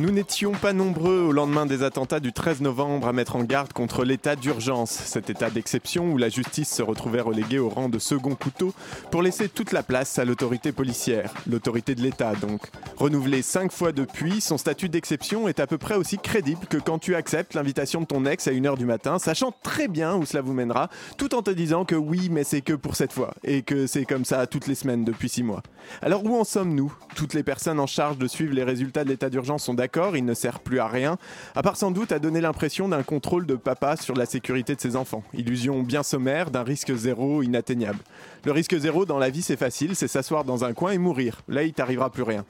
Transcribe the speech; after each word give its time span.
Nous 0.00 0.12
n'étions 0.12 0.52
pas 0.52 0.72
nombreux 0.72 1.20
au 1.20 1.30
lendemain 1.30 1.66
des 1.66 1.82
attentats 1.82 2.20
du 2.20 2.32
13 2.32 2.62
novembre 2.62 3.06
à 3.06 3.12
mettre 3.12 3.36
en 3.36 3.44
garde 3.44 3.74
contre 3.74 4.02
l'état 4.02 4.34
d'urgence, 4.34 4.90
cet 4.90 5.28
état 5.28 5.50
d'exception 5.50 6.10
où 6.10 6.16
la 6.16 6.30
justice 6.30 6.70
se 6.70 6.80
retrouvait 6.80 7.20
reléguée 7.20 7.58
au 7.58 7.68
rang 7.68 7.90
de 7.90 7.98
second 7.98 8.34
couteau 8.34 8.72
pour 9.10 9.20
laisser 9.20 9.50
toute 9.50 9.72
la 9.72 9.82
place 9.82 10.18
à 10.18 10.24
l'autorité 10.24 10.72
policière, 10.72 11.34
l'autorité 11.46 11.94
de 11.94 12.00
l'État 12.00 12.32
donc. 12.34 12.62
Renouvelé 12.96 13.42
cinq 13.42 13.72
fois 13.72 13.92
depuis, 13.92 14.40
son 14.40 14.56
statut 14.56 14.88
d'exception 14.88 15.48
est 15.48 15.60
à 15.60 15.66
peu 15.66 15.76
près 15.76 15.96
aussi 15.96 16.16
crédible 16.16 16.64
que 16.66 16.78
quand 16.78 16.98
tu 16.98 17.14
acceptes 17.14 17.52
l'invitation 17.52 18.00
de 18.00 18.06
ton 18.06 18.24
ex 18.24 18.48
à 18.48 18.52
1h 18.52 18.78
du 18.78 18.86
matin, 18.86 19.18
sachant 19.18 19.52
très 19.62 19.86
bien 19.86 20.16
où 20.16 20.24
cela 20.24 20.40
vous 20.40 20.54
mènera, 20.54 20.88
tout 21.18 21.34
en 21.34 21.42
te 21.42 21.50
disant 21.50 21.84
que 21.84 21.94
oui, 21.94 22.30
mais 22.30 22.44
c'est 22.44 22.62
que 22.62 22.72
pour 22.72 22.96
cette 22.96 23.12
fois, 23.12 23.34
et 23.44 23.60
que 23.60 23.86
c'est 23.86 24.06
comme 24.06 24.24
ça 24.24 24.46
toutes 24.46 24.66
les 24.66 24.74
semaines 24.74 25.04
depuis 25.04 25.28
six 25.28 25.42
mois. 25.42 25.62
Alors 26.00 26.24
où 26.24 26.34
en 26.38 26.44
sommes-nous? 26.44 26.90
Toutes 27.14 27.34
les 27.34 27.42
personnes 27.42 27.80
en 27.80 27.86
charge 27.86 28.16
de 28.16 28.26
suivre 28.26 28.54
les 28.54 28.64
résultats 28.64 29.04
de 29.04 29.10
l'état 29.10 29.28
d'urgence 29.28 29.64
sont 29.64 29.74
d'accord, 29.74 29.89
il 30.14 30.24
ne 30.24 30.34
sert 30.34 30.60
plus 30.60 30.78
à 30.78 30.86
rien, 30.86 31.18
à 31.54 31.62
part 31.62 31.76
sans 31.76 31.90
doute 31.90 32.12
à 32.12 32.18
donner 32.18 32.40
l'impression 32.40 32.88
d'un 32.88 33.02
contrôle 33.02 33.46
de 33.46 33.54
papa 33.54 33.96
sur 33.96 34.14
la 34.14 34.26
sécurité 34.26 34.74
de 34.74 34.80
ses 34.80 34.96
enfants. 34.96 35.22
Illusion 35.34 35.82
bien 35.82 36.02
sommaire 36.02 36.50
d'un 36.50 36.62
risque 36.62 36.94
zéro 36.94 37.42
inatteignable. 37.42 37.98
Le 38.44 38.52
risque 38.52 38.76
zéro 38.78 39.04
dans 39.04 39.18
la 39.18 39.30
vie 39.30 39.42
c'est 39.42 39.56
facile, 39.56 39.96
c'est 39.96 40.08
s'asseoir 40.08 40.44
dans 40.44 40.64
un 40.64 40.72
coin 40.72 40.92
et 40.92 40.98
mourir. 40.98 41.42
Là 41.48 41.62
il 41.62 41.72
t'arrivera 41.72 42.10
plus 42.10 42.22
rien. 42.22 42.44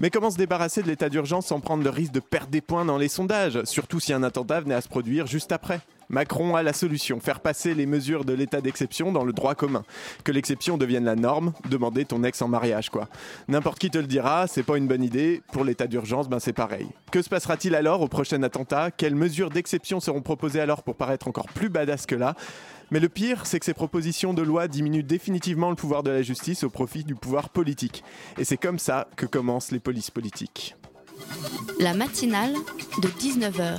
Mais 0.00 0.10
comment 0.10 0.30
se 0.30 0.36
débarrasser 0.36 0.82
de 0.82 0.88
l'état 0.88 1.08
d'urgence 1.08 1.46
sans 1.46 1.60
prendre 1.60 1.84
le 1.84 1.90
risque 1.90 2.12
de 2.12 2.20
perdre 2.20 2.50
des 2.50 2.60
points 2.60 2.84
dans 2.84 2.98
les 2.98 3.08
sondages, 3.08 3.62
surtout 3.64 4.00
si 4.00 4.12
un 4.12 4.22
attentat 4.22 4.60
venait 4.60 4.74
à 4.74 4.80
se 4.80 4.88
produire 4.88 5.26
juste 5.26 5.52
après? 5.52 5.80
Macron 6.10 6.56
a 6.56 6.62
la 6.62 6.72
solution, 6.72 7.20
faire 7.20 7.40
passer 7.40 7.72
les 7.72 7.86
mesures 7.86 8.24
de 8.24 8.32
l'état 8.32 8.60
d'exception 8.60 9.12
dans 9.12 9.24
le 9.24 9.32
droit 9.32 9.54
commun. 9.54 9.84
Que 10.24 10.32
l'exception 10.32 10.76
devienne 10.76 11.04
la 11.04 11.14
norme, 11.14 11.52
demander 11.70 12.04
ton 12.04 12.24
ex 12.24 12.42
en 12.42 12.48
mariage 12.48 12.90
quoi. 12.90 13.08
N'importe 13.48 13.78
qui 13.78 13.90
te 13.90 13.98
le 13.98 14.06
dira, 14.06 14.46
c'est 14.48 14.64
pas 14.64 14.76
une 14.76 14.88
bonne 14.88 15.04
idée, 15.04 15.40
pour 15.52 15.64
l'état 15.64 15.86
d'urgence, 15.86 16.28
ben 16.28 16.40
c'est 16.40 16.52
pareil. 16.52 16.88
Que 17.12 17.22
se 17.22 17.28
passera-t-il 17.28 17.74
alors 17.74 18.00
au 18.00 18.08
prochain 18.08 18.42
attentat? 18.42 18.90
Quelles 18.90 19.14
mesures 19.14 19.50
d'exception 19.50 20.00
seront 20.00 20.20
proposées 20.20 20.60
alors 20.60 20.82
pour 20.82 20.96
paraître 20.96 21.28
encore 21.28 21.46
plus 21.46 21.68
badass 21.68 22.06
que 22.06 22.16
là? 22.16 22.34
Mais 22.90 22.98
le 22.98 23.08
pire, 23.08 23.46
c'est 23.46 23.60
que 23.60 23.64
ces 23.64 23.74
propositions 23.74 24.34
de 24.34 24.42
loi 24.42 24.66
diminuent 24.66 25.04
définitivement 25.04 25.70
le 25.70 25.76
pouvoir 25.76 26.02
de 26.02 26.10
la 26.10 26.22
justice 26.22 26.64
au 26.64 26.70
profit 26.70 27.04
du 27.04 27.14
pouvoir 27.14 27.50
politique. 27.50 28.02
Et 28.36 28.44
c'est 28.44 28.56
comme 28.56 28.80
ça 28.80 29.06
que 29.16 29.26
commencent 29.26 29.70
les 29.70 29.78
polices 29.78 30.10
politiques. 30.10 30.74
La 31.78 31.94
matinale 31.94 32.54
de 33.00 33.08
19h, 33.08 33.78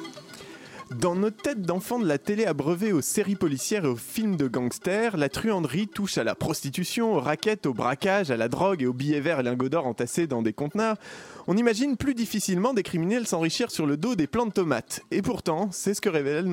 Dans 0.99 1.15
nos 1.15 1.29
têtes 1.31 1.61
d'enfants 1.61 1.99
de 1.99 2.05
la 2.07 2.17
télé 2.17 2.45
abreuvée 2.45 2.91
aux 2.91 3.01
séries 3.01 3.35
policières 3.35 3.85
et 3.85 3.87
aux 3.87 3.95
films 3.95 4.35
de 4.35 4.47
gangsters, 4.47 5.15
la 5.15 5.29
truanderie 5.29 5.87
touche 5.87 6.17
à 6.17 6.23
la 6.23 6.35
prostitution, 6.35 7.15
aux 7.15 7.19
raquettes, 7.19 7.65
au 7.65 7.73
braquage, 7.73 8.29
à 8.29 8.35
la 8.37 8.49
drogue 8.49 8.83
et 8.83 8.85
aux 8.87 8.93
billets 8.93 9.21
verts 9.21 9.39
et 9.39 9.43
lingots 9.43 9.69
d'or 9.69 9.87
entassés 9.87 10.27
dans 10.27 10.41
des 10.41 10.51
conteneurs. 10.53 10.97
On 11.47 11.55
imagine 11.55 11.95
plus 11.95 12.13
difficilement 12.13 12.73
des 12.73 12.83
criminels 12.83 13.25
s'enrichir 13.25 13.71
sur 13.71 13.85
le 13.85 13.95
dos 13.95 14.15
des 14.15 14.27
plants 14.27 14.45
de 14.45 14.51
tomates. 14.51 15.01
Et 15.11 15.21
pourtant, 15.21 15.69
c'est 15.71 15.93
ce 15.93 16.01
que 16.01 16.09
révèle, 16.09 16.45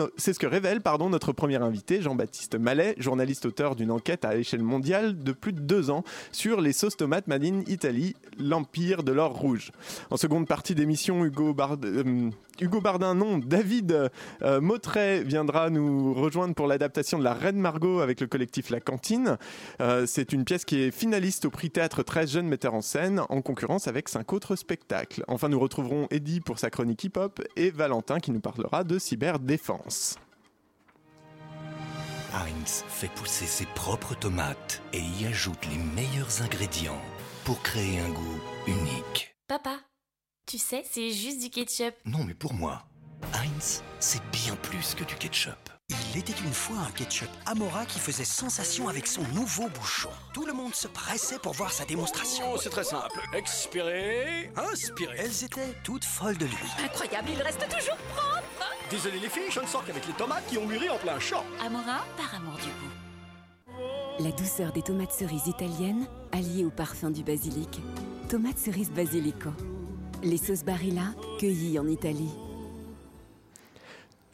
notre 1.10 1.32
premier 1.32 1.56
invité, 1.56 2.00
Jean-Baptiste 2.00 2.54
Mallet, 2.54 2.94
journaliste 2.98 3.44
auteur 3.44 3.75
d'une 3.75 3.91
enquête 3.91 4.25
à 4.25 4.34
l'échelle 4.34 4.62
mondiale 4.62 5.22
de 5.22 5.32
plus 5.32 5.53
de 5.53 5.60
deux 5.60 5.91
ans 5.91 6.04
sur 6.32 6.60
les 6.60 6.72
sauces 6.72 6.97
tomates 6.97 7.27
made 7.27 7.44
in 7.44 7.62
Italy, 7.66 8.15
l'empire 8.38 9.03
de 9.03 9.12
l'or 9.12 9.32
rouge. 9.34 9.72
En 10.10 10.16
seconde 10.16 10.47
partie 10.47 10.75
d'émission, 10.75 11.25
Hugo, 11.25 11.54
Bard- 11.54 11.77
euh, 11.84 12.31
Hugo 12.61 12.81
Bardin, 12.81 13.15
non, 13.15 13.39
David 13.39 14.11
euh, 14.43 14.61
Mautret 14.61 15.23
viendra 15.23 15.71
nous 15.71 16.15
rejoindre 16.15 16.55
pour 16.55 16.67
l'adaptation 16.67 17.19
de 17.19 17.25
La 17.25 17.35
Reine 17.35 17.59
Margot 17.59 18.01
avec 18.01 18.21
le 18.21 18.27
collectif 18.27 18.71
La 18.71 18.81
Cantine. 18.81 19.39
Euh, 19.81 20.07
c'est 20.07 20.33
une 20.33 20.45
pièce 20.45 20.65
qui 20.65 20.81
est 20.83 20.91
finaliste 20.91 21.45
au 21.45 21.51
prix 21.51 21.71
théâtre 21.71 22.03
13 22.03 22.33
jeunes 22.33 22.49
metteurs 22.49 22.75
en 22.75 22.83
scène 22.83 23.23
en 23.29 23.43
concurrence 23.43 23.89
avec 23.89 24.09
cinq 24.09 24.33
autres 24.33 24.57
spectacles. 24.57 25.25
Enfin, 25.29 25.49
nous 25.49 25.61
retrouverons 25.61 26.07
Eddie 26.11 26.41
pour 26.41 26.59
sa 26.59 26.71
chronique 26.71 27.05
hip-hop 27.05 27.41
et 27.57 27.71
Valentin 27.71 28.19
qui 28.19 28.31
nous 28.31 28.41
parlera 28.41 28.85
de 28.85 28.99
cyberdéfense. 28.99 30.17
Heinz 32.35 32.85
fait 32.89 33.11
pousser 33.13 33.47
ses 33.47 33.67
propres 33.75 34.15
tomates 34.15 34.83
et 34.93 35.01
y 35.01 35.27
ajoute 35.27 35.67
les 35.71 35.79
meilleurs 35.95 36.43
ingrédients 36.43 37.01
pour 37.45 37.63
créer 37.63 38.01
un 38.01 38.11
goût 38.11 38.41
unique. 38.67 39.35
Papa, 39.49 39.79
tu 40.48 40.56
sais, 40.56 40.82
c'est 40.91 41.10
juste 41.10 41.41
du 41.41 41.50
ketchup. 41.50 41.94
Non, 42.06 42.25
mais 42.25 42.32
pour 42.32 42.54
moi, 42.54 42.82
Heinz, 43.34 43.82
c'est 44.00 44.22
bien 44.31 44.56
plus 44.56 44.94
que 44.94 45.04
du 45.04 45.14
ketchup. 45.14 45.53
Il 45.91 46.19
était 46.19 46.32
une 46.42 46.53
fois 46.53 46.78
un 46.78 46.91
ketchup 46.91 47.28
Amora 47.44 47.84
qui 47.84 47.98
faisait 47.98 48.25
sensation 48.25 48.88
avec 48.88 49.06
son 49.06 49.20
nouveau 49.34 49.69
bouchon. 49.69 50.09
Tout 50.32 50.47
le 50.47 50.54
monde 50.54 50.75
se 50.75 50.88
pressait 50.88 51.38
pour 51.38 51.53
voir 51.53 51.70
sa 51.70 51.84
démonstration. 51.84 52.47
Oh, 52.54 52.59
c'est 52.59 52.70
très 52.70 52.84
simple. 52.84 53.20
Expirez, 53.34 54.50
inspirez. 54.56 55.16
Elles 55.19 55.44
étaient 55.44 55.75
toutes 55.84 56.06
folles 56.06 56.38
de 56.38 56.47
lui. 56.47 56.56
Incroyable, 56.82 57.28
il 57.30 57.42
reste 57.42 57.69
toujours 57.69 57.97
propre. 58.15 58.75
Désolé 58.91 59.20
les 59.20 59.28
filles, 59.28 59.50
je 59.50 59.60
ne 59.60 59.66
sors 59.66 59.84
qu'avec 59.84 60.06
les 60.06 60.15
tomates 60.15 60.47
qui 60.48 60.56
ont 60.56 60.66
mûri 60.66 60.88
en 60.88 60.97
plein 60.97 61.20
champ. 61.20 61.44
Amora, 61.60 62.06
par 62.16 62.34
amour 62.34 62.54
du 62.54 62.69
goût. 62.69 63.75
La 64.20 64.32
douceur 64.32 64.72
des 64.72 64.82
tomates 64.82 65.12
cerises 65.12 65.47
italiennes, 65.47 66.06
alliée 66.32 66.65
au 66.65 66.70
parfum 66.70 67.10
du 67.10 67.22
basilic. 67.22 67.80
Tomates 68.30 68.59
cerises 68.59 68.91
basilico. 68.91 69.50
Les 70.23 70.37
sauces 70.37 70.65
Barilla, 70.65 71.15
cueillies 71.39 71.79
en 71.79 71.89
Italie. 71.89 72.47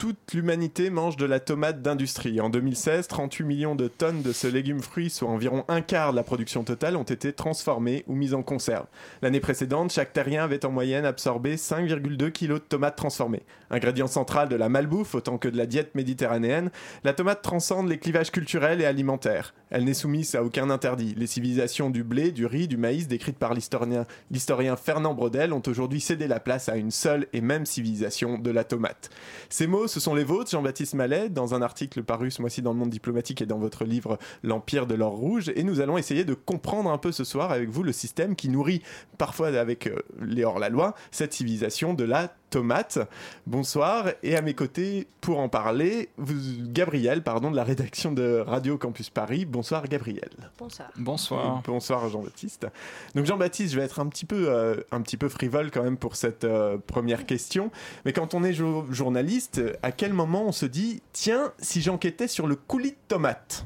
Toute 0.05 0.35
l'humanité 0.35 0.91
mange 0.91 1.17
de 1.17 1.25
la 1.25 1.39
tomate 1.39 1.81
d'industrie. 1.81 2.39
En 2.39 2.51
2016, 2.51 3.07
38 3.07 3.43
millions 3.43 3.73
de 3.73 3.87
tonnes 3.87 4.21
de 4.21 4.33
ce 4.33 4.45
légume-fruit, 4.45 5.09
soit 5.09 5.27
environ 5.27 5.65
un 5.67 5.81
quart 5.81 6.11
de 6.11 6.15
la 6.15 6.21
production 6.21 6.63
totale, 6.63 6.95
ont 6.95 7.01
été 7.01 7.33
transformées 7.33 8.03
ou 8.05 8.13
mises 8.13 8.35
en 8.35 8.43
conserve. 8.43 8.85
L'année 9.23 9.39
précédente, 9.39 9.91
chaque 9.91 10.13
terrien 10.13 10.43
avait 10.43 10.63
en 10.63 10.69
moyenne 10.69 11.05
absorbé 11.05 11.55
5,2 11.55 12.29
kg 12.29 12.53
de 12.53 12.57
tomates 12.59 12.97
transformées. 12.97 13.41
Ingrédient 13.71 14.05
central 14.05 14.47
de 14.47 14.55
la 14.55 14.69
malbouffe 14.69 15.15
autant 15.15 15.39
que 15.39 15.47
de 15.47 15.57
la 15.57 15.65
diète 15.65 15.95
méditerranéenne, 15.95 16.69
la 17.03 17.13
tomate 17.13 17.41
transcende 17.41 17.89
les 17.89 17.97
clivages 17.97 18.29
culturels 18.29 18.81
et 18.81 18.85
alimentaires. 18.85 19.55
Elle 19.71 19.85
n'est 19.85 19.95
soumise 19.95 20.35
à 20.35 20.43
aucun 20.43 20.69
interdit. 20.69 21.15
Les 21.17 21.25
civilisations 21.25 21.89
du 21.89 22.03
blé, 22.03 22.31
du 22.31 22.45
riz, 22.45 22.67
du 22.67 22.77
maïs, 22.77 23.07
décrites 23.07 23.39
par 23.39 23.55
l'historien 23.55 24.75
Fernand 24.75 25.15
Brodel, 25.15 25.51
ont 25.51 25.63
aujourd'hui 25.65 25.99
cédé 25.99 26.27
la 26.27 26.39
place 26.39 26.69
à 26.69 26.77
une 26.77 26.91
seule 26.91 27.25
et 27.33 27.41
même 27.41 27.65
civilisation 27.65 28.37
de 28.37 28.51
la 28.51 28.63
tomate. 28.63 29.09
Ces 29.49 29.65
mots, 29.65 29.87
ce 29.95 30.01
sont 30.01 30.13
les 30.13 30.25
vôtres, 30.25 30.51
Jean-Baptiste 30.51 30.93
Mallet, 30.93 31.29
dans 31.29 31.53
un 31.53 31.61
article 31.61 32.03
paru 32.03 32.29
ce 32.29 32.41
mois-ci 32.41 32.61
dans 32.61 32.73
le 32.73 32.77
monde 32.77 32.89
diplomatique 32.89 33.41
et 33.41 33.45
dans 33.45 33.59
votre 33.59 33.85
livre 33.85 34.19
L'Empire 34.43 34.87
de 34.87 34.93
l'or 34.93 35.13
rouge. 35.13 35.53
Et 35.55 35.63
nous 35.63 35.79
allons 35.79 35.97
essayer 35.97 36.25
de 36.25 36.33
comprendre 36.33 36.89
un 36.91 36.97
peu 36.97 37.13
ce 37.13 37.23
soir 37.23 37.49
avec 37.53 37.69
vous 37.69 37.81
le 37.81 37.93
système 37.93 38.35
qui 38.35 38.49
nourrit, 38.49 38.81
parfois 39.17 39.57
avec 39.57 39.87
euh, 39.87 39.95
les 40.19 40.43
hors-la-loi, 40.43 40.95
cette 41.11 41.31
civilisation 41.31 41.93
de 41.93 42.03
la 42.03 42.35
tomate. 42.49 42.99
Bonsoir. 43.47 44.09
Et 44.23 44.35
à 44.35 44.41
mes 44.41 44.53
côtés, 44.53 45.07
pour 45.21 45.39
en 45.39 45.49
parler, 45.49 46.09
vous, 46.17 46.35
Gabriel, 46.69 47.23
pardon, 47.23 47.51
de 47.51 47.55
la 47.55 47.63
rédaction 47.63 48.11
de 48.11 48.43
Radio 48.45 48.77
Campus 48.77 49.09
Paris. 49.09 49.45
Bonsoir, 49.45 49.87
Gabriel. 49.87 50.29
Bonsoir. 50.57 50.89
bonsoir. 50.97 51.61
Bonsoir 51.65 52.09
Jean-Baptiste. 52.09 52.67
Donc 53.15 53.25
Jean-Baptiste, 53.25 53.73
je 53.73 53.79
vais 53.79 53.85
être 53.85 53.99
un 53.99 54.07
petit 54.07 54.25
peu, 54.25 54.45
euh, 54.49 54.75
un 54.91 55.01
petit 55.01 55.17
peu 55.17 55.29
frivole 55.29 55.71
quand 55.71 55.83
même 55.83 55.97
pour 55.97 56.15
cette 56.15 56.43
euh, 56.43 56.77
première 56.77 57.25
question. 57.25 57.71
Mais 58.05 58.13
quand 58.13 58.33
on 58.33 58.43
est 58.43 58.53
jo- 58.53 58.85
journaliste, 58.91 59.61
à 59.83 59.91
quel 59.91 60.13
moment 60.13 60.43
on 60.47 60.51
se 60.51 60.65
dit, 60.65 61.01
tiens, 61.13 61.51
si 61.59 61.81
j'enquêtais 61.81 62.27
sur 62.27 62.47
le 62.47 62.55
coulis 62.55 62.91
de 62.91 62.97
tomate? 63.07 63.65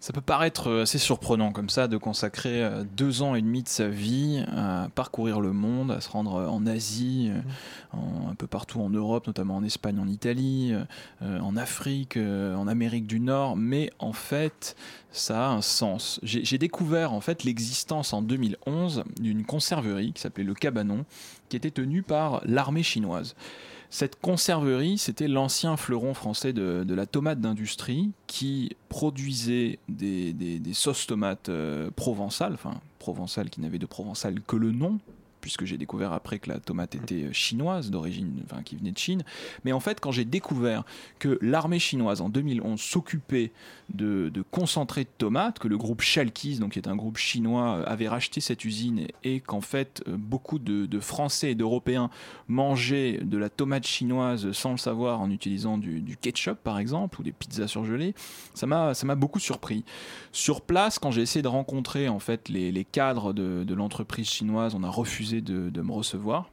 Ça 0.00 0.12
peut 0.12 0.20
paraître 0.20 0.68
euh, 0.68 0.82
assez 0.82 0.98
surprenant 0.98 1.50
comme 1.50 1.68
ça 1.68 1.88
de 1.88 1.96
consacrer 1.96 2.62
euh, 2.62 2.84
deux 2.96 3.20
ans 3.22 3.34
et 3.34 3.42
demi 3.42 3.64
de 3.64 3.68
sa 3.68 3.88
vie 3.88 4.44
à 4.56 4.88
parcourir 4.94 5.40
le 5.40 5.52
monde, 5.52 5.90
à 5.90 6.00
se 6.00 6.08
rendre 6.08 6.36
euh, 6.36 6.46
en 6.46 6.66
Asie, 6.66 7.32
en- 7.92 8.28
un 8.30 8.34
peu 8.36 8.46
partout 8.46 8.80
en 8.80 8.90
Europe, 8.90 9.26
notamment 9.26 9.56
en 9.56 9.64
Espagne, 9.64 9.98
en 9.98 10.06
Italie, 10.06 10.72
en 11.20 11.56
Afrique, 11.56 12.16
en 12.16 12.68
Amérique 12.68 13.06
du 13.08 13.18
Nord. 13.18 13.56
Mais 13.56 13.90
en 13.98 14.12
fait, 14.12 14.76
ça 15.10 15.46
a 15.46 15.50
un 15.50 15.62
sens. 15.62 16.20
J'ai 16.22 16.44
j'ai 16.44 16.58
découvert 16.58 17.12
en 17.12 17.20
fait 17.20 17.42
l'existence 17.42 18.12
en 18.12 18.22
2011 18.22 19.02
d'une 19.20 19.44
conserverie 19.44 20.12
qui 20.12 20.20
s'appelait 20.22 20.44
le 20.44 20.54
Cabanon, 20.54 21.04
qui 21.48 21.56
était 21.56 21.70
tenue 21.72 22.02
par 22.02 22.40
l'armée 22.44 22.82
chinoise. 22.84 23.34
Cette 23.90 24.20
conserverie, 24.20 24.98
c'était 24.98 25.28
l'ancien 25.28 25.76
fleuron 25.76 26.12
français 26.12 26.52
de, 26.52 26.94
la 26.94 27.06
tomate 27.06 27.40
d'industrie 27.40 28.10
qui 28.26 28.76
produisait 28.88 29.78
des 29.88 30.60
sauces 30.74 31.06
tomates 31.06 31.48
euh, 31.48 31.90
provençales, 31.94 32.54
enfin 32.54 32.80
provençales 32.98 33.48
qui 33.48 33.60
n'avaient 33.60 33.78
de 33.78 33.86
provençal 33.86 34.40
que 34.42 34.56
le 34.56 34.72
nom, 34.72 34.98
puisque 35.48 35.64
j'ai 35.64 35.78
découvert 35.78 36.12
après 36.12 36.38
que 36.38 36.50
la 36.50 36.58
tomate 36.58 36.94
était 36.94 37.24
euh, 37.24 37.32
chinoise 37.32 37.90
d'origine, 37.90 38.42
enfin 38.44 38.62
qui 38.62 38.76
venait 38.76 38.92
de 38.92 38.98
Chine. 38.98 39.22
Mais 39.64 39.72
en 39.72 39.80
fait, 39.80 39.98
quand 39.98 40.10
j'ai 40.10 40.26
découvert 40.26 40.84
que 41.18 41.38
l'armée 41.40 41.78
chinoise 41.78 42.20
en 42.20 42.28
2011 42.28 42.78
s'occupait 42.78 43.50
de, 43.88 44.28
de 44.28 44.42
concentré 44.42 45.04
de 45.04 45.08
tomates, 45.16 45.58
que 45.58 45.66
le 45.66 45.78
groupe 45.78 46.02
Chalkis, 46.02 46.58
donc 46.58 46.72
qui 46.72 46.78
est 46.78 46.86
un 46.86 46.96
groupe 46.96 47.16
chinois, 47.16 47.78
euh, 47.78 47.84
avait 47.86 48.08
racheté 48.08 48.42
cette 48.42 48.62
usine 48.66 48.98
et, 48.98 49.36
et 49.36 49.40
qu'en 49.40 49.62
fait 49.62 50.02
euh, 50.06 50.18
beaucoup 50.18 50.58
de, 50.58 50.84
de 50.84 51.00
Français 51.00 51.52
et 51.52 51.54
d'Européens 51.54 52.10
mangeaient 52.48 53.18
de 53.22 53.38
la 53.38 53.48
tomate 53.48 53.86
chinoise 53.86 54.52
sans 54.52 54.72
le 54.72 54.76
savoir 54.76 55.22
en 55.22 55.30
utilisant 55.30 55.78
du, 55.78 56.02
du 56.02 56.18
ketchup 56.18 56.58
par 56.62 56.78
exemple 56.78 57.20
ou 57.20 57.22
des 57.22 57.32
pizzas 57.32 57.68
surgelées, 57.68 58.14
ça 58.52 58.66
m'a 58.66 58.92
ça 58.92 59.06
m'a 59.06 59.14
beaucoup 59.14 59.40
surpris. 59.40 59.82
Sur 60.30 60.60
place, 60.60 60.98
quand 60.98 61.10
j'ai 61.10 61.22
essayé 61.22 61.40
de 61.42 61.48
rencontrer 61.48 62.10
en 62.10 62.18
fait 62.18 62.50
les, 62.50 62.70
les 62.70 62.84
cadres 62.84 63.32
de, 63.32 63.64
de 63.64 63.74
l'entreprise 63.74 64.28
chinoise, 64.28 64.74
on 64.74 64.82
a 64.82 64.90
refusé 64.90 65.37
de, 65.40 65.82
me 65.82 65.92
recevoir. 65.92 66.50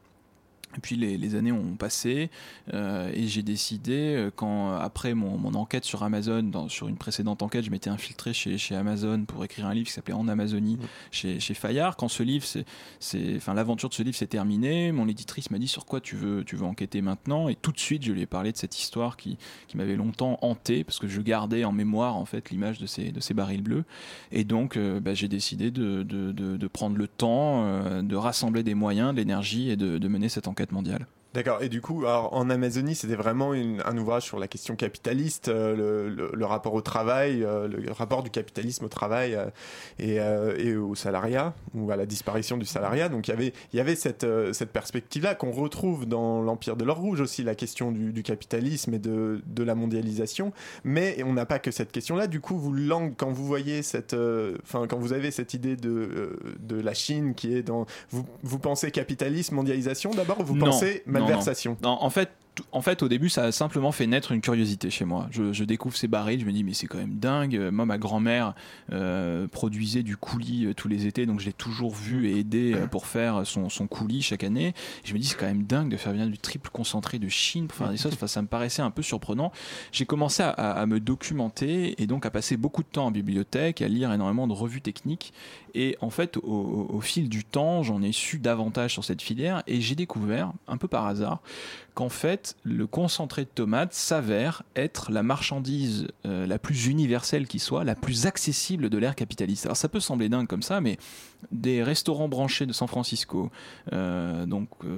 Et 0.77 0.81
puis 0.81 0.95
les, 0.95 1.17
les 1.17 1.35
années 1.35 1.51
ont 1.51 1.75
passé 1.75 2.29
euh, 2.73 3.09
et 3.13 3.27
j'ai 3.27 3.43
décidé, 3.43 4.15
euh, 4.15 4.31
quand 4.35 4.73
après 4.73 5.13
mon, 5.13 5.37
mon 5.37 5.53
enquête 5.53 5.85
sur 5.85 6.03
Amazon, 6.03 6.43
dans, 6.43 6.69
sur 6.69 6.87
une 6.87 6.97
précédente 6.97 7.41
enquête, 7.41 7.63
je 7.63 7.71
m'étais 7.71 7.89
infiltré 7.89 8.33
chez, 8.33 8.57
chez 8.57 8.75
Amazon 8.75 9.23
pour 9.25 9.43
écrire 9.43 9.65
un 9.65 9.73
livre 9.73 9.87
qui 9.87 9.93
s'appelait 9.93 10.13
En 10.13 10.27
Amazonie 10.27 10.77
chez, 11.11 11.39
chez 11.39 11.53
Fayard. 11.53 11.95
Quand 11.95 12.07
ce 12.07 12.23
livre, 12.23 12.45
c'est, 12.45 12.65
c'est, 12.99 13.35
enfin 13.37 13.53
l'aventure 13.53 13.89
de 13.89 13.93
ce 13.93 14.03
livre 14.03 14.15
s'est 14.15 14.27
terminée, 14.27 14.91
mon 14.91 15.07
éditrice 15.07 15.51
m'a 15.51 15.59
dit 15.59 15.67
sur 15.67 15.85
quoi 15.85 16.01
tu 16.01 16.15
veux, 16.15 16.43
tu 16.43 16.55
veux 16.55 16.65
enquêter 16.65 17.01
maintenant? 17.01 17.47
Et 17.47 17.55
tout 17.55 17.71
de 17.71 17.79
suite 17.79 18.03
je 18.03 18.11
lui 18.11 18.21
ai 18.21 18.25
parlé 18.25 18.51
de 18.51 18.57
cette 18.57 18.77
histoire 18.77 19.17
qui, 19.17 19.37
qui 19.67 19.77
m'avait 19.77 19.95
longtemps 19.95 20.37
hanté 20.41 20.83
parce 20.83 20.99
que 20.99 21.07
je 21.07 21.21
gardais 21.21 21.63
en 21.63 21.71
mémoire 21.71 22.15
en 22.15 22.25
fait 22.25 22.49
l'image 22.49 22.79
de 22.79 22.85
ces, 22.85 23.11
de 23.11 23.19
ces 23.19 23.33
barils 23.33 23.61
bleus. 23.61 23.85
Et 24.31 24.43
donc 24.43 24.77
euh, 24.77 24.99
bah, 24.99 25.13
j'ai 25.13 25.27
décidé 25.27 25.71
de, 25.71 26.03
de, 26.03 26.31
de, 26.31 26.67
prendre 26.67 26.97
le 26.97 27.07
temps, 27.07 27.63
euh, 27.65 28.01
de 28.01 28.15
rassembler 28.15 28.63
des 28.63 28.73
moyens, 28.73 29.11
de 29.11 29.17
l'énergie 29.17 29.69
et 29.69 29.75
de 29.75 30.07
mener 30.07 30.29
cette 30.29 30.47
enquête 30.47 30.64
mondiale. 30.71 31.07
D'accord. 31.35 31.61
Et 31.61 31.67
du 31.69 31.81
coup, 31.81 31.99
alors, 32.05 32.33
en 32.33 32.49
Amazonie, 32.49 32.95
c'était 32.95 33.15
vraiment 33.15 33.53
une- 33.53 33.81
un 33.85 33.97
ouvrage 33.97 34.23
sur 34.23 34.39
la 34.39 34.47
question 34.47 34.75
capitaliste, 34.77 35.49
euh, 35.49 35.75
le, 35.75 36.09
le- 36.09 36.31
le 36.33 36.45
rapport 36.45 36.73
au 36.73 36.79
travail, 36.81 37.43
euh, 37.43 37.67
le 37.67 37.91
rapport 37.91 38.23
du 38.23 38.29
capitalisme 38.29 38.85
au 38.85 38.87
travail 38.87 39.35
euh, 39.35 39.45
et, 39.99 40.19
euh, 40.21 40.55
et 40.57 40.77
au 40.77 40.95
salariat, 40.95 41.53
ou 41.73 41.91
à 41.91 41.97
la 41.97 42.05
disparition 42.05 42.57
du 42.57 42.65
salariat. 42.65 43.09
Donc 43.09 43.27
il 43.27 43.31
y 43.31 43.33
avait, 43.33 43.53
il 43.73 43.77
y 43.77 43.79
avait 43.81 43.95
cette, 43.95 44.23
euh, 44.23 44.53
cette 44.53 44.71
perspective-là 44.71 45.35
qu'on 45.35 45.51
retrouve 45.51 46.05
dans 46.05 46.41
l'Empire 46.41 46.77
de 46.77 46.85
l'Or 46.85 46.97
Rouge 46.99 47.19
aussi, 47.19 47.43
la 47.43 47.53
question 47.53 47.91
du, 47.91 48.13
du 48.13 48.23
capitalisme 48.23 48.93
et 48.93 48.99
de, 48.99 49.41
de 49.45 49.63
la 49.63 49.75
mondialisation. 49.75 50.53
Mais 50.85 51.21
on 51.25 51.33
n'a 51.33 51.45
pas 51.45 51.59
que 51.59 51.69
cette 51.71 51.91
question-là. 51.91 52.27
Du 52.27 52.39
coup, 52.39 52.57
vous, 52.57 52.71
langue, 52.71 53.13
quand 53.17 53.31
vous 53.31 53.45
voyez 53.45 53.81
cette, 53.83 54.13
euh, 54.13 54.57
enfin, 54.63 54.87
quand 54.87 54.97
vous 54.97 55.11
avez 55.11 55.31
cette 55.31 55.53
idée 55.53 55.75
de, 55.75 55.89
euh, 55.89 56.39
de 56.61 56.79
la 56.79 56.93
Chine 56.93 57.33
qui 57.35 57.53
est 57.53 57.61
dans, 57.63 57.85
vous, 58.09 58.25
vous 58.43 58.59
pensez 58.59 58.89
capitalisme, 58.89 59.55
mondialisation 59.55 60.11
d'abord, 60.11 60.39
ou 60.39 60.45
vous 60.45 60.55
Non, 60.55 60.67
pensez 60.67 61.03
non. 61.19 61.24
Malversation 61.25 61.77
Non, 61.81 61.97
en 62.01 62.09
fait, 62.09 62.29
en 62.71 62.81
fait, 62.81 63.03
au 63.03 63.07
début, 63.07 63.29
ça 63.29 63.43
a 63.43 63.51
simplement 63.51 63.91
fait 63.91 64.07
naître 64.07 64.31
une 64.31 64.41
curiosité 64.41 64.89
chez 64.89 65.05
moi. 65.05 65.27
Je, 65.31 65.51
je 65.53 65.63
découvre 65.63 65.95
ces 65.97 66.07
barils, 66.07 66.39
je 66.39 66.45
me 66.45 66.51
dis, 66.51 66.63
mais 66.63 66.73
c'est 66.73 66.87
quand 66.87 66.97
même 66.97 67.15
dingue. 67.17 67.69
Moi, 67.71 67.85
ma 67.85 67.97
grand-mère 67.97 68.53
euh, 68.91 69.47
produisait 69.47 70.03
du 70.03 70.17
coulis 70.17 70.65
euh, 70.65 70.73
tous 70.73 70.87
les 70.87 71.05
étés, 71.07 71.25
donc 71.25 71.39
je 71.39 71.45
l'ai 71.45 71.53
toujours 71.53 71.93
vu 71.93 72.27
et 72.29 72.39
aidé 72.39 72.73
euh, 72.75 72.87
pour 72.87 73.07
faire 73.07 73.45
son, 73.45 73.69
son 73.69 73.87
coulis 73.87 74.21
chaque 74.21 74.43
année. 74.43 74.67
Et 75.03 75.07
je 75.07 75.13
me 75.13 75.19
dis, 75.19 75.27
c'est 75.27 75.37
quand 75.37 75.45
même 75.47 75.63
dingue 75.63 75.89
de 75.89 75.97
faire 75.97 76.11
venir 76.13 76.27
du 76.27 76.37
triple 76.37 76.69
concentré 76.71 77.19
de 77.19 77.27
Chine 77.29 77.67
pour 77.67 77.77
faire 77.77 77.89
des 77.89 77.97
sauces. 77.97 78.13
Enfin, 78.13 78.27
ça 78.27 78.41
me 78.41 78.47
paraissait 78.47 78.81
un 78.81 78.91
peu 78.91 79.01
surprenant. 79.01 79.51
J'ai 79.91 80.05
commencé 80.05 80.43
à, 80.43 80.49
à- 80.49 80.71
à 80.71 80.85
me 80.85 80.99
documenter 80.99 82.01
et 82.01 82.07
donc 82.07 82.25
à 82.25 82.29
passer 82.31 82.57
beaucoup 82.57 82.83
de 82.83 82.87
temps 82.87 83.07
en 83.07 83.11
bibliothèque, 83.11 83.81
à 83.81 83.87
lire 83.87 84.11
énormément 84.13 84.47
de 84.47 84.53
revues 84.53 84.81
techniques. 84.81 85.33
Et 85.73 85.97
en 86.01 86.09
fait, 86.09 86.37
au, 86.37 86.41
au- 86.43 86.87
au 86.95 87.01
fil 87.01 87.27
du 87.29 87.43
temps, 87.43 87.83
j'en 87.83 88.01
ai 88.01 88.11
su 88.11 88.39
davantage 88.39 88.93
sur 88.93 89.03
cette 89.03 89.21
filière 89.21 89.63
et 89.67 89.81
j'ai 89.81 89.95
découvert, 89.95 90.53
un 90.67 90.77
peu 90.77 90.87
par 90.87 91.05
hasard, 91.05 91.41
qu'en 91.95 92.09
fait, 92.09 92.55
le 92.63 92.85
concentré 92.85 93.45
de 93.45 93.49
tomate 93.49 93.93
s'avère 93.93 94.63
être 94.75 95.11
la 95.11 95.23
marchandise 95.23 96.07
euh, 96.25 96.45
la 96.45 96.59
plus 96.59 96.87
universelle 96.87 97.47
qui 97.47 97.57
soit, 97.57 97.83
la 97.83 97.95
plus 97.95 98.27
accessible 98.27 98.89
de 98.89 98.97
l'ère 98.97 99.15
capitaliste. 99.15 99.65
Alors 99.65 99.77
ça 99.77 99.87
peut 99.87 100.01
sembler 100.01 100.29
dingue 100.29 100.45
comme 100.45 100.61
ça, 100.61 100.81
mais 100.81 100.97
des 101.51 101.83
restaurants 101.83 102.27
branchés 102.27 102.65
de 102.65 102.73
San 102.73 102.87
Francisco, 102.87 103.51
euh, 103.93 104.45
donc 104.45 104.69
euh, 104.83 104.97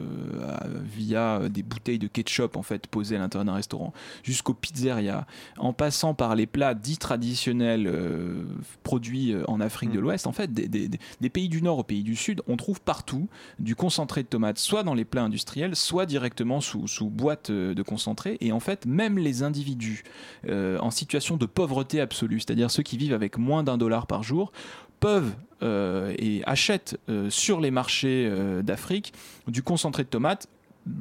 via 0.84 1.50
des 1.50 1.64
bouteilles 1.64 2.00
de 2.00 2.08
ketchup 2.08 2.56
en 2.56 2.62
fait 2.64 2.88
posées 2.88 3.16
à 3.16 3.20
l'intérieur 3.20 3.46
d'un 3.46 3.54
restaurant, 3.54 3.94
jusqu'aux 4.24 4.54
pizzerias, 4.54 5.26
en 5.58 5.74
passant 5.74 6.14
par 6.14 6.36
les 6.36 6.46
plats 6.48 6.74
dits 6.74 6.98
traditionnels 6.98 7.88
euh, 7.88 8.44
produits 8.84 9.34
en 9.48 9.60
Afrique 9.62 9.92
de 9.92 10.00
l'Ouest, 10.00 10.28
en 10.28 10.32
fait, 10.32 10.54
des, 10.54 10.68
des- 10.68 10.88
des- 10.88 11.00
des 11.22 11.30
pays 11.30 11.50
du 11.50 11.62
Nord 11.62 11.80
aux 11.80 11.84
pays 11.84 12.04
du 12.04 12.16
Sud, 12.16 12.42
on 12.48 12.58
trouve 12.58 12.82
partout 12.82 13.28
du 13.60 13.76
concentré 13.76 14.24
de 14.24 14.28
tomates, 14.28 14.58
soit 14.58 14.84
dans 14.84 14.94
les 14.94 15.06
plats 15.06 15.24
industriels, 15.24 15.76
soit 15.76 16.06
directement 16.06 16.62
sous, 16.62 16.88
sous 16.88 17.10
boîte 17.10 17.52
de 17.52 17.82
concentré. 17.84 18.38
Et 18.42 18.52
en 18.52 18.60
fait, 18.60 18.86
même 18.86 19.18
les 19.18 19.44
individus 19.44 20.04
en 20.50 20.92
situation 20.92 21.38
de 21.38 21.46
pauvreté 21.46 22.00
absolue, 22.02 22.40
c'est-à-dire 22.40 22.72
ceux 22.72 22.84
qui 22.84 22.98
vivent 22.98 23.14
avec 23.14 23.38
moins 23.38 23.64
d'un 23.64 23.78
dollar 23.78 24.08
par 24.08 24.24
jour, 24.24 24.52
peuvent 25.00 25.36
euh, 25.64 26.14
et 26.20 26.44
achètent 26.46 27.00
euh, 27.10 27.30
sur 27.32 27.60
les 27.60 27.72
marchés 27.72 28.28
euh, 28.30 28.62
d'Afrique 28.62 29.14
du 29.48 29.64
concentré 29.64 30.04
de 30.04 30.10
tomates 30.10 30.48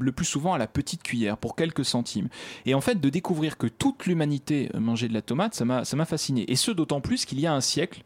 le 0.01 0.13
plus 0.13 0.25
souvent 0.25 0.55
à 0.55 0.59
la 0.59 0.67
petite 0.67 1.03
cuillère 1.03 1.37
pour 1.37 1.55
quelques 1.55 1.85
centimes. 1.85 2.29
Et 2.65 2.75
en 2.75 2.81
fait, 2.81 3.01
de 3.01 3.09
découvrir 3.09 3.57
que 3.57 3.67
toute 3.67 4.07
l'humanité 4.07 4.69
mangeait 4.75 5.09
de 5.09 5.15
la 5.15 5.23
tomate, 5.23 5.55
ça 5.55 5.65
m'a 5.65 6.05
fasciné. 6.05 6.51
Et 6.51 6.57
ce, 6.57 6.73
d'autant 6.73 7.01
plus 7.01 7.25
qu'il 7.25 7.39
y 7.39 7.47
a 7.47 7.55
un 7.55 7.61
siècle, 7.61 8.03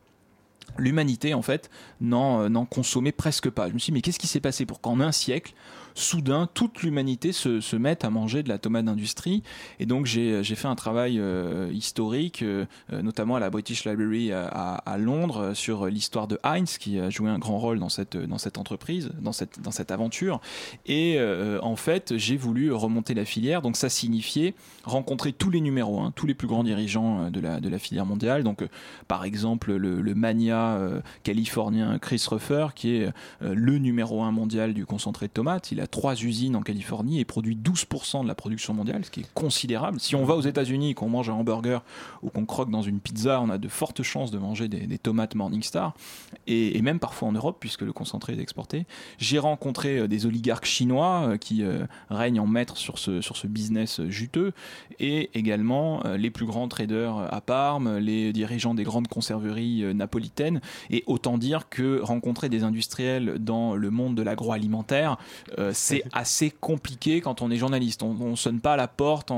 l'humanité, 0.77 1.33
en 1.33 1.41
fait, 1.41 1.71
n'en 2.03 2.67
consommait 2.67 3.13
presque 3.13 3.49
pas. 3.49 3.69
Je 3.69 3.73
me 3.73 3.79
suis 3.79 3.93
dit, 3.93 3.95
mais 3.95 4.03
qu'est-ce 4.03 4.19
qui 4.19 4.27
s'est 4.27 4.41
passé 4.41 4.67
pour 4.67 4.83
qu'en 4.83 5.01
un 5.01 5.11
siècle, 5.11 5.55
soudain, 5.95 6.49
toute 6.53 6.83
l'humanité 6.83 7.33
se, 7.33 7.61
se 7.61 7.77
mette 7.77 8.05
à 8.05 8.11
manger 8.11 8.43
de 8.43 8.49
la 8.49 8.59
tomate 8.59 8.85
d'industrie 8.85 9.43
Et 9.79 9.87
donc, 9.87 10.07
j'ai 10.07 10.43
fait 10.43 10.69
un 10.69 10.75
travail 10.75 11.19
euh, 11.19 11.71
historique, 11.73 12.43
euh, 12.43 12.67
euh, 12.93 13.03
notamment 13.03 13.37
à 13.37 13.41
la 13.41 13.51
British 13.51 13.85
Library 13.85 14.33
à, 14.33 14.97
Londres, 14.99 15.53
sur 15.55 15.87
l'histoire 15.87 16.27
de 16.27 16.39
Heinz, 16.43 16.79
qui 16.79 16.99
a 16.99 17.11
joué 17.11 17.31
un 17.31 17.39
grand 17.39 17.59
rôle 17.59 17.79
dans 17.79 17.89
cette, 17.89 18.17
dans 18.17 18.39
cette 18.39 18.59
entreprise, 18.59 19.11
dans 19.21 19.33
cette, 19.33 19.91
aventure. 19.91 20.41
Et 20.87 21.19
en 21.63 21.77
fait, 21.77 22.17
j'ai 22.17 22.37
voulu 22.37 22.73
remonter 22.73 23.15
la 23.15 23.25
filière. 23.25 23.63
Donc, 23.63 23.77
ça 23.77 23.89
signifiait 23.89 24.55
rencontrer 24.85 25.33
tous 25.33 25.51
les 25.51 25.61
numéros 25.61 26.01
1, 26.01 26.11
tous 26.13 26.27
les 26.27 26.35
plus 26.35 26.47
grands 26.47 26.65
dirigeants 26.65 27.31
de 27.31 27.41
la, 27.41 27.79
filière 27.79 28.07
mondiale. 28.07 28.45
Donc, 28.45 28.67
par 29.09 29.25
exemple, 29.25 29.73
le, 29.75 30.15
mania 30.15 30.79
californien 31.23 31.99
Chris 31.99 32.23
Ruffer, 32.29 32.69
qui 32.75 32.97
est 32.97 33.09
le 33.41 33.79
numéro 33.79 34.23
1 34.23 34.33
mondial 34.33 34.75
du 34.75 34.87
concentré 34.87 35.27
de 35.27 35.33
tomates. 35.33 35.73
A 35.81 35.87
trois 35.87 36.15
usines 36.15 36.57
en 36.57 36.63
Californie 36.63 37.21
et 37.21 37.25
produit 37.25 37.57
12% 37.57 38.23
de 38.23 38.29
la 38.29 38.35
production 38.35 38.75
mondiale, 38.75 39.05
ce 39.05 39.11
qui 39.11 39.21
est 39.21 39.33
considérable. 39.35 40.01
Si 40.01 40.15
on 40.15 40.25
va 40.25 40.35
aux 40.35 40.43
États-Unis 40.43 40.91
et 40.91 40.95
qu'on 40.95 41.09
mange 41.09 41.31
un 41.31 41.35
hamburger 41.35 41.83
ou 42.23 42.31
qu'on 42.31 42.47
croque 42.47 42.71
dans 42.71 42.83
une 42.83 43.01
pizza, 43.01 43.41
on 43.41 43.51
a 43.51 43.59
de 43.59 43.69
fortes 43.69 44.03
chances 44.03 44.31
de 44.31 44.39
manger 44.39 44.69
des, 44.69 44.87
des 44.87 44.99
tomates 44.99 45.35
Morningstar. 45.35 45.95
Et, 46.47 46.77
et 46.77 46.83
même 46.83 46.99
parfois 46.99 47.29
en 47.29 47.33
Europe, 47.33 47.57
puisque 47.61 47.83
le 47.83 47.93
concentré 47.93 48.35
est 48.35 48.41
exporté. 48.41 48.87
J'ai 49.19 49.39
rencontré 49.39 49.99
euh, 49.99 50.09
des 50.09 50.27
oligarques 50.27 50.65
chinois 50.65 51.29
euh, 51.29 51.37
qui 51.37 51.63
euh, 51.63 51.85
règnent 52.09 52.41
en 52.41 52.47
maître 52.47 52.77
sur 52.77 52.99
ce, 52.99 53.21
sur 53.21 53.37
ce 53.37 53.47
business 53.47 54.01
juteux 54.07 54.53
et 54.99 55.31
également 55.35 56.03
les 56.17 56.31
plus 56.31 56.47
grands 56.47 56.69
traders 56.69 57.33
à 57.33 57.41
Parme, 57.41 57.99
les 57.99 58.33
dirigeants 58.33 58.75
des 58.75 58.83
grandes 58.83 59.09
conserveries 59.09 59.95
napolitaines. 59.95 60.61
Et 60.91 61.05
autant 61.07 61.39
dire 61.39 61.69
que 61.69 62.01
rencontrer 62.01 62.49
des 62.49 62.65
industriels 62.65 63.37
dans 63.39 63.75
le 63.75 63.91
monde 63.91 64.15
de 64.15 64.23
l'agroalimentaire, 64.23 65.17
euh, 65.71 65.75
c'est 65.75 66.03
assez 66.13 66.51
compliqué 66.51 67.21
quand 67.21 67.43
on 67.43 67.51
est 67.51 67.57
journaliste. 67.57 68.03
On, 68.03 68.17
on 68.21 68.37
sonne 68.37 68.61
pas 68.61 68.75
à 68.75 68.77
la 68.77 68.89
porte 68.89 69.31
en, 69.31 69.37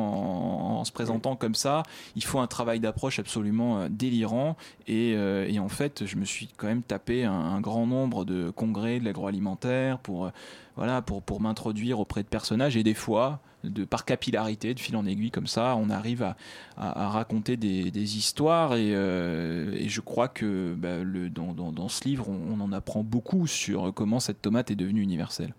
en 0.80 0.84
se 0.84 0.92
présentant 0.92 1.36
comme 1.36 1.54
ça. 1.54 1.82
Il 2.16 2.24
faut 2.24 2.40
un 2.40 2.46
travail 2.46 2.80
d'approche 2.80 3.18
absolument 3.18 3.78
euh, 3.78 3.88
délirant. 3.90 4.56
Et, 4.86 5.14
euh, 5.16 5.46
et 5.48 5.58
en 5.58 5.68
fait, 5.68 6.04
je 6.06 6.16
me 6.16 6.24
suis 6.24 6.48
quand 6.56 6.66
même 6.66 6.82
tapé 6.82 7.24
un, 7.24 7.32
un 7.32 7.60
grand 7.60 7.86
nombre 7.86 8.24
de 8.24 8.50
congrès 8.50 8.98
de 9.00 9.04
l'agroalimentaire 9.04 9.98
pour, 9.98 10.26
euh, 10.26 10.30
voilà, 10.76 11.02
pour, 11.02 11.22
pour 11.22 11.40
m'introduire 11.40 12.00
auprès 12.00 12.22
de 12.22 12.28
personnages. 12.28 12.76
Et 12.76 12.82
des 12.82 12.94
fois, 12.94 13.40
de, 13.64 13.84
par 13.84 14.04
capillarité, 14.04 14.74
de 14.74 14.80
fil 14.80 14.96
en 14.96 15.06
aiguille 15.06 15.30
comme 15.30 15.46
ça, 15.46 15.76
on 15.76 15.88
arrive 15.88 16.22
à, 16.24 16.36
à- 16.76 17.04
à 17.04 17.08
raconter 17.10 17.56
des, 17.56 17.90
des 17.92 18.16
histoires. 18.16 18.74
Et, 18.74 18.90
euh, 18.94 19.72
et 19.76 19.88
je 19.88 20.00
crois 20.00 20.26
que 20.28 20.74
bah, 20.76 20.98
le, 21.04 21.30
dans, 21.30 21.52
dans- 21.52 21.70
dans 21.70 21.88
ce 21.88 22.02
livre, 22.04 22.28
on, 22.28 22.58
on 22.58 22.60
en 22.60 22.72
apprend 22.72 23.04
beaucoup 23.04 23.46
sur 23.46 23.94
comment 23.94 24.18
cette 24.18 24.42
tomate 24.42 24.70
est 24.72 24.76
devenue 24.76 25.02
universelle. 25.02 25.54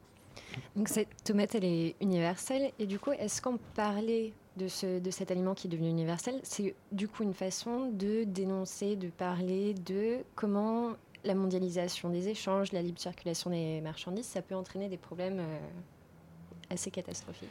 Donc 0.76 0.88
cette 0.88 1.24
tomate, 1.24 1.56
elle 1.56 1.66
est 1.66 1.96
universelle. 2.02 2.72
Et 2.80 2.86
du 2.86 3.00
coup, 3.00 3.12
est-ce 3.12 3.42
qu'on 3.42 3.58
parlait 3.76 4.34
de, 4.58 4.68
ce, 4.68 5.00
de 5.00 5.12
cet 5.12 5.32
aliment 5.32 5.54
qui 5.54 5.68
est 5.68 5.70
devenu 5.70 5.90
universel 5.90 6.40
C'est 6.44 6.76
du 6.92 7.08
coup 7.08 7.24
une 7.24 7.34
façon 7.34 7.92
de 7.92 8.24
dénoncer, 8.24 8.96
de 8.96 9.10
parler 9.10 9.74
de 9.74 10.18
comment 10.36 10.92
la 11.24 11.36
mondialisation 11.36 12.10
des 12.10 12.30
échanges, 12.30 12.72
la 12.72 12.82
libre 12.82 13.00
circulation 13.00 13.50
des 13.50 13.82
marchandises, 13.82 14.26
ça 14.26 14.42
peut 14.42 14.56
entraîner 14.56 14.90
des 14.90 14.98
problèmes 14.98 15.40
euh, 15.40 15.58
assez 16.70 16.92
catastrophiques? 16.92 17.50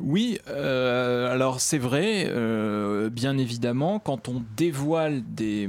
Oui, 0.00 0.38
euh, 0.48 1.30
alors 1.30 1.60
c'est 1.60 1.78
vrai, 1.78 2.24
euh, 2.26 3.10
bien 3.10 3.36
évidemment, 3.36 3.98
quand 3.98 4.28
on 4.28 4.42
dévoile 4.56 5.22
des, 5.22 5.68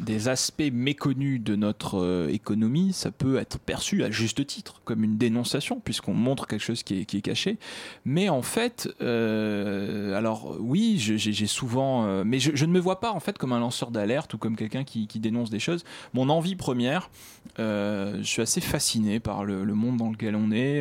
des 0.00 0.28
aspects 0.28 0.70
méconnus 0.72 1.40
de 1.42 1.56
notre 1.56 1.98
euh, 1.98 2.28
économie, 2.28 2.92
ça 2.92 3.10
peut 3.10 3.38
être 3.38 3.58
perçu 3.58 4.04
à 4.04 4.10
juste 4.10 4.46
titre 4.46 4.80
comme 4.84 5.04
une 5.04 5.16
dénonciation, 5.16 5.80
puisqu'on 5.80 6.14
montre 6.14 6.46
quelque 6.46 6.62
chose 6.62 6.82
qui 6.82 7.00
est, 7.00 7.20
caché. 7.20 7.58
Mais 8.04 8.28
en 8.28 8.42
fait, 8.42 8.88
euh, 9.00 10.16
alors 10.16 10.56
oui, 10.60 10.96
j'ai 10.98 11.46
souvent, 11.46 12.04
euh, 12.06 12.22
mais 12.24 12.38
je, 12.38 12.64
ne 12.64 12.70
me 12.70 12.78
vois 12.78 13.00
pas 13.00 13.10
en 13.12 13.20
fait 13.20 13.38
comme 13.38 13.52
un 13.52 13.60
lanceur 13.60 13.90
d'alerte 13.90 14.34
ou 14.34 14.38
comme 14.38 14.56
quelqu'un 14.56 14.84
qui, 14.84 15.06
dénonce 15.18 15.50
des 15.50 15.58
choses. 15.58 15.84
Mon 16.14 16.28
envie 16.28 16.54
première, 16.54 17.10
je 17.58 18.20
suis 18.22 18.40
assez 18.40 18.60
fasciné 18.60 19.18
par 19.18 19.44
le, 19.44 19.64
monde 19.74 19.96
dans 19.96 20.10
lequel 20.10 20.36
on 20.36 20.52
est. 20.52 20.80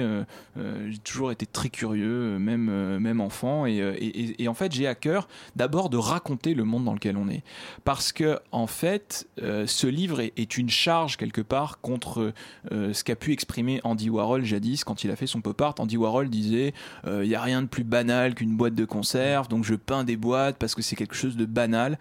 j'ai 0.56 0.98
toujours 1.00 1.32
été 1.32 1.48
très 1.48 1.70
curieux, 1.70 2.38
même, 2.38 3.00
même 3.00 3.20
enfant, 3.20 3.66
et- 3.66 4.36
et 4.38 4.48
en 4.48 4.54
fait, 4.54 4.72
j'ai 4.72 4.86
à 4.86 4.94
cœur 4.94 5.28
d'abord 5.56 5.90
de 5.90 5.98
raconter 5.98 6.54
le 6.54 6.66
monde 6.66 6.86
dans 6.86 6.94
lequel 6.94 7.18
on 7.18 7.30
est, 7.30 7.44
parce 7.84 8.12
que 8.12 8.40
en 8.52 8.68
fait, 8.68 9.07
euh, 9.42 9.66
ce 9.68 9.88
livre 9.88 10.22
est, 10.22 10.58
une 10.58 10.70
charge 10.70 11.18
quelque 11.18 11.42
part 11.42 11.80
contre 11.82 12.34
euh, 12.72 12.94
ce 12.94 13.04
qu'a 13.04 13.16
pu 13.16 13.32
exprimer 13.32 13.80
Andy 13.84 14.10
Warhol 14.10 14.44
jadis 14.44 14.84
quand 14.84 15.04
il 15.04 15.12
a 15.12 15.16
fait 15.16 15.28
son 15.28 15.42
pop 15.42 15.60
art. 15.62 15.76
Andy 15.80 15.98
Warhol 15.98 16.30
disait 16.30 16.74
euh, 17.06 17.24
il 17.24 17.30
n'y 17.30 17.36
a 17.36 17.42
rien 17.42 17.62
de 17.62 17.68
plus 17.68 17.84
banal 17.84 18.36
qu'une 18.36 18.56
boîte 18.56 18.76
de 18.76 18.86
conserve, 18.86 19.48
donc 19.48 19.64
je 19.64 19.76
peins 19.76 20.04
des 20.04 20.18
boîtes 20.18 20.58
parce 20.58 20.76
que 20.76 20.82
c'est 20.82 20.96
quelque 20.96 21.16
chose 21.16 21.38
de 21.38 21.46
banal. 21.46 21.98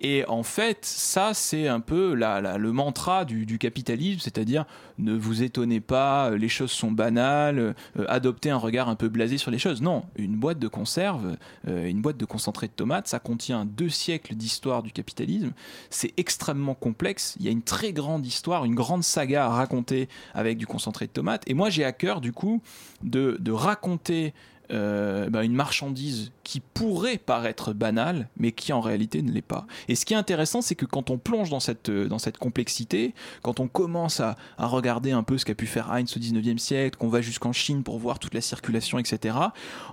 Et 0.00 0.24
en 0.26 0.42
fait, 0.42 0.84
ça, 0.84 1.32
c'est 1.32 1.68
un 1.68 1.78
peu 1.78 2.14
le 2.14 2.72
mantra 2.72 3.24
du 3.24 3.56
capitalisme, 3.58 4.18
c'est-à-dire 4.18 4.64
ne 5.02 5.14
vous 5.14 5.42
étonnez 5.42 5.80
pas, 5.80 6.30
les 6.30 6.48
choses 6.48 6.70
sont 6.70 6.90
banales, 6.90 7.74
euh, 7.98 8.04
adoptez 8.08 8.50
un 8.50 8.56
regard 8.56 8.88
un 8.88 8.94
peu 8.94 9.08
blasé 9.08 9.38
sur 9.38 9.50
les 9.50 9.58
choses. 9.58 9.82
Non, 9.82 10.04
une 10.16 10.36
boîte 10.36 10.58
de 10.58 10.68
conserve, 10.68 11.36
euh, 11.68 11.86
une 11.86 12.00
boîte 12.00 12.16
de 12.16 12.24
concentré 12.24 12.66
de 12.68 12.72
tomates, 12.72 13.08
ça 13.08 13.18
contient 13.18 13.64
deux 13.64 13.88
siècles 13.88 14.34
d'histoire 14.34 14.82
du 14.82 14.92
capitalisme. 14.92 15.52
C'est 15.90 16.12
extrêmement 16.16 16.74
complexe. 16.74 17.36
Il 17.38 17.46
y 17.46 17.48
a 17.48 17.52
une 17.52 17.62
très 17.62 17.92
grande 17.92 18.26
histoire, 18.26 18.64
une 18.64 18.74
grande 18.74 19.04
saga 19.04 19.46
à 19.46 19.48
raconter 19.48 20.08
avec 20.34 20.58
du 20.58 20.66
concentré 20.66 21.06
de 21.06 21.12
tomates. 21.12 21.42
Et 21.46 21.54
moi, 21.54 21.70
j'ai 21.70 21.84
à 21.84 21.92
cœur, 21.92 22.20
du 22.20 22.32
coup, 22.32 22.62
de, 23.02 23.52
raconter 23.52 24.32
euh, 24.72 25.28
bah, 25.28 25.44
une 25.44 25.54
marchandise 25.54 26.32
qui 26.44 26.60
pourrait 26.60 27.18
paraître 27.18 27.72
banale, 27.72 28.28
mais 28.36 28.52
qui 28.52 28.72
en 28.72 28.80
réalité 28.80 29.22
ne 29.22 29.30
l'est 29.30 29.42
pas. 29.42 29.66
Et 29.88 29.94
ce 29.94 30.04
qui 30.04 30.14
est 30.14 30.16
intéressant, 30.16 30.62
c'est 30.62 30.74
que 30.74 30.86
quand 30.86 31.10
on 31.10 31.18
plonge 31.18 31.50
dans 31.50 31.60
cette, 31.60 31.88
euh, 31.90 32.08
complexité, 32.38 33.14
quand 33.42 33.60
on 33.60 33.68
commence 33.68 34.20
à 34.20 34.36
regarder 34.58 34.91
un 34.92 35.22
peu 35.22 35.38
ce 35.38 35.44
qu'a 35.44 35.54
pu 35.54 35.66
faire 35.66 35.90
Heinz 35.92 36.16
au 36.16 36.20
19e 36.20 36.58
siècle, 36.58 36.96
qu'on 36.98 37.08
va 37.08 37.20
jusqu'en 37.20 37.52
Chine 37.52 37.82
pour 37.82 37.98
voir 37.98 38.18
toute 38.18 38.34
la 38.34 38.40
circulation, 38.40 38.98
etc., 38.98 39.36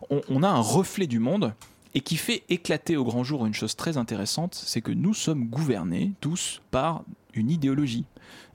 on, 0.10 0.22
on 0.30 0.44
a 0.44 0.50
un 0.50 0.62
reflet 0.62 1.08
du 1.08 1.20
monde 1.20 1.54
et 1.96 2.02
qui 2.02 2.18
fait 2.18 2.44
éclater 2.50 2.98
au 2.98 3.04
grand 3.04 3.24
jour 3.24 3.46
une 3.46 3.54
chose 3.54 3.76
très 3.76 3.98
intéressante, 3.98 4.54
c'est 4.54 4.82
que 4.82 4.92
nous 4.92 5.14
sommes 5.14 5.46
gouvernés 5.46 6.12
tous 6.22 6.62
par 6.72 7.04
une 7.34 7.50
idéologie. 7.50 8.06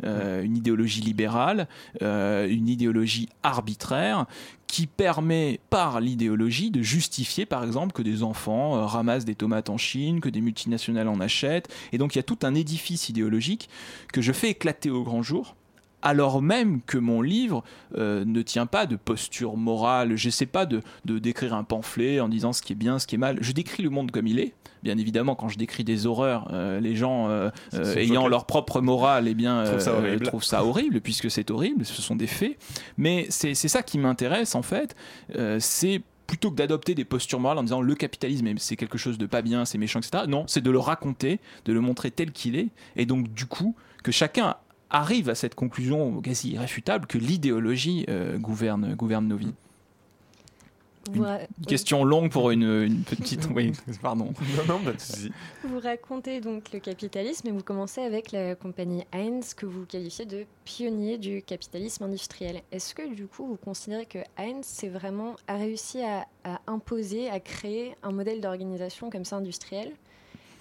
Euh, 0.04 0.42
une 0.42 0.56
idéologie 0.56 1.00
libérale, 1.00 1.68
euh, 2.02 2.48
une 2.48 2.68
idéologie 2.68 3.28
arbitraire 3.42 4.26
qui 4.66 4.86
permet 4.86 5.60
par 5.70 6.00
l'idéologie 6.00 6.70
de 6.70 6.82
justifier 6.82 7.46
par 7.46 7.64
exemple 7.64 7.92
que 7.92 8.02
des 8.02 8.22
enfants 8.22 8.76
euh, 8.76 8.84
ramassent 8.86 9.24
des 9.24 9.34
tomates 9.34 9.70
en 9.70 9.78
Chine, 9.78 10.20
que 10.20 10.28
des 10.28 10.40
multinationales 10.40 11.08
en 11.08 11.20
achètent. 11.20 11.72
Et 11.92 11.98
donc 11.98 12.14
il 12.14 12.18
y 12.18 12.20
a 12.20 12.24
tout 12.24 12.38
un 12.42 12.54
édifice 12.54 13.08
idéologique 13.08 13.68
que 14.12 14.20
je 14.20 14.32
fais 14.32 14.50
éclater 14.50 14.90
au 14.90 15.02
grand 15.02 15.22
jour 15.22 15.56
alors 16.04 16.42
même 16.42 16.82
que 16.82 16.98
mon 16.98 17.22
livre 17.22 17.64
euh, 17.96 18.24
ne 18.24 18.42
tient 18.42 18.66
pas 18.66 18.86
de 18.86 18.94
posture 18.94 19.56
morale. 19.56 20.16
Je 20.16 20.30
sais 20.30 20.46
pas 20.46 20.66
de, 20.66 20.82
de 21.06 21.18
décrire 21.18 21.54
un 21.54 21.64
pamphlet 21.64 22.20
en 22.20 22.28
disant 22.28 22.52
ce 22.52 22.62
qui 22.62 22.74
est 22.74 22.76
bien, 22.76 22.98
ce 22.98 23.06
qui 23.06 23.16
est 23.16 23.18
mal. 23.18 23.38
Je 23.40 23.52
décris 23.52 23.82
le 23.82 23.90
monde 23.90 24.12
comme 24.12 24.26
il 24.26 24.38
est. 24.38 24.54
Bien 24.82 24.98
évidemment, 24.98 25.34
quand 25.34 25.48
je 25.48 25.56
décris 25.56 25.82
des 25.82 26.06
horreurs, 26.06 26.48
euh, 26.52 26.78
les 26.78 26.94
gens 26.94 27.30
euh, 27.30 27.50
ayant 27.96 28.28
leur 28.28 28.44
propre 28.44 28.82
morale, 28.82 29.26
eh 29.28 29.34
bien, 29.34 29.64
Trouvent 29.64 29.80
ça 29.80 30.18
trouvent 30.22 30.44
ça 30.44 30.64
horrible, 30.64 31.00
puisque 31.00 31.30
c'est 31.30 31.50
horrible. 31.50 31.86
Ce 31.86 32.02
sont 32.02 32.16
des 32.16 32.26
faits. 32.26 32.58
Mais 32.98 33.26
c'est 33.30 33.54
c'est 33.54 33.68
ça 33.68 33.82
qui 33.82 33.98
m'intéresse 33.98 34.54
en 34.54 34.62
fait. 34.62 34.94
C'est 35.58 36.02
plutôt 36.26 36.50
que 36.50 36.56
d'adopter 36.56 36.94
des 36.94 37.04
postures 37.04 37.40
morales 37.40 37.58
en 37.58 37.62
disant 37.62 37.80
le 37.80 37.94
capitalisme 37.94 38.46
c'est 38.58 38.76
quelque 38.76 38.98
chose 38.98 39.18
de 39.18 39.26
pas 39.26 39.40
bien, 39.40 39.64
c'est 39.64 39.78
méchant, 39.78 40.00
etc. 40.00 40.24
Non, 40.28 40.44
c'est 40.46 40.62
de 40.62 40.70
le 40.70 40.78
raconter, 40.78 41.40
de 41.64 41.72
le 41.72 41.80
montrer 41.80 42.10
tel 42.10 42.32
qu'il 42.32 42.56
est, 42.56 42.68
et 42.96 43.06
donc 43.06 43.32
du 43.32 43.46
coup 43.46 43.74
que 44.02 44.12
chacun 44.12 44.56
arrive 44.94 45.28
à 45.28 45.34
cette 45.34 45.54
conclusion 45.54 46.20
quasi 46.20 46.52
irréfutable 46.52 47.06
que 47.06 47.18
l'idéologie 47.18 48.06
euh, 48.08 48.38
gouverne, 48.38 48.94
gouverne 48.94 49.26
nos 49.26 49.36
vies. 49.36 49.54
Une 51.12 51.46
question 51.66 52.02
longue 52.04 52.30
pour 52.30 52.50
une, 52.50 52.62
une 52.62 53.02
petite. 53.02 53.48
Oui, 53.54 53.72
pardon. 54.02 54.32
Non, 54.56 54.78
non, 54.78 54.84
pas 54.84 54.92
de 54.92 55.00
souci. 55.00 55.32
Vous 55.64 55.78
racontez 55.78 56.40
donc 56.40 56.72
le 56.72 56.78
capitalisme 56.78 57.48
et 57.48 57.50
vous 57.50 57.62
commencez 57.62 58.00
avec 58.00 58.32
la 58.32 58.54
compagnie 58.54 59.04
Heinz 59.12 59.52
que 59.52 59.66
vous 59.66 59.84
qualifiez 59.84 60.24
de 60.24 60.46
pionnier 60.64 61.18
du 61.18 61.42
capitalisme 61.42 62.04
industriel. 62.04 62.62
Est-ce 62.72 62.94
que 62.94 63.14
du 63.14 63.26
coup 63.26 63.46
vous 63.46 63.56
considérez 63.56 64.06
que 64.06 64.20
Heinz 64.38 64.64
c'est 64.64 64.88
vraiment 64.88 65.36
a 65.46 65.56
réussi 65.56 66.02
à, 66.02 66.26
à 66.44 66.60
imposer, 66.66 67.28
à 67.28 67.40
créer 67.40 67.96
un 68.02 68.12
modèle 68.12 68.40
d'organisation 68.40 69.10
comme 69.10 69.24
ça 69.26 69.36
industriel? 69.36 69.92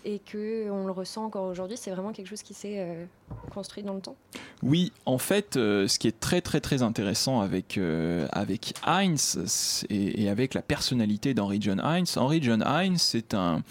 Et 0.05 0.19
que 0.19 0.69
on 0.69 0.85
le 0.85 0.91
ressent 0.91 1.25
encore 1.25 1.45
aujourd'hui, 1.45 1.77
c'est 1.77 1.91
vraiment 1.91 2.11
quelque 2.11 2.27
chose 2.27 2.43
qui 2.43 2.53
s'est 2.53 2.79
euh, 2.79 3.05
construit 3.53 3.83
dans 3.83 3.93
le 3.93 4.01
temps 4.01 4.15
Oui, 4.61 4.91
en 5.05 5.17
fait, 5.17 5.57
euh, 5.57 5.87
ce 5.87 5.99
qui 5.99 6.07
est 6.07 6.19
très 6.19 6.41
très 6.41 6.59
très 6.59 6.81
intéressant 6.81 7.41
avec, 7.41 7.77
euh, 7.77 8.27
avec 8.31 8.73
Heinz 8.85 9.85
et, 9.89 10.29
avec 10.29 10.53
la 10.53 10.61
personnalité 10.61 11.33
d'Henry 11.33 11.61
John 11.61 11.79
Heinz, 11.79 12.17
Henry 12.17 12.41
John 12.41 12.63
Heinz, 12.63 13.01
c'est 13.01 13.33
un, 13.33 13.63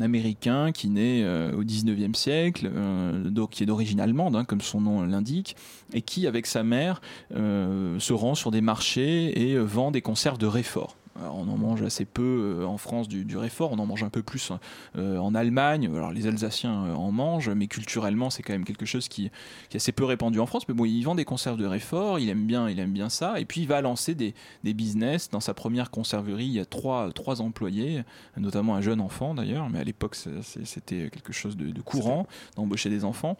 Américain 0.00 0.70
qui 0.70 0.88
naît 0.88 1.26
au 1.26 1.64
19e 1.64 2.14
siècle, 2.14 2.70
qui 3.50 3.62
est 3.62 3.66
d'origine 3.66 3.98
allemande, 3.98 4.36
hein, 4.36 4.44
comme 4.44 4.60
son 4.60 4.80
nom 4.80 5.02
l'indique, 5.02 5.56
et 5.92 6.02
qui, 6.02 6.28
avec 6.28 6.46
sa 6.46 6.62
mère, 6.62 7.00
se 7.30 8.12
rend 8.12 8.36
sur 8.36 8.52
des 8.52 8.60
marchés 8.60 9.50
et 9.50 9.58
vend 9.58 9.90
des 9.90 10.02
conserves 10.02 10.38
de 10.38 10.46
réfort. 10.46 10.94
Alors, 11.20 11.36
on 11.36 11.48
en 11.48 11.56
mange 11.56 11.82
assez 11.82 12.04
peu 12.04 12.58
euh, 12.60 12.66
en 12.66 12.78
France 12.78 13.08
du, 13.08 13.24
du 13.24 13.36
réfort, 13.36 13.72
on 13.72 13.78
en 13.78 13.86
mange 13.86 14.02
un 14.02 14.08
peu 14.08 14.22
plus 14.22 14.52
euh, 14.96 15.18
en 15.18 15.34
Allemagne. 15.34 15.90
Alors 15.94 16.12
les 16.12 16.26
Alsaciens 16.26 16.86
euh, 16.86 16.94
en 16.94 17.12
mangent, 17.12 17.50
mais 17.50 17.66
culturellement 17.66 18.30
c'est 18.30 18.42
quand 18.42 18.52
même 18.52 18.64
quelque 18.64 18.86
chose 18.86 19.08
qui, 19.08 19.30
qui 19.68 19.76
est 19.76 19.80
assez 19.80 19.92
peu 19.92 20.04
répandu 20.04 20.40
en 20.40 20.46
France. 20.46 20.68
Mais 20.68 20.74
bon, 20.74 20.84
il 20.84 21.02
vend 21.02 21.14
des 21.14 21.24
conserves 21.24 21.56
de 21.56 21.66
réfort, 21.66 22.18
il 22.18 22.28
aime 22.28 22.46
bien, 22.46 22.68
il 22.68 22.78
aime 22.80 22.92
bien 22.92 23.08
ça, 23.08 23.40
et 23.40 23.44
puis 23.44 23.62
il 23.62 23.68
va 23.68 23.80
lancer 23.80 24.14
des, 24.14 24.34
des 24.64 24.74
business. 24.74 25.30
Dans 25.30 25.40
sa 25.40 25.54
première 25.54 25.90
conserverie, 25.90 26.46
il 26.46 26.52
y 26.52 26.60
a 26.60 26.64
trois, 26.64 27.10
trois 27.12 27.40
employés, 27.40 28.02
notamment 28.36 28.74
un 28.74 28.80
jeune 28.80 29.00
enfant 29.00 29.34
d'ailleurs, 29.34 29.68
mais 29.70 29.78
à 29.78 29.84
l'époque 29.84 30.16
c'était 30.16 31.10
quelque 31.10 31.32
chose 31.32 31.56
de, 31.56 31.80
courant 31.80 32.26
d'embaucher 32.56 32.90
des 32.90 33.04
enfants. 33.04 33.36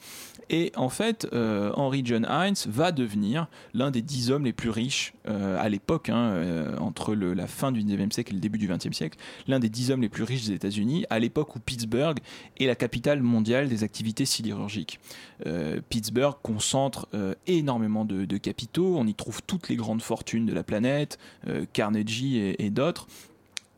Et 0.50 0.72
en 0.76 0.88
fait, 0.88 1.26
euh, 1.32 1.72
Henry 1.74 2.02
John 2.04 2.24
Heinz 2.24 2.66
va 2.68 2.92
devenir 2.92 3.48
l'un 3.74 3.90
des 3.90 4.02
dix 4.02 4.30
hommes 4.30 4.44
les 4.44 4.52
plus 4.52 4.70
riches 4.70 5.14
euh, 5.28 5.60
à 5.60 5.68
l'époque, 5.68 6.08
hein, 6.08 6.30
euh, 6.30 6.76
entre 6.78 7.14
la 7.14 7.46
fin 7.46 7.65
du 7.72 7.82
19e 7.82 8.12
siècle 8.12 8.32
et 8.32 8.34
le 8.34 8.40
début 8.40 8.58
du 8.58 8.68
20e 8.68 8.92
siècle, 8.92 9.18
l'un 9.46 9.58
des 9.58 9.68
dix 9.68 9.90
hommes 9.90 10.02
les 10.02 10.08
plus 10.08 10.22
riches 10.22 10.46
des 10.46 10.54
États-Unis, 10.54 11.06
à 11.10 11.18
l'époque 11.18 11.54
où 11.56 11.60
Pittsburgh 11.60 12.18
est 12.58 12.66
la 12.66 12.74
capitale 12.74 13.22
mondiale 13.22 13.68
des 13.68 13.84
activités 13.84 14.24
sidérurgiques. 14.24 15.00
Euh, 15.46 15.80
Pittsburgh 15.88 16.36
concentre 16.42 17.08
euh, 17.14 17.34
énormément 17.46 18.04
de, 18.04 18.36
capitaux, 18.36 18.96
on 18.96 19.06
y 19.06 19.14
trouve 19.14 19.42
toutes 19.46 19.68
les 19.68 19.76
grandes 19.76 20.02
fortunes 20.02 20.46
de 20.46 20.52
la 20.52 20.62
planète, 20.62 21.18
euh, 21.46 21.64
Carnegie 21.72 22.38
et, 22.38 22.64
et 22.64 22.70
d'autres. 22.70 23.06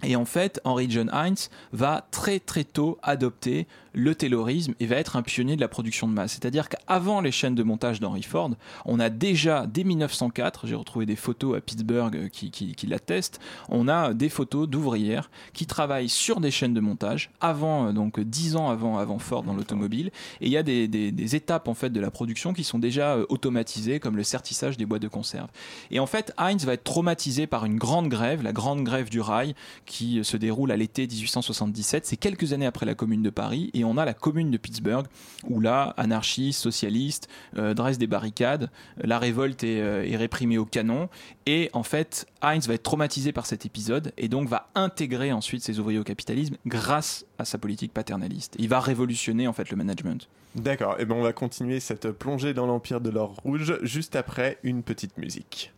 Et 0.04 0.14
en 0.14 0.24
fait, 0.24 0.60
Henry 0.64 0.88
John 0.88 1.10
Heinz 1.12 1.50
va 1.72 2.06
très 2.10 2.38
très 2.38 2.64
tôt 2.64 2.98
adopter 3.02 3.66
le 3.92 4.14
taylorisme 4.14 4.74
et 4.80 4.86
va 4.86 4.96
être 4.96 5.16
un 5.16 5.22
pionnier 5.22 5.56
de 5.56 5.60
la 5.60 5.68
production 5.68 6.08
de 6.08 6.12
masse. 6.12 6.32
C'est-à-dire 6.32 6.68
qu'avant 6.68 7.20
les 7.20 7.32
chaînes 7.32 7.54
de 7.54 7.62
montage 7.62 8.00
d'Henry 8.00 8.22
Ford, 8.22 8.50
on 8.84 9.00
a 9.00 9.10
déjà, 9.10 9.66
dès 9.66 9.84
1904, 9.84 10.66
j'ai 10.66 10.74
retrouvé 10.74 11.06
des 11.06 11.16
photos 11.16 11.56
à 11.56 11.60
Pittsburgh 11.60 12.16
euh, 12.16 12.28
qui, 12.28 12.86
l'attestent, 12.86 13.40
on 13.68 13.88
a 13.88 14.14
des 14.14 14.28
photos 14.28 14.68
d'ouvrières 14.68 15.30
qui 15.52 15.66
travaillent 15.66 16.08
sur 16.08 16.40
des 16.40 16.50
chaînes 16.50 16.74
de 16.74 16.80
montage 16.80 17.30
avant, 17.40 17.88
euh, 17.88 17.92
donc 17.92 18.20
10 18.20 18.56
ans 18.56 18.70
avant, 18.70 18.98
avant 18.98 19.18
Ford 19.18 19.42
dans 19.42 19.54
l'automobile. 19.54 20.10
Et 20.40 20.46
il 20.46 20.52
y 20.52 20.56
a 20.56 20.62
des, 20.62 21.34
étapes 21.34 21.68
en 21.68 21.74
fait 21.74 21.90
de 21.90 22.00
la 22.00 22.10
production 22.10 22.52
qui 22.54 22.64
sont 22.64 22.78
déjà 22.78 23.16
euh, 23.16 23.26
automatisées, 23.28 24.00
comme 24.00 24.16
le 24.16 24.22
sertissage 24.22 24.76
des 24.76 24.86
boîtes 24.86 25.02
de 25.02 25.08
conserve. 25.08 25.48
Et 25.90 26.00
en 26.00 26.06
fait, 26.06 26.32
Heinz 26.38 26.64
va 26.64 26.74
être 26.74 26.84
traumatisé 26.84 27.46
par 27.46 27.64
une 27.64 27.76
grande 27.76 28.08
grève, 28.08 28.42
la 28.42 28.52
grande 28.52 28.82
grève 28.82 29.10
du 29.10 29.20
rail, 29.20 29.54
qui 29.84 30.24
se 30.24 30.36
déroule 30.36 30.70
à 30.72 30.76
l'été 30.76 31.06
1877. 31.06 32.06
C'est 32.06 32.16
quelques 32.16 32.52
années 32.52 32.66
après 32.66 32.86
la 32.86 32.94
Commune 32.94 33.22
de 33.22 33.30
Paris, 33.30 33.70
et 33.74 33.84
a 33.96 34.04
la 34.04 34.14
Commune 34.14 34.50
de 34.50 34.56
Pittsburgh, 34.56 35.06
où 35.48 35.60
là, 35.60 35.94
anarchistes, 35.96 36.60
socialistes 36.60 37.28
euh, 37.56 37.74
dressent 37.74 37.98
des 37.98 38.06
barricades, 38.06 38.70
la 39.02 39.18
révolte 39.18 39.64
est, 39.64 39.80
euh, 39.80 40.04
est 40.04 40.16
réprimée 40.16 40.58
au 40.58 40.64
canon, 40.64 41.08
et 41.46 41.70
en 41.72 41.82
fait, 41.82 42.26
Heinz 42.42 42.66
va 42.66 42.74
être 42.74 42.82
traumatisé 42.82 43.32
par 43.32 43.46
cet 43.46 43.64
épisode, 43.66 44.12
et 44.16 44.28
donc 44.28 44.48
va 44.48 44.68
intégrer 44.74 45.32
ensuite 45.32 45.62
ses 45.62 45.78
ouvriers 45.78 45.98
au 45.98 46.04
capitalisme 46.04 46.56
grâce 46.66 47.24
à 47.38 47.44
sa 47.44 47.58
politique 47.58 47.92
paternaliste. 47.92 48.54
Il 48.58 48.68
va 48.68 48.80
révolutionner 48.80 49.46
en 49.48 49.52
fait 49.52 49.70
le 49.70 49.76
management. 49.76 50.28
D'accord, 50.54 50.96
et 50.98 51.04
ben 51.04 51.14
on 51.14 51.22
va 51.22 51.32
continuer 51.32 51.78
cette 51.78 52.10
plongée 52.10 52.54
dans 52.54 52.66
l'Empire 52.66 53.00
de 53.00 53.10
l'Or 53.10 53.36
Rouge 53.44 53.78
juste 53.82 54.16
après 54.16 54.58
une 54.62 54.82
petite 54.82 55.16
musique. 55.18 55.72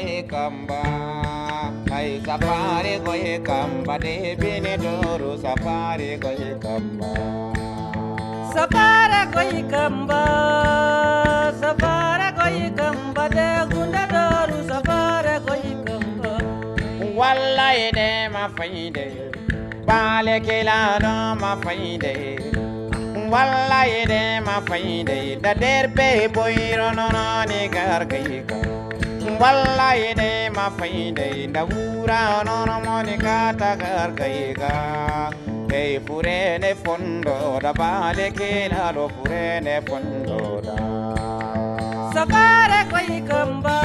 Goy 0.00 0.22
kamba 0.32 0.80
ay 1.92 2.20
safari 2.24 2.92
goy 3.04 3.36
kamba 3.48 3.98
de 4.04 4.34
bine 4.40 4.74
doru 4.84 5.36
safari 5.42 6.16
goy 6.22 6.44
kamba 6.64 7.10
safari 8.54 9.20
goy 9.34 9.52
kamba 9.72 10.20
safari 11.60 12.28
goy 12.38 12.58
kamba 12.78 13.24
de 13.36 13.48
gunda 13.72 14.04
doru 14.14 14.58
safari 14.70 15.34
goy 15.46 15.66
kamba 15.88 16.32
wallahi 17.20 17.86
de 17.98 18.08
ma 18.34 18.44
faide 18.56 19.06
bale 19.88 20.36
kelano 20.48 21.14
ma 21.42 21.52
faide 21.64 22.14
wallahi 23.32 24.00
de 24.12 24.22
ma 24.48 24.56
faide 24.68 25.16
da 25.44 25.52
derbe 25.62 26.10
boyro 26.34 26.88
nono 26.98 27.26
ni 27.50 27.60
gargayka 27.76 28.69
wallahi 29.38 30.14
dai 30.18 30.48
mafai 30.56 31.12
dai 31.18 31.46
da 31.54 31.62
wura 31.70 32.42
nono 32.46 32.76
moni 32.86 33.16
kata 33.24 33.70
gar 33.82 34.10
ga 34.16 34.74
dai 35.70 36.00
fure 36.06 36.58
ne 36.62 36.72
fondo 36.82 37.36
da 37.62 37.72
bale 37.80 38.26
ke 38.38 38.50
na 38.72 38.90
lo 38.96 39.04
fure 39.14 39.60
ne 39.66 39.76
fondo 39.88 40.40
da 40.66 40.76
sakare 42.14 42.80
koi 42.92 43.20
kamba 43.30 43.76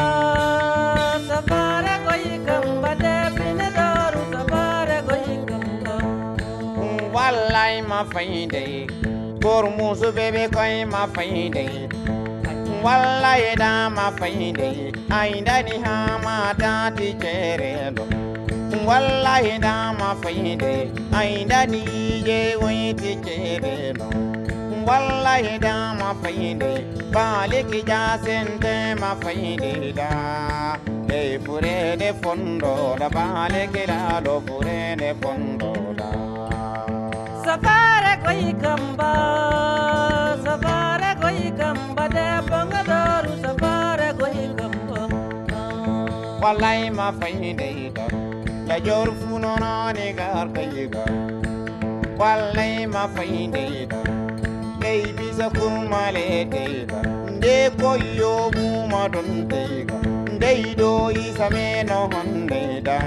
sakare 1.29 1.95
koi 2.07 2.25
kamba 2.47 2.91
de 3.03 3.15
bin 3.35 3.59
daru 3.77 4.21
sakare 4.33 4.97
koi 5.09 5.35
kamba 5.49 5.95
wallahi 7.15 7.81
mafai 7.91 8.47
dai 8.53 8.87
gormusu 9.43 10.07
bebe 10.17 10.43
koi 10.57 10.75
mafai 10.95 11.49
dai 11.55 11.69
Wallahi 12.85 13.55
da 13.57 13.89
ma 13.89 14.11
faide 14.19 14.93
Ainda 15.09 15.55
ni 15.67 15.75
ha 15.83 16.19
ma 16.25 16.53
da 16.53 16.89
ti 16.97 17.13
chere 17.21 17.73
cherelo 17.91 18.05
Wallahi 18.87 19.59
da 19.59 19.75
ma 19.99 20.09
faide 20.21 20.91
Ainda 21.11 21.65
ni 21.65 21.81
ye 22.27 22.55
wi 22.61 22.93
ti 22.93 23.15
chere 23.25 23.73
cherelo 23.95 24.09
Wallahi 24.87 25.57
da 25.65 25.75
ma 25.99 26.13
faide 26.21 26.71
Balik 27.15 27.71
ja 27.87 28.19
sente 28.19 28.93
ma 28.99 29.15
faide 29.15 29.93
da. 29.95 30.77
E 31.07 31.39
fure 31.39 31.95
de 31.95 32.11
fondo 32.21 32.97
da 32.99 33.07
balik 33.07 33.87
la 33.87 34.19
do 34.19 34.41
fure 34.45 34.97
de 34.97 35.15
fondo 35.21 35.71
da. 35.99 36.09
Safari 37.45 38.13
koi 38.25 38.53
kamba 38.61 39.11
wallahi 46.43 46.89
ma 46.97 47.07
fayida 47.19 47.65
yiga 47.77 48.05
ya 48.69 48.77
jor 48.85 49.07
funo 49.21 49.51
no 49.63 49.71
ne 49.97 50.07
gar 50.19 50.47
kayiga 50.57 51.03
wallahi 52.19 52.85
ma 52.93 53.03
fayida 53.15 53.61
yiga 53.73 54.01
dai 54.85 55.01
bisa 55.17 55.47
kurma 55.57 56.01
le 56.15 56.45
daiga 56.53 56.99
de 57.43 57.55
koyo 57.81 58.33
mu 58.55 58.67
ma 58.91 59.01
don 59.13 59.29
daiga 59.53 59.97
dai 60.43 60.61
do 60.81 60.91
isame 61.23 61.65
no 61.89 61.99
honde 62.13 62.61
da 62.87 62.99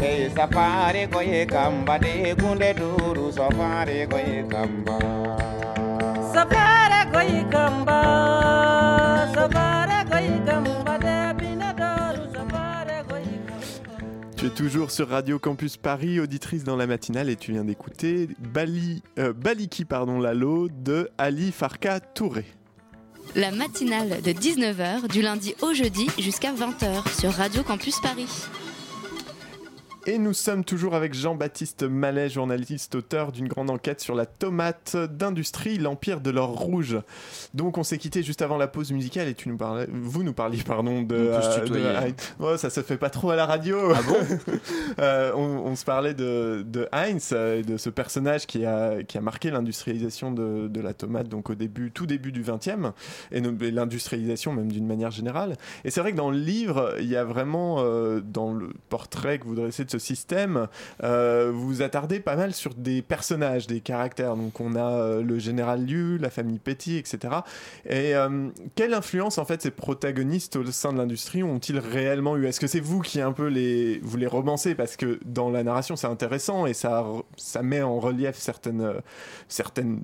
dai 0.00 0.30
safari 0.36 1.02
ko 1.12 1.20
ye 1.30 1.42
kamba 1.54 1.98
de 2.04 2.14
gunde 2.40 2.70
duru 2.80 3.26
safari 3.38 3.98
ko 4.12 4.18
ye 4.30 4.38
kamba 4.52 4.96
Tu 14.36 14.46
es 14.46 14.50
toujours 14.50 14.90
sur 14.90 15.08
Radio 15.08 15.38
Campus 15.38 15.78
Paris, 15.78 16.20
auditrice 16.20 16.62
dans 16.62 16.76
la 16.76 16.86
matinale, 16.86 17.30
et 17.30 17.36
tu 17.36 17.52
viens 17.52 17.64
d'écouter 17.64 18.28
Bali, 18.52 19.02
euh, 19.18 19.32
Baliki 19.32 19.86
pardon, 19.86 20.20
Lalo 20.20 20.68
de 20.68 21.08
Ali 21.16 21.52
Farka 21.52 22.00
Touré. 22.00 22.44
La 23.34 23.50
matinale 23.50 24.20
de 24.22 24.32
19h 24.32 25.08
du 25.08 25.22
lundi 25.22 25.54
au 25.62 25.72
jeudi 25.72 26.08
jusqu'à 26.18 26.52
20h 26.52 27.18
sur 27.18 27.32
Radio 27.32 27.62
Campus 27.62 27.98
Paris. 28.00 28.28
Et 30.08 30.18
nous 30.18 30.34
sommes 30.34 30.62
toujours 30.62 30.94
avec 30.94 31.14
Jean-Baptiste 31.14 31.82
Mallet, 31.82 32.28
journaliste, 32.28 32.94
auteur 32.94 33.32
d'une 33.32 33.48
grande 33.48 33.70
enquête 33.70 34.00
sur 34.00 34.14
la 34.14 34.24
tomate 34.24 34.96
d'industrie, 34.96 35.78
l'empire 35.78 36.20
de 36.20 36.30
l'or 36.30 36.50
rouge. 36.50 36.96
Donc 37.54 37.76
on 37.76 37.82
s'est 37.82 37.98
quitté 37.98 38.22
juste 38.22 38.40
avant 38.40 38.56
la 38.56 38.68
pause 38.68 38.92
musicale 38.92 39.26
et 39.26 39.34
tu 39.34 39.48
nous 39.48 39.56
parlais, 39.56 39.88
vous 39.92 40.22
nous 40.22 40.32
parliez 40.32 40.62
pardon 40.62 41.02
de, 41.02 41.16
euh, 41.16 41.40
de- 41.80 41.84
Oh, 42.38 42.56
ça 42.56 42.70
se 42.70 42.82
fait 42.82 42.98
pas 42.98 43.10
trop 43.10 43.30
à 43.30 43.36
la 43.36 43.46
radio. 43.46 43.78
Ah 43.92 44.00
bon 44.06 44.16
Euh, 45.00 45.32
on, 45.34 45.40
on 45.70 45.76
se 45.76 45.84
parlait 45.84 46.14
de, 46.14 46.64
de 46.66 46.88
Heinz 46.92 47.30
euh, 47.32 47.62
de 47.62 47.76
ce 47.76 47.90
personnage 47.90 48.46
qui 48.46 48.64
a, 48.64 49.02
qui 49.02 49.18
a 49.18 49.20
marqué 49.20 49.50
l'industrialisation 49.50 50.30
de, 50.32 50.68
de 50.68 50.80
la 50.80 50.94
tomate 50.94 51.28
donc 51.28 51.50
au 51.50 51.54
début, 51.54 51.90
tout 51.90 52.06
début 52.06 52.32
du 52.32 52.42
20e 52.42 52.92
et, 53.32 53.40
no- 53.40 53.52
et 53.60 53.70
l'industrialisation 53.72 54.52
même 54.52 54.70
d'une 54.72 54.86
manière 54.86 55.10
générale. 55.10 55.56
Et 55.84 55.90
c'est 55.90 56.00
vrai 56.00 56.12
que 56.12 56.16
dans 56.16 56.30
le 56.30 56.38
livre, 56.38 56.94
il 57.00 57.08
y 57.08 57.16
a 57.16 57.24
vraiment 57.24 57.76
euh, 57.80 58.20
dans 58.20 58.52
le 58.54 58.70
portrait 58.88 59.38
que 59.38 59.44
vous 59.44 59.54
dressez 59.56 59.84
de 59.84 59.90
ce 59.90 59.95
système, 59.98 60.68
euh, 61.02 61.50
vous 61.54 61.82
attardez 61.82 62.20
pas 62.20 62.36
mal 62.36 62.54
sur 62.54 62.74
des 62.74 63.02
personnages, 63.02 63.66
des 63.66 63.80
caractères. 63.80 64.36
Donc 64.36 64.60
on 64.60 64.74
a 64.74 64.90
euh, 64.90 65.22
le 65.22 65.38
général 65.38 65.84
Liu, 65.84 66.18
la 66.18 66.30
famille 66.30 66.58
Petit, 66.58 66.96
etc. 66.96 67.18
Et 67.84 68.14
euh, 68.14 68.48
quelle 68.74 68.94
influence 68.94 69.38
en 69.38 69.44
fait 69.44 69.62
ces 69.62 69.70
protagonistes 69.70 70.56
au 70.56 70.64
sein 70.66 70.92
de 70.92 70.98
l'industrie 70.98 71.42
ont-ils 71.42 71.78
réellement 71.78 72.36
eu? 72.36 72.46
Est-ce 72.46 72.60
que 72.60 72.66
c'est 72.66 72.80
vous 72.80 73.00
qui 73.00 73.20
un 73.20 73.32
peu 73.32 73.46
les 73.46 73.98
vous 74.02 74.16
les 74.16 74.26
romancez? 74.26 74.74
Parce 74.74 74.96
que 74.96 75.18
dans 75.24 75.50
la 75.50 75.62
narration 75.62 75.96
c'est 75.96 76.06
intéressant 76.06 76.66
et 76.66 76.74
ça 76.74 77.04
ça 77.36 77.62
met 77.62 77.82
en 77.82 77.98
relief 77.98 78.36
certaines 78.36 78.94
certaines 79.48 80.02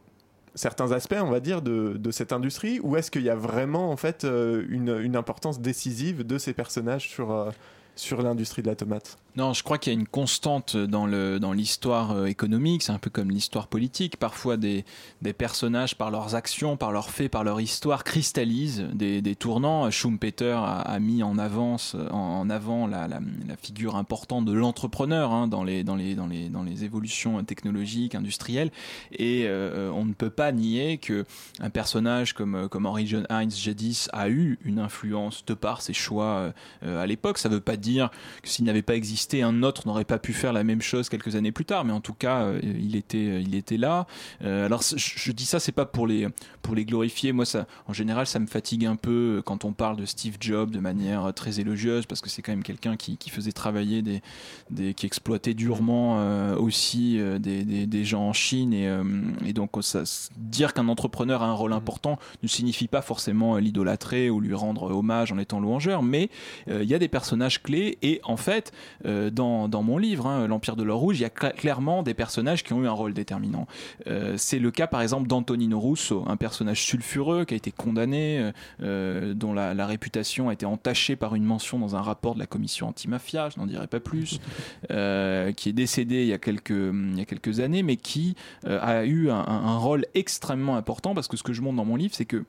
certains 0.55 0.93
aspects, 0.93 1.17
on 1.19 1.31
va 1.31 1.41
dire, 1.41 1.63
de, 1.63 1.97
de 1.97 2.11
cette 2.11 2.31
industrie, 2.31 2.79
ou 2.83 2.97
est-ce 2.97 3.11
qu'il 3.11 3.23
y 3.23 3.31
a 3.31 3.35
vraiment 3.35 3.91
en 3.91 3.97
fait 3.97 4.25
une, 4.25 4.99
une 5.01 5.17
importance 5.17 5.61
décisive 5.61 6.27
de 6.27 6.37
ces 6.37 6.53
personnages 6.53 7.09
sur, 7.09 7.51
sur 7.97 8.21
l'industrie 8.21 8.61
de 8.63 8.69
la 8.69 8.77
tomate? 8.77 9.17
Non, 9.35 9.55
je 9.55 9.63
crois 9.63 9.79
qu'il 9.79 9.95
y 9.95 9.97
a 9.97 9.99
une 9.99 10.07
constante 10.07 10.77
dans 10.77 11.07
le 11.07 11.41
dans 11.41 11.55
l'histoire 11.55 12.11
euh, 12.11 12.27
économique. 12.27 12.83
C'est 12.83 12.93
un 12.93 12.99
peu 12.99 13.09
comme 13.09 13.31
l'histoire 13.31 13.67
politique. 13.67 14.19
Parfois, 14.19 14.59
des, 14.59 14.85
des 15.23 15.33
personnages, 15.33 15.95
par 15.97 16.11
leurs 16.11 16.35
actions, 16.35 16.77
par 16.77 16.93
leurs 16.93 17.09
faits, 17.09 17.31
par 17.31 17.43
leur 17.43 17.59
histoire, 17.59 18.05
cristallisent 18.05 18.87
des, 18.93 19.23
des 19.23 19.35
tournants. 19.35 19.91
Schumpeter 19.91 20.59
a, 20.63 20.99
mis 21.01 21.23
en 21.23 21.39
avance 21.39 21.97
en, 22.11 22.51
avant 22.51 22.87
la, 22.87 23.09
la, 23.09 23.21
figure 23.63 23.97
importante 23.97 24.45
de 24.45 24.53
l'entrepreneur 24.53 25.33
hein, 25.33 25.47
dans 25.47 25.65
les 25.65 25.83
dans 25.83 25.97
les 25.97 26.15
dans 26.15 26.27
les 26.27 26.51
dans 26.51 26.63
les 26.63 26.85
évolutions 26.85 27.43
technologiques, 27.43 28.15
industrielles. 28.15 28.71
Et 29.13 29.45
euh, 29.47 29.91
on 29.95 30.05
ne 30.05 30.13
peut 30.13 30.31
pas 30.31 30.53
nier 30.53 30.99
que 30.99 31.25
un 31.59 31.71
personnage 31.71 32.35
comme 32.35 32.69
comme 32.69 32.85
Henry 32.85 33.07
John 33.07 33.27
Heinz 33.31 33.57
jadis 33.59 34.11
a 34.13 34.29
eu 34.29 34.59
une 34.63 34.79
influence 34.79 35.43
de 35.47 35.55
par 35.55 35.81
ses 35.81 35.95
choix 35.95 36.53
euh, 36.85 37.03
à 37.03 37.07
l'époque. 37.07 37.39
Ça 37.39 37.49
ne 37.49 37.55
veut 37.55 37.61
pas 37.61 37.79
dire 37.79 38.11
que 38.43 38.49
s'il 38.51 38.67
n'avait 38.67 38.83
pas 38.83 38.95
existé, 38.95 39.22
un 39.43 39.63
autre 39.63 39.87
n'aurait 39.87 40.05
pas 40.05 40.19
pu 40.19 40.33
faire 40.33 40.53
la 40.53 40.65
même 40.65 40.83
chose 40.83 41.09
quelques 41.09 41.37
années 41.37 41.53
plus 41.53 41.65
tard. 41.65 41.85
Mais 41.85 41.93
en 41.93 42.01
tout 42.01 42.15
cas, 42.15 42.43
euh, 42.43 42.61
il 42.63 42.97
était, 42.97 43.41
il 43.43 43.55
était 43.55 43.77
là. 43.77 44.07
Euh, 44.43 44.67
alors, 44.67 44.83
je, 44.83 44.97
je 44.97 45.33
dis 45.33 45.47
ça, 45.47 45.61
c'est 45.61 45.73
pas 45.73 45.87
pour 45.87 46.07
les, 46.07 46.29
pour 46.63 46.75
les 46.75 46.85
glorifier. 46.85 47.33
Moi, 47.33 47.45
ça, 47.45 47.67
en 47.87 47.93
général, 47.93 48.27
ça 48.27 48.39
me 48.39 48.47
fatigue 48.47 48.87
un 48.87 48.97
peu 48.97 49.43
quand 49.45 49.65
on 49.65 49.73
parle 49.73 49.97
de 49.97 50.07
Steve 50.07 50.37
Jobs 50.41 50.71
de 50.71 50.81
manière 50.81 51.33
très 51.35 51.61
élogieuse, 51.61 52.07
parce 52.07 52.21
que 52.21 52.29
c'est 52.29 52.43
quand 52.43 52.53
même 52.53 52.63
quelqu'un 52.63 52.97
qui, 52.97 53.17
qui 53.17 53.31
faisait 53.31 53.53
travailler 53.53 54.03
des, 54.03 54.23
des, 54.71 54.95
qui 54.95 55.07
exploitait 55.07 55.55
durement 55.55 56.19
euh, 56.19 56.57
aussi 56.57 57.19
euh, 57.19 57.39
des, 57.39 57.65
des, 57.65 57.87
des 57.87 58.05
gens 58.05 58.23
en 58.29 58.33
Chine. 58.33 58.73
Et, 58.73 58.89
euh, 58.89 59.05
et 59.45 59.53
donc, 59.53 59.71
ça, 59.81 60.03
dire 60.37 60.75
qu'un 60.75 60.89
entrepreneur 60.89 61.43
a 61.43 61.47
un 61.47 61.53
rôle 61.53 61.73
important 61.73 62.19
ne 62.43 62.49
signifie 62.49 62.89
pas 62.89 63.03
forcément 63.03 63.57
l'idolâtrer 63.57 64.31
ou 64.31 64.41
lui 64.41 64.55
rendre 64.55 64.95
hommage 64.95 65.33
en 65.33 65.39
étant 65.39 65.61
louangeur, 65.61 66.03
mais 66.03 66.31
euh, 66.69 66.83
il 66.83 66.89
y 66.89 66.95
a 66.95 66.99
des 66.99 67.09
personnages 67.09 67.63
clés 67.63 67.99
et 68.03 68.21
en 68.25 68.37
fait, 68.37 68.73
euh, 69.13 69.31
dans, 69.31 69.69
dans, 69.69 69.83
mon 69.83 69.99
livre, 69.99 70.27
hein, 70.27 70.47
L'Empire 70.47 70.77
de 70.77 70.83
l'Or 70.83 71.01
Rouge, 71.01 71.19
il 71.19 71.23
y 71.23 71.25
a 71.25 71.31
cl 71.31 71.53
clairement 71.55 72.03
des 72.03 72.15
personnages 72.15 72.63
qui 72.65 72.73
ont 72.73 72.83
eu 72.83 72.87
un 72.87 72.93
rôle 72.93 73.15
déterminant. 73.15 73.67
Euh, 74.07 74.35
c'est 74.37 74.59
le 74.59 74.71
cas 74.71 74.87
par 74.87 75.03
exemple 75.03 75.29
d'Antonino 75.29 75.81
Russo, 75.81 76.25
un 76.27 76.37
personnage 76.37 76.83
sulfureux 76.83 77.45
qui 77.45 77.55
a 77.55 77.57
été 77.57 77.71
condamné, 77.71 78.53
euh, 78.83 79.35
dont 79.35 79.53
la, 79.53 79.75
la, 79.75 79.87
réputation 79.87 80.49
a 80.49 80.53
été 80.53 80.67
entachée 80.67 81.17
par 81.17 81.35
une 81.35 81.45
mention 81.45 81.79
dans 81.79 81.97
un 81.97 82.03
rapport 82.03 82.35
de 82.35 82.41
la 82.41 82.47
commission 82.47 82.89
antimafia, 82.89 83.49
je 83.51 83.61
n'en 83.61 83.67
dirai 83.67 83.87
pas 83.87 84.01
plus, 84.01 84.41
qui 84.89 85.69
est 85.69 85.75
décédé 85.75 86.23
il 86.23 86.29
y 86.29 86.33
a 86.33 86.39
quelques, 86.39 86.71
il 86.71 87.19
y 87.19 87.21
a 87.21 87.25
quelques 87.25 87.61
années, 87.61 87.83
mais 87.83 87.97
qui 87.97 88.35
a 88.65 89.05
eu 89.05 89.31
un, 89.31 89.45
un 89.47 89.77
rôle 89.77 90.07
extrêmement 90.15 90.77
important 90.77 91.15
parce 91.15 91.29
que 91.29 91.37
ce 91.37 91.43
que 91.43 91.53
je 91.53 91.61
montre 91.61 91.77
dans 91.77 91.85
mon 91.85 91.97
livre, 91.97 92.15
c'est 92.15 92.25
que 92.25 92.45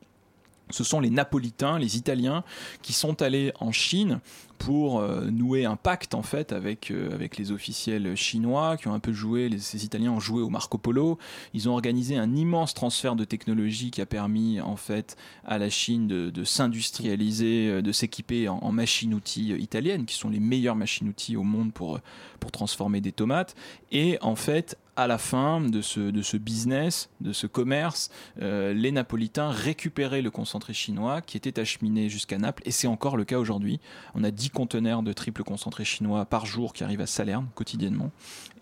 ce 0.69 0.83
sont 0.83 0.99
les 0.99 1.09
Napolitains, 1.09 1.77
les 1.77 1.97
Italiens, 1.97 2.43
qui 2.81 2.93
sont 2.93 3.21
allés 3.21 3.53
en 3.59 3.71
Chine 3.71 4.19
pour 4.63 5.01
euh, 5.01 5.25
nouer 5.29 5.65
un 5.65 5.75
pacte 5.75 6.15
en 6.15 6.21
fait 6.21 6.53
avec, 6.53 6.89
euh, 6.89 7.13
avec 7.13 7.35
les 7.35 7.51
officiels 7.51 8.15
chinois 8.15 8.77
qui 8.77 8.87
ont 8.87 8.93
un 8.93 8.99
peu 8.99 9.11
joué, 9.11 9.49
les, 9.49 9.59
ces 9.59 9.83
Italiens 9.83 10.13
ont 10.13 10.21
joué 10.21 10.41
au 10.41 10.49
Marco 10.49 10.77
Polo. 10.77 11.17
Ils 11.53 11.67
ont 11.67 11.73
organisé 11.73 12.15
un 12.15 12.33
immense 12.33 12.73
transfert 12.73 13.17
de 13.17 13.25
technologie 13.25 13.91
qui 13.91 13.99
a 13.99 14.05
permis 14.05 14.61
en 14.61 14.77
fait 14.77 15.17
à 15.45 15.57
la 15.57 15.69
Chine 15.69 16.07
de, 16.07 16.43
s'industrialiser, 16.45 17.67
euh, 17.67 17.81
de 17.81 17.91
s'équiper 17.91 18.47
en, 18.47 18.59
en 18.59 18.71
machines-outils 18.71 19.51
italiennes 19.51 20.05
qui 20.05 20.15
sont 20.15 20.29
les 20.29 20.39
meilleures 20.39 20.77
machines-outils 20.77 21.35
au 21.35 21.43
monde 21.43 21.73
pour, 21.73 21.99
pour 22.39 22.51
transformer 22.51 23.01
des 23.01 23.11
tomates. 23.11 23.55
Et 23.91 24.17
en 24.21 24.37
fait, 24.37 24.77
à 24.95 25.07
la 25.07 25.17
fin 25.17 25.61
de 25.61 25.81
ce, 25.81 26.37
business, 26.37 27.09
de 27.21 27.33
ce 27.33 27.47
commerce, 27.47 28.09
euh, 28.41 28.73
les 28.73 28.91
Napolitains 28.91 29.49
récupéraient 29.49 30.21
le 30.21 30.31
concentré 30.31 30.73
chinois 30.73 31.21
qui 31.21 31.37
était 31.37 31.59
acheminé 31.59 32.09
jusqu'à 32.09 32.37
Naples, 32.37 32.63
et 32.65 32.71
c'est 32.71 32.87
encore 32.87 33.17
le 33.17 33.25
cas 33.25 33.37
aujourd'hui. 33.39 33.79
On 34.13 34.23
a 34.23 34.31
10 34.31 34.51
conteneurs 34.51 35.03
de 35.03 35.13
triple 35.13 35.43
concentré 35.43 35.83
chinois 35.85 36.25
par 36.25 36.45
jour 36.45 36.73
qui 36.73 36.83
arrivent 36.83 37.01
à 37.01 37.07
Salerne 37.07 37.47
quotidiennement, 37.55 38.11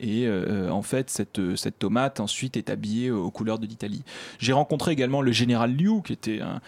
et 0.01 0.25
euh, 0.25 0.69
en 0.69 0.81
fait, 0.81 1.09
cette, 1.09 1.55
cette 1.55 1.79
tomate 1.79 2.19
ensuite 2.19 2.57
est 2.57 2.69
habillée 2.69 3.11
aux 3.11 3.29
couleurs 3.29 3.59
de 3.59 3.67
l'Italie. 3.67 4.03
J'ai 4.39 4.53
rencontré 4.53 4.91
également 4.91 5.21
le 5.21 5.31
général 5.31 5.75
Liu, 5.75 6.01
qui 6.03 6.13
était 6.13 6.41
un, 6.41 6.59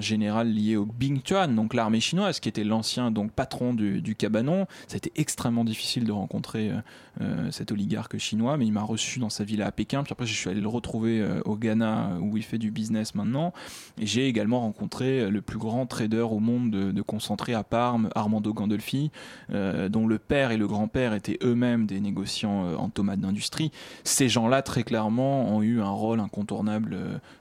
général 0.00 0.52
lié 0.52 0.76
au 0.76 0.84
Bingtuan, 0.84 1.48
donc 1.48 1.74
l'armée 1.74 2.00
chinoise, 2.00 2.38
qui 2.38 2.48
était 2.48 2.64
l'ancien 2.64 3.10
donc 3.10 3.32
patron 3.32 3.74
du, 3.74 4.02
du 4.02 4.14
cabanon. 4.14 4.66
Été 4.94 5.12
extrêmement 5.16 5.64
difficile 5.64 6.04
de 6.04 6.12
rencontrer 6.12 6.70
euh, 6.70 6.80
euh, 7.20 7.50
cet 7.50 7.70
oligarque 7.70 8.16
chinois, 8.18 8.56
mais 8.56 8.66
il 8.66 8.72
m'a 8.72 8.82
reçu 8.82 9.18
dans 9.18 9.28
sa 9.28 9.44
villa 9.44 9.66
à 9.66 9.72
Pékin. 9.72 10.02
Puis 10.04 10.12
après, 10.12 10.26
je 10.26 10.34
suis 10.34 10.48
allé 10.48 10.60
le 10.60 10.68
retrouver 10.68 11.20
euh, 11.20 11.40
au 11.44 11.56
Ghana 11.56 12.16
où 12.20 12.36
il 12.36 12.42
fait 12.42 12.56
du 12.56 12.70
business 12.70 13.14
maintenant. 13.14 13.52
Et 14.00 14.06
j'ai 14.06 14.26
également 14.26 14.60
rencontré 14.60 15.28
le 15.28 15.42
plus 15.42 15.58
grand 15.58 15.84
trader 15.86 16.20
au 16.20 16.38
monde 16.38 16.70
de, 16.70 17.02
concentré 17.02 17.52
à 17.52 17.62
Parme, 17.62 18.08
Armando 18.14 18.54
Gandolfi, 18.54 19.10
euh, 19.52 19.88
dont 19.88 20.06
le 20.06 20.18
père 20.18 20.50
et 20.50 20.56
le 20.56 20.66
grand-père 20.66 21.12
étaient 21.12 21.38
eux-mêmes 21.42 21.84
des 21.86 22.00
négociants 22.00 22.49
euh, 22.64 22.76
en 22.76 22.88
tomates 22.88 23.20
d'industrie. 23.20 23.70
Ces 24.04 24.28
gens-là, 24.28 24.62
très 24.62 24.82
clairement, 24.82 25.48
ont 25.54 25.62
eu 25.62 25.80
un 25.80 25.90
rôle 25.90 26.20
incontournable 26.20 26.96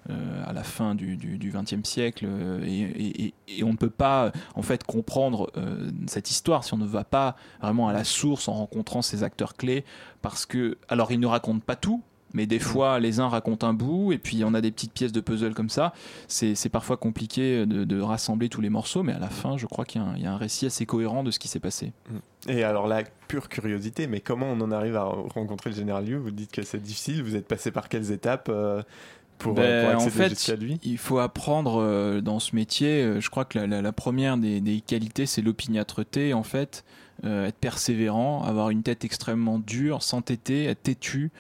euh, 0.10 0.44
à 0.46 0.54
la 0.54 0.64
fin 0.64 0.96
du, 0.96 1.18
XXe 1.18 1.88
siècle. 1.88 2.26
euh, 2.28 2.62
et, 2.66 3.34
et- 3.48 3.64
on 3.64 3.72
ne 3.72 3.78
peut 3.78 3.90
pas, 3.90 4.32
en 4.56 4.62
fait, 4.62 4.84
comprendre 4.84 5.52
euh, 5.58 5.90
cette 6.08 6.30
histoire 6.30 6.64
si 6.64 6.74
on 6.74 6.78
ne 6.78 6.86
va 6.86 7.04
pas 7.04 7.36
vraiment 7.62 7.88
à 7.90 7.94
la 7.94 8.04
source 8.04 8.48
en 8.48 8.54
rencontrant 8.54 9.02
ces 9.02 9.24
acteurs 9.24 9.56
clés. 9.56 9.84
Parce 10.22 10.46
que, 10.46 10.78
alors, 10.88 11.12
ils 11.12 11.20
ne 11.20 11.28
racontent 11.28 11.64
pas 11.66 11.76
tout. 11.76 12.02
Mais 12.34 12.46
des 12.46 12.60
fois, 12.60 13.00
les 13.00 13.20
uns 13.20 13.28
racontent 13.28 13.68
un 13.68 13.74
bout, 13.74 14.12
et 14.12 14.18
puis 14.20 14.44
on 14.46 14.54
a 14.54 14.62
des 14.62 14.72
petites 14.72 14.94
pièces 14.94 15.12
de 15.12 15.20
puzzle 15.22 15.54
comme 15.56 15.70
ça. 15.70 15.94
C'est 16.28 16.70
parfois 16.70 16.96
compliqué 16.98 17.66
de, 17.66 17.84
de 17.84 18.02
rassembler 18.02 18.50
tous 18.50 18.62
les 18.62 18.70
morceaux, 18.70 19.02
mais 19.04 19.14
à 19.14 19.20
la 19.20 19.30
fin, 19.30 19.58
je 19.58 19.66
crois 19.66 19.84
qu'il 19.86 20.02
y, 20.02 20.04
a 20.06 20.08
un- 20.08 20.16
il 20.16 20.24
y 20.24 20.28
a 20.28 20.32
un 20.34 20.38
récit 20.38 20.66
assez 20.68 20.86
cohérent 20.86 21.24
de 21.24 21.32
ce 21.32 21.40
qui 21.40 21.48
s'est 21.48 21.60
passé. 21.60 21.92
Et 22.48 22.64
alors 22.64 22.88
la 22.88 23.04
pure 23.28 23.50
curiosité, 23.50 24.08
mais 24.08 24.20
comment 24.22 24.46
on 24.52 24.62
en 24.62 24.72
arrive 24.72 24.96
à 24.96 25.04
rencontrer 25.04 25.72
le 25.72 25.76
général 25.76 26.06
Liu? 26.06 26.18
Vous 26.18 26.32
dites 26.32 26.52
que 26.52 26.62
c'est 26.62 26.82
difficile, 26.82 27.24
vous 27.24 27.36
êtes 27.36 27.48
passé 27.48 27.72
par 27.72 27.90
quelles 27.90 28.12
étapes 28.12 28.48
euh, 28.50 28.82
pour, 29.40 29.54
Ben, 29.56 29.86
pour 29.86 29.90
en 29.96 30.06
accéder 30.06 30.12
fait, 30.24 30.30
jusqu'à 30.30 30.56
lui? 30.56 30.80
il 30.84 30.98
faut 30.98 31.20
apprendre 31.20 31.82
euh, 31.82 32.22
dans 32.22 32.40
ce 32.40 32.56
métier. 32.56 33.02
euh, 33.04 33.20
je 33.22 33.30
crois 33.30 33.44
que 33.46 33.58
la, 33.60 33.68
la- 33.68 33.82
la 33.82 33.92
première 33.92 34.38
des, 34.38 34.62
des 34.62 34.82
qualités, 34.82 35.26
c'est 35.26 35.42
l'opiniâtreté. 35.42 36.34
En 36.34 36.44
fait, 36.44 36.84
Euh, 37.26 37.48
être 37.48 37.58
persévérant, 37.58 38.44
avoir 38.46 38.70
une 38.70 38.82
tête 38.82 39.04
extrêmement 39.04 39.60
dure, 39.60 40.04
s'entêter, 40.04 40.64
être 40.68 40.82
têtu. 40.84 41.32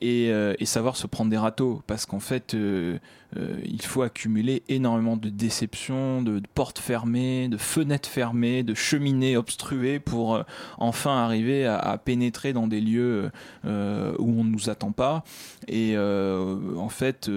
Et, 0.00 0.30
euh, 0.30 0.54
et 0.58 0.66
savoir 0.66 0.96
se 0.96 1.06
prendre 1.06 1.30
des 1.30 1.36
râteaux. 1.36 1.82
Parce 1.86 2.06
qu'en 2.06 2.20
fait 2.20 2.54
euh, 2.54 2.98
euh, 3.36 3.58
il 3.64 3.82
faut 3.82 4.02
accumuler 4.02 4.62
énormément 4.68 5.16
de 5.16 5.28
déceptions, 5.28 6.22
de, 6.22 6.40
portes 6.54 6.78
fermées, 6.78 7.48
de 7.48 7.58
fenêtres 7.58 8.08
fermées, 8.08 8.62
de 8.62 8.74
cheminées 8.74 9.36
obstruées 9.36 10.00
pour 10.00 10.34
euh, 10.34 10.42
enfin 10.78 11.18
arriver 11.18 11.66
à, 11.66 11.98
pénétrer 11.98 12.52
dans 12.52 12.66
des 12.66 12.80
lieux 12.80 13.30
euh, 13.66 14.14
où 14.18 14.40
on 14.40 14.44
ne 14.44 14.50
nous 14.50 14.70
attend 14.70 14.92
pas. 14.92 15.24
Et 15.66 15.96
en 15.98 16.88
fait, 16.88 17.30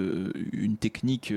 une 0.54 0.78
technique 0.78 1.34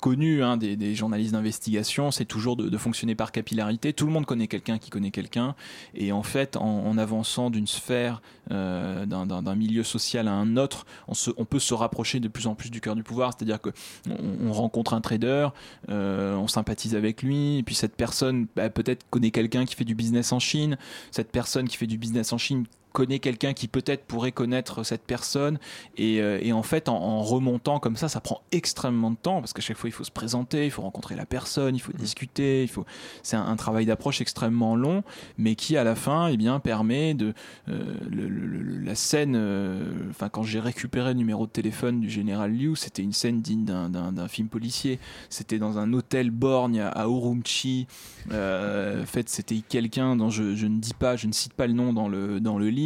connue 0.00 0.42
hein, 0.42 0.56
des, 0.56 0.94
journalistes 0.94 1.32
d'investigation, 1.32 2.10
c'est 2.10 2.24
toujours 2.24 2.56
de, 2.56 2.76
fonctionner 2.76 3.14
par 3.14 3.30
capillarité. 3.30 3.92
Tout 3.92 4.06
le 4.06 4.12
monde 4.12 4.26
connaît 4.26 4.48
quelqu'un 4.48 4.78
qui 4.78 4.90
connaît 4.90 5.12
quelqu'un. 5.12 5.54
Et 5.94 6.10
en 6.10 6.24
fait, 6.24 6.56
en, 6.56 6.98
avançant 6.98 7.50
d'une 7.50 7.68
sphère, 7.68 8.22
d'un- 8.50 9.54
milieu 9.54 9.84
social 9.84 10.26
à 10.26 10.32
un 10.32 10.56
autre, 10.56 10.86
on, 11.06 11.12
on 11.36 11.44
peut 11.44 11.60
se 11.60 11.74
rapprocher 11.74 12.18
de 12.18 12.28
plus 12.28 12.48
en 12.48 12.54
plus 12.54 12.70
du 12.70 12.80
cœur 12.80 12.96
du 12.96 13.04
pouvoir. 13.04 13.32
C'est-à-dire 13.36 13.60
que 13.60 13.70
on, 14.08 14.48
on 14.48 14.52
rencontre 14.52 14.94
un 14.94 15.00
trader, 15.00 15.48
euh, 15.88 16.34
on 16.34 16.48
sympathise 16.48 16.94
avec 16.94 17.22
lui, 17.22 17.58
et 17.58 17.62
puis 17.62 17.74
cette 17.74 17.96
personne 17.96 18.46
bah, 18.56 18.70
peut-être 18.70 19.06
connaît 19.10 19.30
quelqu'un 19.30 19.64
qui 19.64 19.74
fait 19.74 19.84
du 19.84 19.94
business 19.94 20.32
en 20.32 20.38
Chine. 20.38 20.76
Cette 21.10 21.30
personne 21.30 21.68
qui 21.68 21.76
fait 21.76 21.86
du 21.86 21.98
business 21.98 22.32
en 22.32 22.38
Chine 22.38 22.64
connaît 22.92 23.18
quelqu'un 23.18 23.52
qui 23.52 23.68
peut-être 23.68 24.04
pourrait 24.04 24.32
connaître 24.32 24.82
cette 24.84 25.02
personne. 25.02 25.58
Et, 25.96 26.20
euh, 26.20 26.38
et 26.42 26.52
en 26.52 26.62
fait 26.62 26.88
en, 26.88 26.94
en 26.96 27.22
remontant 27.22 27.78
comme 27.80 27.96
ça 27.96 28.08
ça 28.08 28.20
prend 28.20 28.40
extrêmement 28.52 29.10
de 29.10 29.16
temps 29.16 29.40
parce 29.40 29.52
qu'à 29.52 29.62
chaque 29.62 29.76
fois 29.76 29.88
il 29.88 29.92
faut 29.92 30.04
se 30.04 30.10
présenter 30.10 30.64
il 30.64 30.70
faut 30.70 30.82
rencontrer 30.82 31.14
la 31.16 31.26
personne 31.26 31.74
il 31.74 31.80
faut 31.80 31.92
discuter 31.92 32.62
il 32.62 32.68
faut 32.68 32.84
c'est 33.22 33.36
un, 33.36 33.44
un 33.46 33.56
travail 33.56 33.86
d'approche 33.86 34.20
extrêmement 34.20 34.74
long 34.76 35.02
mais 35.38 35.54
qui 35.54 35.76
à 35.76 35.84
la 35.84 35.94
fin 35.94 36.28
eh 36.28 36.36
bien 36.36 36.58
permet 36.60 37.14
de 37.14 37.34
euh, 37.68 37.94
le- 38.10 38.28
le- 38.28 38.46
le- 38.46 38.78
la 38.84 38.94
scène 38.94 39.34
euh, 39.36 39.82
enfin 40.10 40.28
quand 40.28 40.42
j'ai 40.42 40.60
récupéré 40.60 41.10
le 41.10 41.18
numéro 41.18 41.46
de 41.46 41.52
téléphone 41.52 42.00
du 42.00 42.10
général 42.10 42.52
Liu 42.52 42.74
c'était 42.76 43.02
une 43.02 43.12
scène 43.12 43.40
digne 43.40 43.64
d'un- 43.64 44.12
film 44.28 44.48
policier. 44.48 44.98
C'était 45.30 45.58
dans 45.58 45.78
un 45.78 45.92
hôtel 45.92 46.30
borgne 46.30 46.80
à, 46.80 46.88
à 46.88 47.06
Urumqi. 47.06 47.86
Euh, 48.30 49.02
en 49.02 49.06
fait 49.06 49.28
c'était 49.28 49.60
quelqu'un 49.68 50.16
dont 50.16 50.30
je, 50.30 50.54
je 50.54 50.66
ne 50.66 50.78
dis 50.78 50.94
pas 50.94 51.16
je 51.16 51.26
ne 51.26 51.32
cite 51.32 51.52
pas 51.54 51.66
le 51.66 51.72
nom 51.72 51.92
dans 51.92 52.08
le 52.08 52.40
dans 52.40 52.56
le 52.58 52.68
livre 52.68 52.81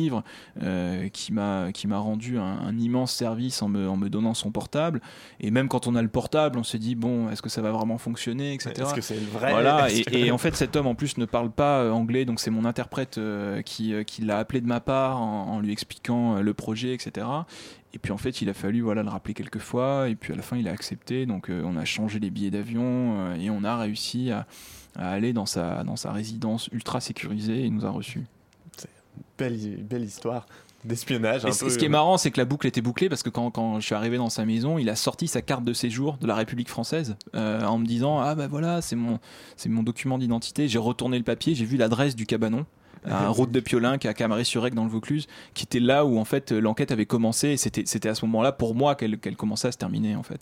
euh, 0.63 1.09
qui 1.09 1.33
m'a 1.33 1.99
rendu 1.99 2.39
un, 2.39 2.43
un 2.45 2.79
immense 2.79 3.13
service 3.13 3.63
en 3.63 3.69
me, 3.69 3.89
en 3.89 3.97
me 3.97 4.09
donnant 4.09 4.35
son 4.35 4.51
portable. 4.51 5.01
Et 5.41 5.51
même 5.51 5.69
quand 5.69 5.87
on 5.87 5.95
a 5.95 6.03
le 6.03 6.09
portable 6.09 6.59
on 6.59 6.65
se 6.65 6.77
dit 6.77 6.95
bon 6.95 7.31
est-ce 7.31 7.43
que 7.43 7.49
ça 7.49 7.63
va 7.63 7.73
vraiment 7.73 7.99
fonctionner 7.99 8.55
etc 8.55 8.75
Est-ce 8.79 8.95
que 8.95 9.01
c'est 9.01 9.15
le 9.15 9.27
vrai 9.27 9.53
voilà 9.53 9.89
et, 10.13 10.31
en 10.31 10.39
fait 10.39 10.55
cet 10.57 10.77
homme 10.77 10.87
en 10.87 10.95
plus 10.95 11.19
ne 11.19 11.25
parle 11.25 11.51
pas 11.51 11.81
euh, 11.81 11.91
anglais 11.91 12.25
donc 12.25 12.41
c'est 12.41 12.51
mon 12.51 12.65
interprète 12.65 13.19
euh, 13.19 13.63
qui, 13.63 13.95
qui 14.05 14.23
l'a 14.23 14.39
appelé 14.39 14.61
de 14.61 14.67
ma 14.67 14.81
part 14.81 15.21
en, 15.21 15.49
en 15.49 15.61
lui 15.61 15.73
expliquant 15.73 16.41
le 16.41 16.55
projet 16.55 16.95
etc 16.95 17.27
et 17.97 17.99
puis 17.99 18.13
en 18.13 18.19
fait 18.19 18.43
il 18.43 18.51
a 18.51 18.55
fallu 18.55 18.83
voilà 18.83 19.03
le 19.03 19.09
rappeler 19.09 19.33
quelques 19.33 19.59
fois 19.59 20.11
et 20.11 20.17
puis 20.17 20.35
à 20.35 20.37
la 20.37 20.43
fin 20.43 20.59
il 20.59 20.69
a 20.69 20.73
accepté. 20.73 21.25
Donc 21.25 21.49
euh, 21.49 21.63
on 21.65 21.79
a 21.79 21.87
changé 21.87 22.19
les 22.19 22.29
billets 22.29 22.51
d'avion 22.51 22.83
euh, 22.85 23.35
et 23.37 23.49
on 23.49 23.65
a 23.65 23.79
réussi 23.79 24.31
à, 24.31 24.47
à 24.97 25.13
aller 25.13 25.33
dans 25.33 25.47
sa, 25.47 25.83
dans 25.83 25.97
sa 25.97 26.13
résidence 26.13 26.69
ultra 26.73 27.01
sécurisée 27.01 27.61
et 27.61 27.65
il 27.65 27.75
nous 27.75 27.87
a 27.87 27.91
reçus 27.91 28.27
Belle, 29.39 29.59
belle 29.83 30.05
histoire 30.05 30.47
d'espionnage. 30.85 31.45
et 31.45 31.49
un 31.49 31.53
c- 31.53 31.65
peu. 31.65 31.71
ce 31.71 31.79
qui 31.79 31.85
est 31.85 31.89
marrant, 31.89 32.17
c'est 32.17 32.31
que 32.31 32.39
la 32.39 32.45
boucle 32.45 32.67
était 32.67 32.81
bouclée 32.81 33.09
parce 33.09 33.23
que 33.25 33.29
quand, 33.31 33.51
quand 33.51 33.81
je 33.81 33.87
suis 33.87 33.95
arrivé 33.95 34.19
dans 34.19 34.31
sa 34.31 34.45
maison, 34.45 34.79
il 34.79 34.89
a 34.89 34.95
sorti 34.97 35.27
sa 35.27 35.43
carte 35.43 35.65
de 35.65 35.73
séjour 35.73 36.17
de 36.19 36.27
la 36.29 36.35
République 36.37 36.69
française 36.69 37.17
euh, 37.35 37.61
en 37.63 37.79
me 37.79 37.87
disant 37.87 38.21
Ah 38.21 38.35
bah 38.37 38.47
voilà, 38.47 38.81
c'est 38.83 38.95
mon, 38.97 39.19
c'est 39.57 39.69
mon 39.69 39.83
document 39.83 40.17
d'identité. 40.19 40.69
J'ai 40.69 40.79
retourné 40.79 41.19
le 41.19 41.25
papier, 41.25 41.55
j'ai 41.57 41.65
vu 41.65 41.77
l'adresse 41.77 42.15
du 42.15 42.25
cabanon. 42.25 42.67
à 43.05 43.29
route 43.29 43.51
de 43.51 43.61
Piolin, 43.61 43.99
qui 43.99 44.07
est 44.07 44.11
à 44.11 44.15
Camaret-sur-Aigle 44.15 44.77
dans 44.77 44.85
le 44.85 44.91
Vaucluse, 44.91 45.27
qui 45.55 45.65
était 45.65 45.81
là 45.81 46.05
où 46.05 46.19
en 46.19 46.25
fait 46.25 46.53
l'enquête 46.53 46.93
avait 46.93 47.07
commencé. 47.07 47.49
Et 47.49 47.57
c'était, 47.57 47.83
c'était 47.87 48.09
à 48.09 48.15
ce 48.15 48.25
moment-là 48.27 48.53
pour 48.53 48.75
moi 48.77 48.95
qu'elle, 48.95 49.19
qu'elle 49.19 49.37
commençait 49.37 49.69
à 49.69 49.73
se 49.73 49.79
terminer 49.79 50.15
en 50.17 50.23
fait. 50.23 50.41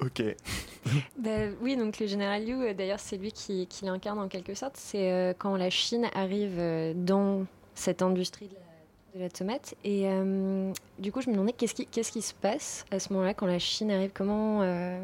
Ok. 0.00 0.22
Bah, 1.18 1.30
oui, 1.60 1.76
donc 1.76 2.00
le 2.00 2.06
général 2.06 2.46
Liu, 2.46 2.54
euh, 2.54 2.72
d'ailleurs, 2.74 3.00
c'est 3.00 3.18
lui 3.18 3.32
qui, 3.32 3.66
qui 3.66 3.84
l'incarne 3.84 4.18
en 4.18 4.28
quelque 4.28 4.54
sorte. 4.54 4.76
C'est 4.78 5.12
euh, 5.12 5.34
quand 5.38 5.54
la 5.56 5.68
Chine 5.68 6.06
arrive 6.14 6.56
euh, 6.58 6.94
dans 6.96 7.44
cette 7.74 8.02
industrie 8.02 8.48
de 9.14 9.20
la, 9.20 9.28
tomate. 9.28 9.74
Et 9.84 10.02
euh, 10.04 10.72
du 10.98 11.12
coup, 11.12 11.20
je 11.20 11.28
me 11.28 11.34
demandais 11.34 11.52
qu'est-ce 11.52 11.74
qui, 11.74 12.22
se 12.22 12.34
passe 12.34 12.84
à 12.90 12.98
ce 12.98 13.12
moment-là 13.12 13.34
quand 13.34 13.46
la 13.46 13.58
Chine 13.58 13.90
arrive? 13.90 14.10
Comment. 14.14 14.62
euh, 14.62 15.00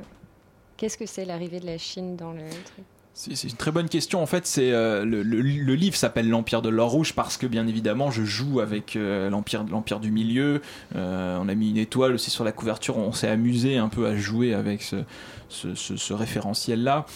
qu'est-ce 0.77 0.99
que 0.99 1.07
c'est 1.07 1.25
l'arrivée 1.25 1.61
de 1.61 1.67
la 1.67 1.79
Chine 1.79 2.17
dans 2.17 2.33
le 2.33 2.43
truc? 2.49 2.85
C'est 3.15 3.49
une 3.49 3.57
très 3.57 3.73
bonne 3.73 3.89
question. 3.89 4.23
En 4.23 4.27
fait, 4.27 4.47
c'est 4.47 4.73
euh, 4.73 5.03
le, 5.07 5.23
livre 5.23 5.97
s'appelle 5.97 6.29
l'Empire 6.29 6.61
de 6.61 6.69
l'or 6.69 6.91
rouge 6.91 7.15
parce 7.15 7.39
que 7.39 7.47
bien 7.47 7.67
évidemment, 7.67 8.11
je 8.11 8.25
joue 8.25 8.61
avec 8.61 8.95
l'empire 8.95 9.65
l'empire 9.65 10.01
du 10.01 10.11
milieu. 10.11 10.61
On 10.95 11.49
a 11.49 11.55
mis 11.55 11.71
une 11.71 11.79
étoile 11.79 12.13
aussi 12.13 12.31
sur 12.31 12.45
la 12.45 12.53
couverture. 12.53 12.99
On 12.99 13.13
s'est 13.13 13.29
amusé 13.29 13.79
un 13.79 13.89
peu 13.89 14.07
à 14.07 14.17
jouer 14.17 14.53
avec 14.53 14.83
ce, 14.83 15.05
ce 15.49 16.13
référentiel-là. 16.13 17.07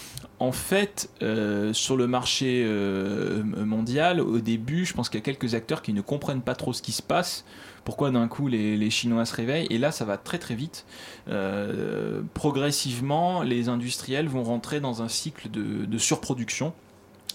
En 0.40 0.53
fait, 0.53 1.11
euh, 1.22 1.74
sur 1.74 1.98
le 1.98 2.07
marché 2.07 2.64
euh, 2.66 3.44
mondial, 3.44 4.22
au 4.22 4.38
début, 4.40 4.87
je 4.87 4.94
pense 4.94 5.11
qu'il 5.11 5.18
y 5.18 5.22
a 5.22 5.24
quelques 5.24 5.55
acteurs 5.55 5.83
qui 5.83 5.92
ne 5.92 6.00
comprennent 6.00 6.40
pas 6.40 6.55
trop 6.55 6.72
ce 6.72 6.81
qui 6.81 6.92
se 6.92 7.03
passe. 7.03 7.44
Pourquoi 7.85 8.11
d'un 8.11 8.26
coup 8.26 8.48
les, 8.48 8.88
Chinois 8.88 9.26
se 9.26 9.35
réveillent 9.35 9.66
Et 9.68 9.76
là, 9.76 9.92
ça 9.92 10.07
va 10.07 10.16
très 10.16 10.38
très 10.38 10.55
vite. 10.55 10.87
Euh, 11.29 12.22
progressivement, 12.33 13.42
les 13.42 13.68
industriels 13.68 14.29
vont 14.29 14.42
rentrer 14.42 14.81
dans 14.81 15.03
un 15.03 15.09
cycle 15.09 15.50
de 15.50 15.98
surproduction 15.98 16.72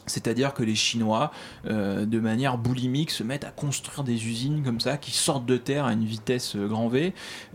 C'est-à-dire 0.07 0.53
que 0.53 0.63
les 0.63 0.75
Chinois, 0.75 1.31
euh, 1.67 2.05
de 2.05 2.19
manière 2.19 2.57
boulimique, 2.57 3.11
se 3.11 3.23
mettent 3.23 3.43
à 3.43 3.51
construire 3.51 4.03
des 4.03 4.27
usines 4.27 4.63
comme 4.63 4.79
ça, 4.79 4.97
qui 4.97 5.11
sortent 5.11 5.45
de 5.45 5.57
terre 5.57 5.85
à 5.85 5.93
une 5.93 6.05
vitesse 6.05 6.55
euh, 6.55 6.67
grand 6.67 6.87
V. 6.87 7.13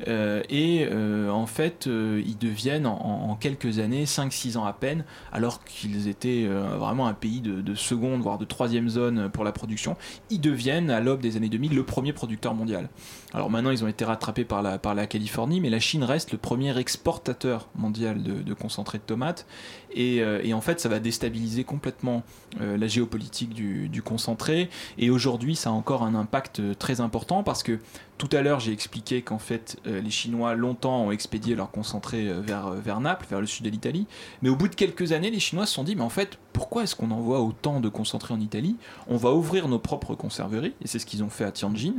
Euh, 0.08 0.42
et 0.48 0.88
en 1.30 1.46
fait, 1.46 1.86
ils 1.86 2.36
deviennent 2.38 2.86
en, 2.86 3.36
quelques 3.36 3.78
années, 3.78 4.04
5-6 4.04 4.56
ans 4.56 4.64
à 4.64 4.72
peine, 4.72 5.04
alors 5.32 5.64
qu'ils 5.64 6.08
étaient 6.08 6.46
vraiment 6.46 7.06
un 7.06 7.14
pays 7.14 7.40
de, 7.40 7.60
de 7.60 7.74
seconde, 7.74 8.20
voire 8.20 8.38
de 8.38 8.44
troisième 8.44 8.88
zone 8.88 9.28
pour 9.30 9.44
la 9.44 9.52
production, 9.52 9.96
ils 10.30 10.40
deviennent, 10.40 10.90
à 10.90 11.00
l'aube 11.00 11.20
des 11.20 11.36
années 11.36 11.48
2000, 11.48 11.74
le 11.74 11.84
premier 11.84 12.12
producteur 12.12 12.54
mondial. 12.54 12.88
Alors 13.32 13.50
maintenant, 13.50 13.70
ils 13.70 13.84
ont 13.84 13.88
été 13.88 14.04
rattrapés 14.04 14.44
par 14.44 14.62
la, 14.62 15.06
Californie, 15.06 15.60
mais 15.60 15.70
la 15.70 15.80
Chine 15.80 16.04
reste 16.04 16.32
le 16.32 16.38
premier 16.38 16.76
exportateur 16.78 17.68
mondial 17.74 18.22
de, 18.22 18.42
de 18.42 18.54
concentré 18.54 18.98
de 18.98 19.04
tomates. 19.04 19.46
Et 19.94 20.22
en 20.52 20.60
fait, 20.60 20.80
ça 20.80 20.88
va 20.88 20.98
déstabiliser 20.98 21.64
complètement 21.64 22.22
euh, 22.60 22.76
la 22.76 22.88
géopolitique 22.88 23.54
du, 23.54 24.02
concentré. 24.02 24.70
Et 24.98 25.08
aujourd'hui, 25.10 25.54
ça 25.54 25.70
a 25.70 25.72
encore 25.72 26.02
un 26.02 26.16
impact 26.16 26.58
euh, 26.58 26.74
très 26.74 27.00
important 27.00 27.44
parce 27.44 27.62
que 27.62 27.78
tout 28.18 28.28
à 28.32 28.42
l'heure, 28.42 28.58
j'ai 28.58 28.72
expliqué 28.72 29.22
qu'en 29.22 29.38
fait, 29.38 29.76
euh, 29.86 30.00
les 30.00 30.10
Chinois 30.10 30.56
longtemps 30.56 31.04
ont 31.04 31.10
expédié 31.12 31.54
leur 31.54 31.70
concentré 31.70 32.32
vers, 32.42 33.00
Naples, 33.00 33.26
vers 33.30 33.40
le 33.40 33.46
sud 33.46 33.64
de 33.64 33.70
l'Italie. 33.70 34.06
Mais 34.42 34.48
au 34.48 34.56
bout 34.56 34.66
de 34.66 34.74
quelques 34.74 35.12
années, 35.12 35.30
les 35.30 35.38
Chinois 35.38 35.64
se 35.64 35.74
sont 35.74 35.84
dit, 35.84 35.94
mais 35.94 36.02
en 36.02 36.08
fait, 36.08 36.38
pourquoi 36.52 36.82
est-ce 36.82 36.96
qu'on 36.96 37.12
envoie 37.12 37.40
autant 37.40 37.78
de 37.78 37.88
concentré 37.88 38.34
en 38.34 38.40
Italie? 38.40 38.76
On 39.06 39.16
va 39.16 39.32
ouvrir 39.32 39.68
nos 39.68 39.78
propres 39.78 40.16
conserveries, 40.16 40.74
et 40.82 40.88
c'est 40.88 40.98
ce 40.98 41.06
qu'ils 41.06 41.22
ont 41.22 41.30
fait 41.30 41.44
à 41.44 41.52
Tianjin. 41.52 41.94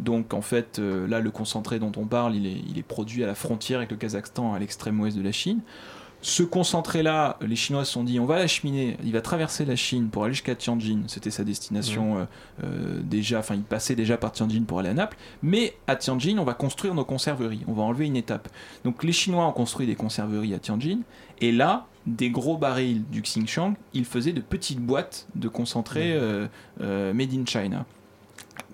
Donc 0.00 0.34
en 0.34 0.42
fait, 0.42 0.78
là, 0.78 1.20
le 1.20 1.30
concentré 1.30 1.78
dont 1.78 1.92
on 1.96 2.04
parle, 2.04 2.36
il 2.36 2.78
est 2.78 2.82
produit 2.82 3.24
à 3.24 3.26
la 3.26 3.34
frontière 3.34 3.78
avec 3.78 3.90
le 3.90 3.96
Kazakhstan, 3.96 4.54
à 4.54 4.58
l'extrême 4.58 5.00
ouest 5.00 5.16
de 5.16 5.22
la 5.22 5.32
Chine. 5.32 5.60
Ce 6.26 6.42
concentré-là, 6.42 7.36
les 7.42 7.54
Chinois 7.54 7.84
se 7.84 7.92
sont 7.92 8.02
dit, 8.02 8.18
on 8.18 8.24
va 8.24 8.38
l'acheminer, 8.38 8.96
il 9.04 9.12
va 9.12 9.20
traverser 9.20 9.66
la 9.66 9.76
Chine 9.76 10.08
pour 10.08 10.24
aller 10.24 10.32
jusqu'à 10.32 10.54
Tianjin, 10.54 11.02
c'était 11.06 11.30
sa 11.30 11.44
destination 11.44 12.16
euh, 12.16 12.24
euh, 12.64 13.00
déjà, 13.02 13.40
enfin 13.40 13.56
il 13.56 13.62
passait 13.62 13.94
déjà 13.94 14.16
par 14.16 14.32
Tianjin 14.32 14.62
pour 14.62 14.78
aller 14.78 14.88
à 14.88 14.94
Naples, 14.94 15.18
mais 15.42 15.76
à 15.86 15.96
Tianjin, 15.96 16.38
on 16.38 16.44
va 16.44 16.54
construire 16.54 16.94
nos 16.94 17.04
conserveries, 17.04 17.60
on 17.68 17.74
va 17.74 17.82
enlever 17.82 18.06
une 18.06 18.16
étape. 18.16 18.48
Donc 18.84 19.04
les 19.04 19.12
Chinois 19.12 19.46
ont 19.46 19.52
construit 19.52 19.86
des 19.86 19.96
conserveries 19.96 20.54
à 20.54 20.58
Tianjin, 20.58 21.00
et 21.42 21.52
là, 21.52 21.88
des 22.06 22.30
gros 22.30 22.56
barils 22.56 23.04
du 23.10 23.20
Xinjiang, 23.20 23.74
ils 23.92 24.06
faisaient 24.06 24.32
de 24.32 24.40
petites 24.40 24.80
boîtes 24.80 25.26
de 25.34 25.48
concentré 25.48 26.14
euh, 26.14 26.46
euh, 26.80 27.12
made 27.12 27.34
in 27.34 27.44
China. 27.44 27.84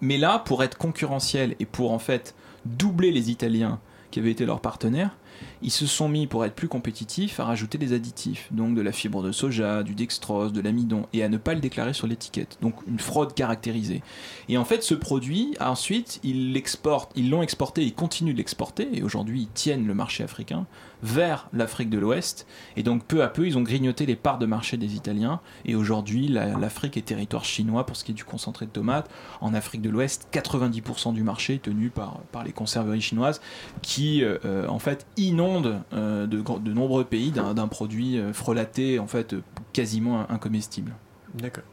Mais 0.01 0.19
là, 0.19 0.39
pour 0.39 0.63
être 0.63 0.79
concurrentiel 0.79 1.57
et 1.59 1.67
pour 1.67 1.91
en 1.91 1.99
fait 1.99 2.37
doubler 2.65 3.11
les 3.11 3.33
Italiens 3.33 3.81
qui 4.13 4.21
avaient 4.21 4.31
été 4.31 4.47
leurs 4.47 4.61
partenaires, 4.61 5.17
ils 5.63 5.71
se 5.71 5.87
sont 5.87 6.09
mis, 6.09 6.27
pour 6.27 6.45
être 6.45 6.55
plus 6.55 6.69
compétitifs, 6.69 7.41
à 7.41 7.45
rajouter 7.45 7.79
des 7.79 7.93
additifs, 7.93 8.49
donc 8.51 8.75
de 8.75 8.81
la 8.81 8.93
fibre 8.93 9.23
de 9.23 9.33
soja, 9.33 9.83
du 9.83 9.95
dextrose, 9.95 10.53
de 10.53 10.61
l'amidon, 10.61 11.07
et 11.13 11.23
à 11.23 11.29
ne 11.29 11.37
pas 11.37 11.55
le 11.55 11.61
déclarer 11.61 11.93
sur 11.93 12.07
l'étiquette. 12.07 12.59
Donc 12.61 12.75
une 12.87 12.99
fraude 12.99 13.35
caractérisée. 13.35 14.03
Et 14.49 14.57
en 14.57 14.65
fait, 14.65 14.83
ce 14.83 14.95
produit, 14.95 15.55
ensuite, 15.61 16.21
ils 16.23 16.53
l'exportent, 16.53 17.13
ils 17.17 17.31
l'ont 17.31 17.43
exporté, 17.43 17.83
ils 17.83 17.95
continuent 17.95 18.33
de 18.33 18.39
l'exporter, 18.39 18.89
et 18.93 19.03
aujourd'hui, 19.03 19.43
ils 19.43 19.49
tiennent 19.49 19.87
le 19.87 19.95
marché 19.95 20.25
africain 20.25 20.67
vers 21.03 21.49
l'Afrique 21.53 21.91
de 21.91 21.99
l'Ouest. 21.99 22.47
Et 22.77 22.83
donc, 22.83 23.05
peu 23.05 23.23
à 23.23 23.29
peu, 23.29 23.47
ils 23.47 23.57
ont 23.59 23.63
grignoté 23.63 24.07
les 24.07 24.17
parts 24.17 24.39
de 24.39 24.47
marché 24.47 24.77
des 24.77 24.95
Italiens. 24.95 25.41
Et 25.65 25.75
aujourd'hui, 25.75 26.29
la- 26.29 26.59
l'Afrique 26.59 26.97
est 26.97 27.03
territoire 27.03 27.45
chinois 27.45 27.87
pour 27.87 27.97
ce 27.97 28.05
qui 28.05 28.13
est 28.13 28.15
du 28.15 28.25
concentré 28.25 28.67
de 28.67 28.71
tomates. 28.71 29.11
En 29.41 29.55
Afrique 29.55 29.83
de 29.83 29.91
l'Ouest, 29.91 30.29
90% 30.33 31.13
du 31.13 31.23
marché 31.23 31.55
est 31.55 31.63
tenu 31.63 31.91
par, 31.91 32.19
par 32.33 32.45
les 32.45 32.53
conserveries 32.53 33.01
chinoises 33.01 33.41
qui, 33.83 34.23
euh, 34.23 34.67
en 34.69 34.79
fait, 34.79 35.07
inondent 35.17 35.81
euh, 35.93 36.27
de, 36.27 36.43
de 36.43 36.73
nombreux 36.73 37.05
pays 37.05 37.31
d'un 37.31 37.69
produit 37.69 38.19
euh, 38.19 38.33
frelaté, 38.33 38.99
en 38.99 39.07
fait, 39.07 39.35
quasiment 39.73 40.31
incomestible. 40.31 40.93
D'accord. 41.35 41.65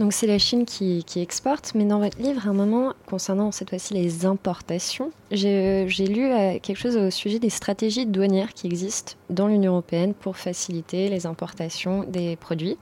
Donc 0.00 0.14
c'est 0.14 0.26
la 0.26 0.38
Chine 0.38 0.64
qui, 0.64 1.04
exporte, 1.16 1.72
mais 1.74 1.84
dans 1.84 1.98
votre 1.98 2.18
livre, 2.18 2.46
à 2.46 2.50
un 2.50 2.54
moment, 2.54 2.94
concernant 3.04 3.52
cette 3.52 3.68
fois-ci 3.68 3.92
les 3.92 4.24
importations, 4.24 5.12
j'ai 5.30 5.84
j'ai 5.88 6.06
lu 6.06 6.24
euh, 6.24 6.58
quelque 6.58 6.78
chose 6.78 6.96
au 6.96 7.10
sujet 7.10 7.38
des 7.38 7.50
stratégies 7.50 8.06
douanières 8.06 8.54
qui 8.54 8.66
existent 8.66 9.12
dans 9.28 9.46
l'Union 9.46 9.72
européenne 9.72 10.14
pour 10.14 10.38
faciliter 10.38 11.10
les 11.10 11.26
importations 11.26 12.04
des 12.04 12.36
produits. 12.36 12.78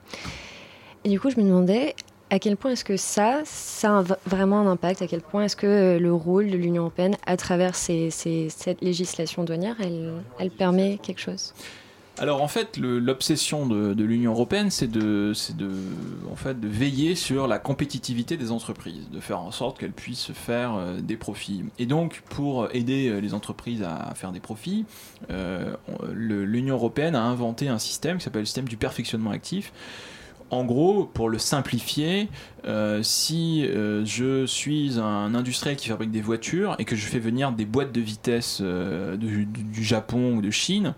Et 1.03 1.09
du 1.09 1.19
coup, 1.19 1.29
je 1.29 1.35
me 1.35 1.43
demandais 1.43 1.93
à 2.29 2.39
quel 2.39 2.55
point 2.55 2.71
est-ce 2.71 2.85
que 2.85 2.95
ça, 2.95 3.43
a 3.83 4.03
vraiment 4.25 4.61
un 4.61 4.67
impact, 4.67 5.01
à 5.01 5.07
quel 5.07 5.21
point 5.21 5.43
est-ce 5.43 5.57
que 5.57 5.67
euh, 5.67 5.99
le 5.99 6.13
rôle 6.13 6.49
de 6.49 6.55
l'Union 6.55 6.83
européenne, 6.83 7.17
à 7.25 7.35
travers 7.35 7.75
cette 7.75 8.81
législation 8.81 9.43
douanière, 9.43 9.75
elle 9.81 10.51
permet 10.51 10.97
quelque 11.03 11.19
chose? 11.19 11.53
Alors 12.19 12.41
en 12.41 12.49
fait, 12.49 12.77
l'obsession 12.77 13.65
de, 13.65 14.03
l'Union 14.03 14.31
européenne, 14.33 14.69
c'est 14.69 14.91
de, 14.91 15.31
de, 15.55 15.71
en 16.29 16.35
fait, 16.35 16.59
de 16.59 16.67
veiller 16.67 17.15
sur 17.15 17.47
la 17.47 17.59
compétitivité 17.59 18.35
des 18.35 18.51
entreprises, 18.51 19.09
de 19.09 19.21
faire 19.21 19.39
en 19.39 19.51
sorte 19.51 19.79
qu'elles 19.79 19.93
puissent 19.93 20.33
faire 20.33 20.75
euh, 20.75 20.99
des 20.99 21.15
profits. 21.15 21.63
Et 21.79 21.85
donc, 21.85 22.21
pour 22.29 22.67
aider 22.75 23.07
euh, 23.07 23.19
les 23.19 23.33
entreprises 23.33 23.83
à, 23.83 24.13
faire 24.15 24.33
des 24.33 24.41
profits, 24.41 24.85
euh, 25.31 25.73
l'Union 26.11 26.75
européenne 26.75 27.15
a 27.15 27.23
inventé 27.23 27.69
un 27.69 27.79
système 27.79 28.17
qui 28.17 28.25
s'appelle 28.25 28.41
le 28.41 28.45
système 28.45 28.67
du 28.67 28.77
perfectionnement 28.77 29.31
actif. 29.31 29.71
En 30.51 30.65
gros, 30.65 31.05
pour 31.05 31.29
le 31.29 31.37
simplifier, 31.37 32.27
euh, 32.65 33.03
si 33.03 33.65
euh, 33.65 34.03
je 34.03 34.47
suis 34.47 34.99
un 34.99 35.35
industriel 35.35 35.75
qui 35.75 35.89
fabrique 35.89 36.09
des 36.09 36.21
voitures 36.21 36.75
et 36.79 36.85
que 36.85 36.95
je 36.95 37.05
fais 37.05 37.19
venir 37.19 37.51
des 37.51 37.65
boîtes 37.65 37.91
de 37.91 38.01
vitesse 38.01 38.59
euh, 38.61 39.15
du, 39.15 39.47
Japon 39.83 40.37
ou 40.37 40.41
de 40.41 40.49
Chine, 40.49 40.95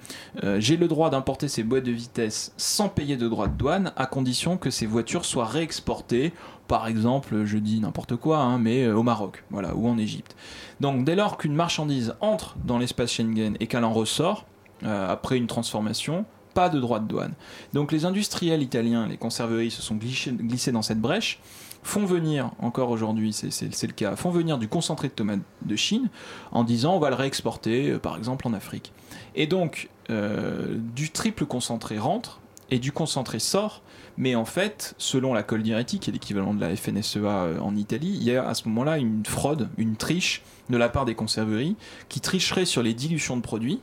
j'ai 0.58 0.78
le 0.78 0.88
droit 0.88 1.10
d'importer 1.10 1.48
ces 1.48 1.64
boîtes 1.64 1.84
de 1.84 1.92
vitesse 1.92 2.54
sans 2.58 2.88
payer 2.88 3.18
de 3.18 3.28
droits 3.28 3.48
de 3.48 3.58
douane, 3.58 3.92
à 3.98 4.06
condition 4.06 4.58
que 4.58 4.70
ces 4.70 4.86
voitures 4.86 5.26
soient 5.26 5.46
réexportées, 5.46 6.34
par 6.68 6.88
exemple, 6.88 7.44
je 7.44 7.58
dis 7.58 7.82
n'importe 7.82 8.16
quoi, 8.16 8.40
hein, 8.40 8.58
mais 8.58 8.88
au 8.88 9.04
Maroc, 9.04 9.44
voilà, 9.50 9.76
ou 9.76 9.88
en 9.88 9.98
Égypte. 9.98 10.36
Donc, 10.80 11.04
dès 11.04 11.16
lors 11.16 11.38
qu'une 11.38 11.54
marchandise 11.54 12.16
entre 12.22 12.56
dans 12.64 12.78
l'espace 12.78 13.12
Schengen 13.12 13.56
et 13.60 13.68
qu'elle 13.68 13.84
en 13.84 13.94
ressort 13.94 14.46
après 14.84 15.38
une 15.38 15.48
transformation, 15.48 16.26
pas 16.54 16.70
de 16.70 16.80
droits 16.80 17.00
de 17.00 17.08
douane. 17.08 17.34
Donc 17.74 17.92
les 17.92 18.06
industriels 18.06 18.62
italiens, 18.62 19.08
les 19.08 19.18
conserveries 19.18 19.72
se 19.72 19.82
sont 19.82 19.96
glissés, 19.96 20.72
dans 20.72 20.82
cette 20.82 21.00
brèche, 21.02 21.40
font 21.84 22.06
venir, 22.06 22.52
encore 22.60 22.90
aujourd'hui 22.92 23.34
c'est- 23.34 23.82
le 23.88 23.94
cas, 23.94 24.16
font 24.16 24.30
venir 24.30 24.58
du 24.58 24.68
concentré 24.68 25.08
de 25.08 25.14
tomates 25.14 25.40
de 25.64 25.76
Chine 25.76 26.10
en 26.52 26.64
disant 26.64 26.96
on 26.96 27.00
va 27.00 27.10
le 27.10 27.16
réexporter 27.16 27.92
euh, 27.92 28.00
par 28.00 28.18
exemple 28.18 28.48
en 28.48 28.54
Afrique. 28.54 28.92
Et 29.36 29.48
donc 29.48 29.90
euh, 30.10 30.78
du 30.96 31.10
triple 31.10 31.46
concentré 31.46 31.98
rentre 31.98 32.40
et 32.70 32.80
du 32.80 32.92
concentré 32.92 33.40
sort, 33.40 33.82
mais 34.18 34.36
en 34.36 34.46
fait, 34.46 34.94
selon 34.98 35.34
la 35.34 35.44
Coldiretti, 35.44 36.00
qui 36.00 36.10
est 36.10 36.14
l'équivalent 36.14 36.54
de 36.54 36.62
la 36.62 36.76
FNSEA 36.76 37.20
euh, 37.26 37.60
en 37.60 37.76
Italie, 37.76 38.16
il 38.16 38.24
y 38.24 38.36
a 38.36 38.48
à 38.48 38.54
ce 38.54 38.68
moment-là 38.70 38.98
une 38.98 39.26
fraude, 39.26 39.70
une 39.78 39.96
triche 39.96 40.42
de 40.70 40.78
la 40.78 40.88
part 40.88 41.06
des 41.06 41.16
conserveries 41.16 41.76
qui 42.10 42.20
tricherait 42.22 42.66
sur 42.66 42.82
les 42.84 42.94
dilutions 42.94 43.36
de 43.36 43.42
produits 43.42 43.82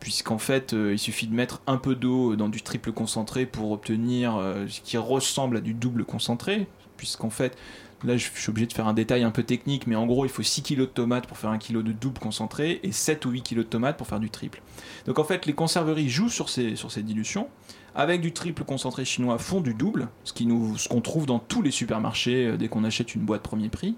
puisqu'en 0.00 0.38
fait 0.38 0.72
euh, 0.72 0.92
il 0.92 0.98
suffit 0.98 1.26
de 1.26 1.34
mettre 1.34 1.60
un 1.66 1.76
peu 1.76 1.94
d'eau 1.94 2.36
dans 2.36 2.48
du 2.48 2.62
triple 2.62 2.92
concentré 2.92 3.46
pour 3.46 3.72
obtenir 3.72 4.36
euh, 4.36 4.66
ce 4.68 4.80
qui 4.80 4.96
ressemble 4.96 5.56
à 5.56 5.60
du 5.60 5.74
double 5.74 6.04
concentré, 6.04 6.66
puisqu'en 6.96 7.30
fait 7.30 7.56
là 8.04 8.16
je 8.16 8.28
suis 8.32 8.50
obligé 8.50 8.66
de 8.66 8.72
faire 8.72 8.86
un 8.86 8.94
détail 8.94 9.24
un 9.24 9.30
peu 9.30 9.42
technique, 9.42 9.86
mais 9.86 9.96
en 9.96 10.06
gros 10.06 10.24
il 10.24 10.30
faut 10.30 10.42
6 10.42 10.62
kg 10.62 10.80
de 10.80 10.84
tomates 10.84 11.26
pour 11.26 11.36
faire 11.36 11.50
1 11.50 11.58
kg 11.58 11.82
de 11.82 11.92
double 11.92 12.18
concentré 12.18 12.80
et 12.82 12.92
7 12.92 13.24
ou 13.26 13.30
8 13.30 13.42
kg 13.42 13.56
de 13.56 13.62
tomates 13.62 13.96
pour 13.96 14.06
faire 14.06 14.20
du 14.20 14.30
triple. 14.30 14.62
Donc 15.06 15.18
en 15.18 15.24
fait 15.24 15.46
les 15.46 15.52
conserveries 15.52 16.08
jouent 16.08 16.28
sur 16.28 16.48
ces, 16.48 16.76
sur 16.76 16.88
dilutions, 16.88 17.48
avec 17.94 18.20
du 18.20 18.32
triple 18.32 18.62
concentré 18.62 19.04
chinois 19.04 19.38
font 19.38 19.60
du 19.60 19.74
double, 19.74 20.08
ce 20.22 20.88
qu'on 20.88 21.00
trouve 21.00 21.26
dans 21.26 21.40
tous 21.40 21.62
les 21.62 21.72
supermarchés 21.72 22.46
euh, 22.46 22.56
dès 22.56 22.68
qu'on 22.68 22.84
achète 22.84 23.14
une 23.14 23.22
boîte 23.22 23.42
premier 23.42 23.68
prix. 23.68 23.96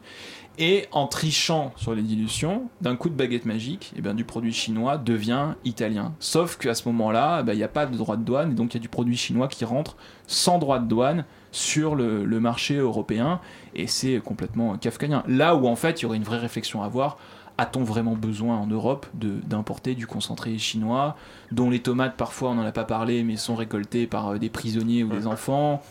Et 0.59 0.87
en 0.93 1.07
trichant 1.07 1.73
sur 1.77 1.95
les 1.95 2.03
dilutions, 2.03 2.69
d'un 2.83 2.97
coup 2.97 3.09
de 3.09 3.15
baguette 3.15 3.47
magique, 3.47 3.93
eh 3.97 4.03
bien, 4.03 4.15
du 4.15 4.25
produit 4.25 4.53
chinois 4.53 4.99
devient 4.99 5.55
italien. 5.65 6.13
Sauf 6.19 6.59
qu'à 6.59 6.75
ce 6.75 6.87
moment-là, 6.89 7.39
eh 7.41 7.45
ben, 7.45 7.55
il 7.55 7.57
n'y 7.57 7.63
a 7.63 7.69
pas 7.69 7.87
de 7.87 7.97
droit 7.97 8.17
de 8.17 8.25
douane, 8.25 8.53
et 8.53 8.55
donc 8.55 8.75
il 8.75 8.77
y 8.77 8.81
a 8.81 8.83
du 8.83 8.89
produit 8.89 9.17
chinois 9.17 9.49
qui 9.49 9.65
rentre 9.65 9.97
sans 10.27 10.59
droit 10.59 10.79
de 10.79 10.87
douane 10.87 11.25
sur 11.51 11.95
le, 11.95 12.25
le 12.25 12.41
marché 12.41 12.77
européen, 12.77 13.41
et 13.75 13.87
c'est 13.87 14.21
complètement 14.21 14.77
kafkaïen. 14.77 15.23
Là 15.27 15.57
où 15.57 15.67
en 15.67 15.77
fait 15.77 16.01
il 16.01 16.03
y 16.03 16.07
aurait 16.07 16.19
une 16.19 16.25
vraie 16.25 16.39
réflexion 16.39 16.83
à 16.83 16.87
avoir, 16.87 17.17
a-t-on 17.59 17.83
vraiment 17.83 18.15
besoin 18.15 18.57
en 18.57 18.67
Europe 18.67 19.07
d'importer 19.15 19.95
du 19.95 20.07
concentré 20.07 20.57
chinois, 20.59 21.17
dont 21.53 21.69
les 21.69 21.81
tomates 21.81 22.17
parfois 22.17 22.51
on 22.51 22.55
n'en 22.55 22.65
a 22.65 22.73
pas 22.73 22.85
parlé, 22.85 23.23
mais 23.23 23.37
sont 23.37 23.55
récoltées 23.55 24.07
par 24.07 24.29
euh, 24.29 24.39
des 24.39 24.49
prisonniers 24.49 25.05
ou 25.05 25.09
des 25.09 25.27
enfants 25.27 25.83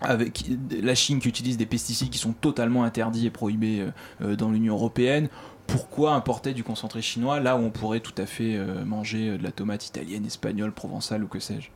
avec 0.00 0.44
la 0.70 0.94
Chine 0.94 1.20
qui 1.20 1.28
utilise 1.28 1.56
des 1.56 1.66
pesticides 1.66 2.10
qui 2.10 2.18
sont 2.18 2.32
totalement 2.32 2.84
interdits 2.84 3.26
et 3.26 3.30
prohibés 3.30 3.80
euh, 3.80 3.90
euh, 4.22 4.36
dans 4.36 4.50
l'Union 4.50 4.74
européenne. 4.74 5.28
Pourquoi 5.66 6.14
importer 6.14 6.52
du 6.52 6.64
concentré 6.64 7.02
chinois 7.02 7.38
là 7.40 7.56
où 7.56 7.60
on 7.60 7.70
pourrait 7.70 8.00
tout 8.00 8.14
à 8.18 8.26
fait 8.26 8.56
euh, 8.56 8.84
manger 8.84 9.36
de 9.38 9.42
la 9.42 9.52
tomate 9.52 9.86
italienne, 9.86 10.26
espagnole, 10.26 10.72
provençale 10.72 11.22
ou 11.22 11.28
que 11.28 11.38
sais-je? 11.38 11.70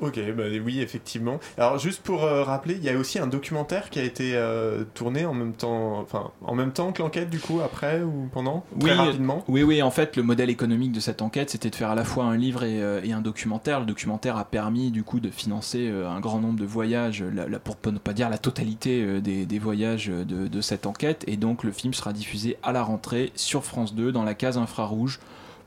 Ok, 0.00 0.18
bah 0.36 0.44
oui, 0.64 0.80
effectivement. 0.80 1.40
Alors 1.56 1.78
juste 1.78 2.02
pour 2.02 2.22
euh, 2.22 2.44
rappeler, 2.44 2.74
il 2.74 2.84
y 2.84 2.88
a 2.88 2.96
aussi 2.96 3.18
un 3.18 3.26
documentaire 3.26 3.90
qui 3.90 3.98
a 3.98 4.04
été 4.04 4.32
euh, 4.36 4.84
tourné 4.94 5.26
en 5.26 5.34
même 5.34 5.54
temps, 5.54 5.98
enfin 5.98 6.30
en 6.42 6.54
même 6.54 6.72
temps 6.72 6.92
que 6.92 7.02
l'enquête 7.02 7.30
du 7.30 7.40
coup, 7.40 7.60
après 7.60 8.02
ou 8.02 8.28
pendant, 8.32 8.64
très 8.78 8.90
rapidement? 8.94 9.42
Oui, 9.48 9.64
oui, 9.64 9.82
en 9.82 9.90
fait, 9.90 10.16
le 10.16 10.22
modèle 10.22 10.50
économique 10.50 10.92
de 10.92 11.00
cette 11.00 11.20
enquête, 11.20 11.50
c'était 11.50 11.70
de 11.70 11.74
faire 11.74 11.90
à 11.90 11.96
la 11.96 12.04
fois 12.04 12.24
un 12.26 12.36
livre 12.36 12.62
et, 12.62 12.80
euh, 12.80 13.00
et 13.02 13.12
un 13.12 13.20
documentaire. 13.20 13.80
Le 13.80 13.86
documentaire 13.86 14.36
a 14.36 14.44
permis 14.44 14.92
du 14.92 15.02
coup 15.02 15.18
de 15.18 15.30
financer 15.30 15.88
euh, 15.90 16.08
un 16.08 16.20
grand 16.20 16.38
nombre 16.38 16.60
de 16.60 16.64
voyages, 16.66 17.24
la, 17.24 17.48
la- 17.48 17.58
pour 17.58 17.76
ne 17.92 17.98
pas 17.98 18.12
dire 18.12 18.30
la 18.30 18.38
totalité 18.38 19.02
euh, 19.02 19.20
des, 19.20 19.46
des 19.46 19.58
voyages 19.58 20.06
de, 20.06 20.46
de 20.46 20.60
cette 20.60 20.86
enquête. 20.86 21.24
Et 21.26 21.36
donc 21.36 21.64
le 21.64 21.72
film 21.72 21.92
sera 21.92 22.12
diffusé 22.12 22.56
à 22.62 22.70
la 22.70 22.84
rentrée 22.84 23.32
sur 23.34 23.64
France 23.64 23.96
2 23.96 24.12
dans 24.12 24.22
la 24.22 24.34
case 24.34 24.58
infrarouge. 24.58 25.18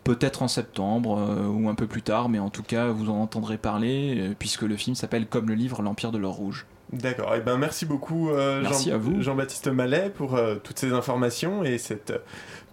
Peut-être 0.03 0.41
en 0.41 0.47
septembre 0.47 1.19
euh, 1.19 1.47
ou 1.47 1.69
un 1.69 1.75
peu 1.75 1.85
plus 1.85 2.01
tard, 2.01 2.27
mais 2.27 2.39
en 2.39 2.49
tout 2.49 2.63
cas 2.63 2.87
vous 2.87 3.09
en 3.09 3.21
entendrez 3.21 3.57
parler 3.57 4.15
euh, 4.17 4.33
puisque 4.37 4.63
le 4.63 4.75
film 4.75 4.95
s'appelle 4.95 5.27
comme 5.27 5.47
le 5.47 5.53
livre 5.55 5.81
L'Empire 5.83 6.11
de 6.11 6.17
l'Or 6.17 6.33
Rouge. 6.35 6.65
D'accord. 6.91 7.35
Et 7.35 7.39
ben 7.39 7.57
merci 7.57 7.85
beaucoup 7.85 8.31
euh, 8.31 8.61
Merci 8.63 8.89
Jean- 8.89 8.95
à 8.95 8.97
vous. 8.97 9.21
Jean-Baptiste 9.21 9.67
Mallet 9.67 10.09
pour 10.13 10.37
toutes 10.63 10.77
ces 10.77 10.91
informations 10.91 11.63
et 11.63 11.77
cette 11.77 12.11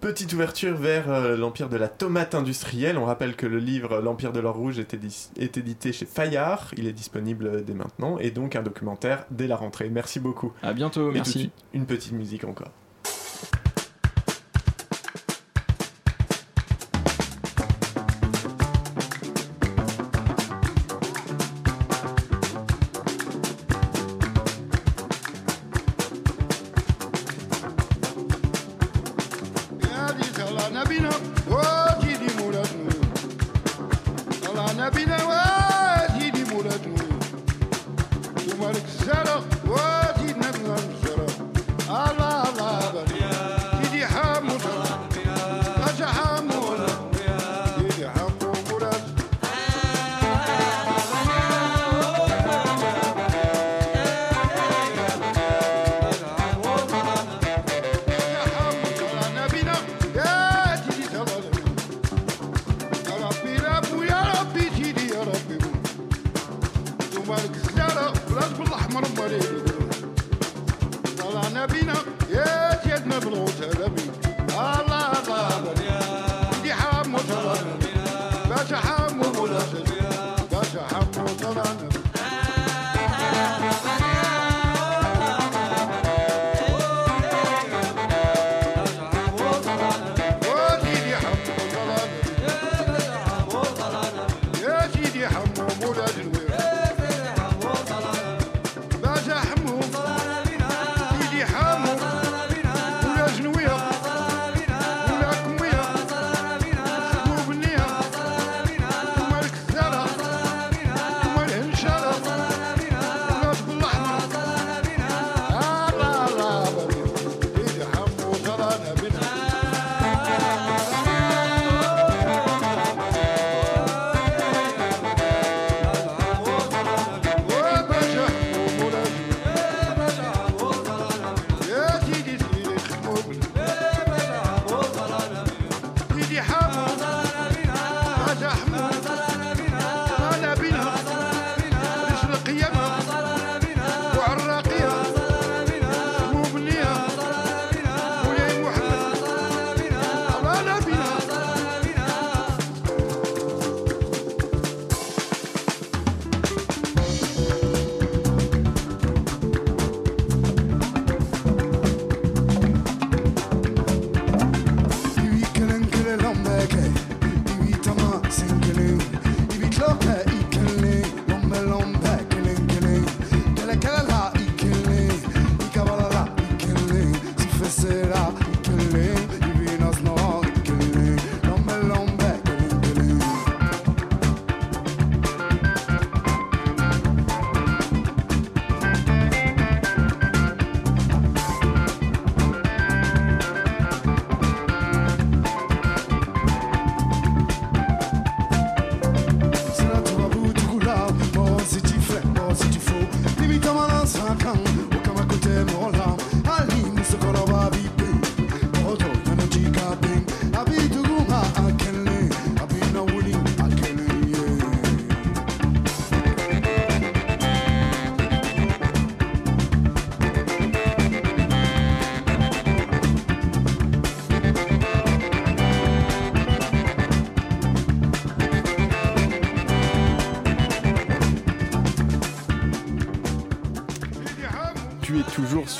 petite 0.01 0.33
ouverture 0.33 0.75
vers 0.77 1.37
l'empire 1.37 1.69
de 1.69 1.77
la 1.77 1.87
tomate 1.87 2.35
industrielle. 2.35 2.99
On 2.99 3.05
rappelle 3.05 3.37
que 3.37 3.47
le 3.47 3.59
livre 3.59 4.01
L'Empire 4.01 4.33
de 4.33 4.41
l'or 4.41 4.57
rouge 4.57 4.79
est, 4.81 4.95
édi- 4.95 5.29
est 5.39 5.57
édité 5.57 5.93
chez 5.93 6.07
Fayard. 6.07 6.71
Il 6.77 6.89
est 6.89 6.93
disponible 6.93 7.65
dès 7.65 7.75
maintenant 7.75 8.19
et 8.19 8.31
donc 8.33 8.57
un 8.57 8.63
documentaire 8.63 9.25
dès 9.31 9.47
la 9.47 9.55
rentrée. 9.57 9.89
Merci 9.89 10.19
beaucoup. 10.19 10.53
À 10.63 10.73
bientôt, 10.73 11.11
Et 11.11 11.15
merci. 11.15 11.51
une 11.73 11.87
petite 11.87 12.13
musique 12.13 12.43
encore. 12.45 12.71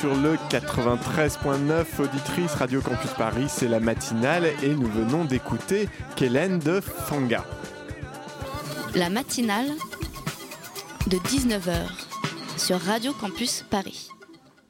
Sur 0.09 0.15
le 0.15 0.35
93.9 0.49 2.01
auditrice 2.01 2.55
Radio 2.55 2.81
Campus 2.81 3.11
Paris, 3.11 3.45
c'est 3.47 3.67
la 3.67 3.79
matinale 3.79 4.45
et 4.63 4.69
nous 4.69 4.87
venons 4.87 5.23
d'écouter 5.23 5.87
Kellen 6.15 6.57
de 6.57 6.79
Fanga. 6.79 7.45
La 8.95 9.11
matinale 9.11 9.67
de 11.07 11.17
19h 11.17 11.75
sur 12.57 12.79
Radio 12.79 13.13
Campus 13.13 13.63
Paris. 13.69 14.09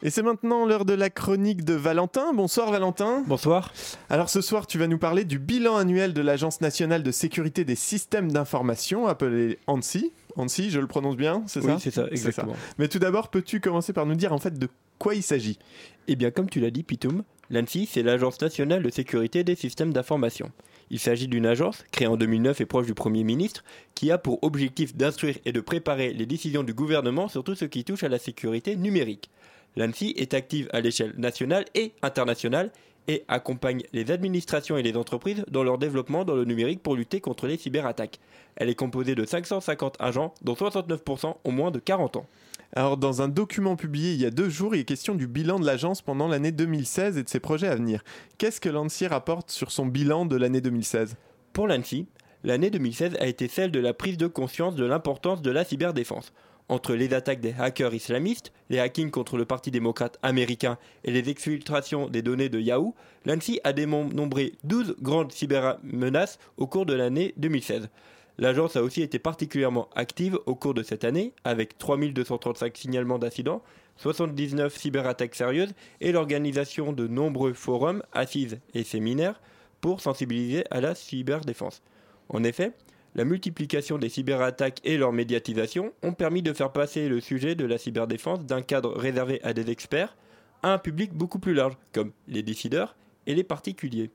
Et 0.01 0.09
c'est 0.09 0.23
maintenant 0.23 0.65
l'heure 0.65 0.85
de 0.85 0.93
la 0.93 1.09
chronique 1.09 1.63
de 1.63 1.73
Valentin. 1.73 2.33
Bonsoir 2.33 2.71
Valentin. 2.71 3.23
Bonsoir. 3.25 3.71
Alors 4.09 4.29
ce 4.29 4.41
soir, 4.41 4.67
tu 4.67 4.77
vas 4.77 4.87
nous 4.87 4.97
parler 4.97 5.23
du 5.23 5.39
bilan 5.39 5.77
annuel 5.77 6.13
de 6.13 6.21
l'Agence 6.21 6.59
nationale 6.59 7.03
de 7.03 7.11
sécurité 7.11 7.63
des 7.63 7.75
systèmes 7.75 8.31
d'information, 8.31 9.07
appelée 9.07 9.57
ANSI 9.67 10.11
Annecy, 10.39 10.69
je 10.69 10.79
le 10.79 10.87
prononce 10.87 11.15
bien, 11.15 11.43
c'est 11.47 11.59
Oui, 11.59 11.67
ça 11.67 11.79
c'est 11.79 11.91
ça, 11.91 12.07
exactement. 12.11 12.55
Mais 12.77 12.87
tout 12.87 12.99
d'abord, 12.99 13.29
peux-tu 13.29 13.59
commencer 13.59 13.93
par 13.93 14.05
nous 14.05 14.15
dire 14.15 14.33
en 14.33 14.39
fait 14.39 14.57
de 14.57 14.67
quoi 14.97 15.15
il 15.15 15.23
s'agit? 15.23 15.59
Eh 16.07 16.15
bien, 16.15 16.31
comme 16.31 16.49
tu 16.49 16.59
l'as 16.59 16.71
dit, 16.71 16.83
Pitoum, 16.83 17.23
l'ANSI, 17.49 17.85
c'est 17.85 18.03
l'Agence 18.03 18.41
nationale 18.41 18.83
de 18.83 18.89
sécurité 18.89 19.43
des 19.43 19.55
systèmes 19.55 19.93
d'information. 19.93 20.51
Il 20.91 20.99
s'agit 20.99 21.27
d'une 21.27 21.45
agence, 21.45 21.83
créée 21.91 22.07
en 22.07 22.17
2009 22.17 22.61
et 22.61 22.65
proche 22.65 22.87
du 22.87 22.95
Premier 22.95 23.23
ministre, 23.23 23.63
qui 23.93 24.11
a 24.11 24.17
pour 24.17 24.43
objectif 24.43 24.95
d'instruire 24.95 25.37
et 25.45 25.51
de 25.51 25.61
préparer 25.61 26.13
les 26.13 26.25
décisions 26.25 26.63
du 26.63 26.73
gouvernement 26.73 27.27
sur 27.27 27.43
tout 27.43 27.55
ce 27.55 27.65
qui 27.65 27.83
touche 27.83 28.03
à 28.03 28.09
la 28.09 28.17
sécurité 28.17 28.75
numérique. 28.75 29.29
L'ANSI 29.75 30.15
est 30.17 30.33
active 30.33 30.67
à 30.73 30.81
l'échelle 30.81 31.13
nationale 31.17 31.65
et 31.75 31.91
internationale 32.01 32.71
et 33.09 33.25
accompagne 33.27 33.81
les 33.91 34.11
administrations 34.11 34.77
et 34.77 34.83
les 34.83 34.95
entreprises 34.95 35.43
dans 35.49 35.63
leur 35.63 35.79
développement 35.79 36.25
dans 36.25 36.35
le 36.35 36.45
numérique 36.45 36.83
pour 36.83 36.95
lutter 36.95 37.19
contre 37.21 37.47
les 37.47 37.57
cyberattaques. 37.57 38.19
Elle 38.55 38.69
est 38.69 38.75
composée 38.75 39.15
de 39.15 39.25
550 39.25 39.95
agents, 39.99 40.35
dont 40.43 40.53
69% 40.53 41.37
ont 41.43 41.51
moins 41.51 41.71
de 41.71 41.79
40 41.79 42.17
ans. 42.17 42.27
Alors, 42.75 42.97
dans 42.97 43.23
un 43.23 43.27
document 43.27 43.75
publié 43.75 44.13
il 44.13 44.21
y 44.21 44.27
a 44.27 44.29
deux 44.29 44.47
jours, 44.47 44.75
il 44.75 44.81
est 44.81 44.85
question 44.85 45.15
du 45.15 45.25
bilan 45.25 45.59
de 45.59 45.65
l'agence 45.65 46.03
pendant 46.03 46.27
l'année 46.27 46.51
2016 46.51 47.17
et 47.17 47.23
de 47.23 47.29
ses 47.29 47.39
projets 47.39 47.67
à 47.67 47.75
venir. 47.75 48.03
Qu'est-ce 48.37 48.61
que 48.61 48.69
l'ANSI 48.69 49.07
rapporte 49.07 49.49
sur 49.49 49.71
son 49.71 49.87
bilan 49.87 50.27
de 50.27 50.35
l'année 50.35 50.61
2016 50.61 51.15
Pour 51.51 51.67
l'ANSI, 51.67 52.05
l'année 52.43 52.69
2016 52.69 53.15
a 53.19 53.25
été 53.25 53.47
celle 53.47 53.71
de 53.71 53.79
la 53.79 53.95
prise 53.95 54.17
de 54.17 54.27
conscience 54.27 54.75
de 54.75 54.85
l'importance 54.85 55.41
de 55.41 55.49
la 55.49 55.63
cyberdéfense. 55.63 56.31
Entre 56.69 56.93
les 56.93 57.15
attaques 57.15 57.41
des 57.41 57.55
hackers 57.57 57.95
islamistes, 57.95 58.53
les 58.69 58.79
hackings 58.79 59.09
contre 59.09 59.37
le 59.37 59.45
Parti 59.45 59.71
démocrate 59.71 60.19
américain 60.21 60.77
et 61.03 61.11
les 61.11 61.27
exfiltrations 61.27 62.07
des 62.07 62.21
données 62.21 62.49
de 62.49 62.59
Yahoo, 62.59 62.93
l'ANSI 63.25 63.59
a 63.63 63.73
dénombré 63.73 64.53
12 64.65 64.97
grandes 65.01 65.31
cybermenaces 65.31 66.37
au 66.57 66.67
cours 66.67 66.85
de 66.85 66.93
l'année 66.93 67.33
2016. 67.37 67.89
L'agence 68.37 68.75
a 68.75 68.83
aussi 68.83 69.01
été 69.01 69.17
particulièrement 69.17 69.89
active 69.95 70.37
au 70.45 70.53
cours 70.53 70.75
de 70.75 70.83
cette 70.83 71.03
année, 71.03 71.33
avec 71.43 71.77
3235 71.79 72.77
signalements 72.77 73.17
d'incidents, 73.17 73.63
79 73.97 74.77
cyberattaques 74.77 75.35
sérieuses 75.35 75.73
et 76.01 76.11
l'organisation 76.11 76.93
de 76.93 77.07
nombreux 77.07 77.53
forums, 77.53 78.03
assises 78.13 78.59
et 78.75 78.83
séminaires 78.83 79.41
pour 79.81 80.01
sensibiliser 80.01 80.63
à 80.69 80.81
la 80.81 80.93
cyberdéfense. 80.93 81.81
En 82.29 82.43
effet, 82.43 82.73
la 83.15 83.25
multiplication 83.25 83.97
des 83.97 84.09
cyberattaques 84.09 84.79
et 84.83 84.97
leur 84.97 85.11
médiatisation 85.11 85.93
ont 86.03 86.13
permis 86.13 86.41
de 86.41 86.53
faire 86.53 86.71
passer 86.71 87.09
le 87.09 87.19
sujet 87.19 87.55
de 87.55 87.65
la 87.65 87.77
cyberdéfense 87.77 88.45
d'un 88.45 88.61
cadre 88.61 88.95
réservé 88.95 89.41
à 89.43 89.53
des 89.53 89.69
experts 89.71 90.15
à 90.61 90.73
un 90.73 90.77
public 90.77 91.13
beaucoup 91.13 91.39
plus 91.39 91.53
large, 91.53 91.77
comme 91.93 92.11
les 92.27 92.43
décideurs 92.43 92.95
et 93.27 93.35
les 93.35 93.43
particuliers. 93.43 94.11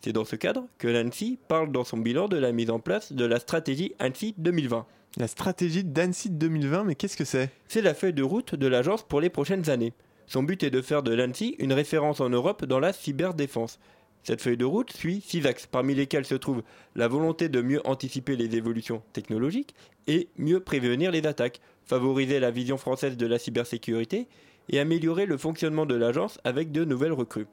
C'est 0.00 0.12
dans 0.12 0.24
ce 0.24 0.36
cadre 0.36 0.66
que 0.78 0.88
l'ANSI 0.88 1.38
parle 1.48 1.72
dans 1.72 1.84
son 1.84 1.98
bilan 1.98 2.28
de 2.28 2.38
la 2.38 2.52
mise 2.52 2.70
en 2.70 2.78
place 2.78 3.12
de 3.12 3.24
la 3.24 3.38
stratégie 3.38 3.92
ANSI 4.00 4.34
2020. 4.38 4.86
La 5.18 5.26
stratégie 5.26 5.84
d'ANSI 5.84 6.30
2020, 6.30 6.84
mais 6.84 6.94
qu'est-ce 6.94 7.16
que 7.16 7.24
c'est? 7.24 7.50
C'est 7.68 7.82
la 7.82 7.94
feuille 7.94 8.14
de 8.14 8.22
route 8.22 8.54
de 8.54 8.66
l'agence 8.66 9.02
pour 9.02 9.20
les 9.20 9.28
prochaines 9.28 9.68
années. 9.68 9.92
Son 10.26 10.42
but 10.42 10.62
est 10.62 10.70
de 10.70 10.80
faire 10.80 11.02
de 11.02 11.12
l'ANSI 11.12 11.56
une 11.58 11.72
référence 11.72 12.20
en 12.20 12.30
Europe 12.30 12.64
dans 12.64 12.78
la 12.78 12.92
cyberdéfense. 12.92 13.80
Cette 14.22 14.42
feuille 14.42 14.56
de 14.56 14.64
route 14.64 14.92
suit 14.92 15.22
six 15.26 15.46
axes, 15.46 15.66
parmi 15.66 15.94
lesquels 15.94 16.26
se 16.26 16.34
trouve 16.34 16.62
la 16.94 17.08
volonté 17.08 17.48
de 17.48 17.62
mieux 17.62 17.80
anticiper 17.86 18.36
les 18.36 18.54
évolutions 18.56 19.02
technologiques 19.12 19.74
et 20.06 20.28
mieux 20.36 20.60
prévenir 20.60 21.10
les 21.10 21.26
attaques, 21.26 21.60
favoriser 21.84 22.38
la 22.38 22.50
vision 22.50 22.76
française 22.76 23.16
de 23.16 23.26
la 23.26 23.38
cybersécurité 23.38 24.28
et 24.68 24.78
améliorer 24.78 25.26
le 25.26 25.38
fonctionnement 25.38 25.86
de 25.86 25.94
l'agence 25.94 26.38
avec 26.44 26.70
de 26.70 26.84
nouvelles 26.84 27.12
recrues. 27.12 27.46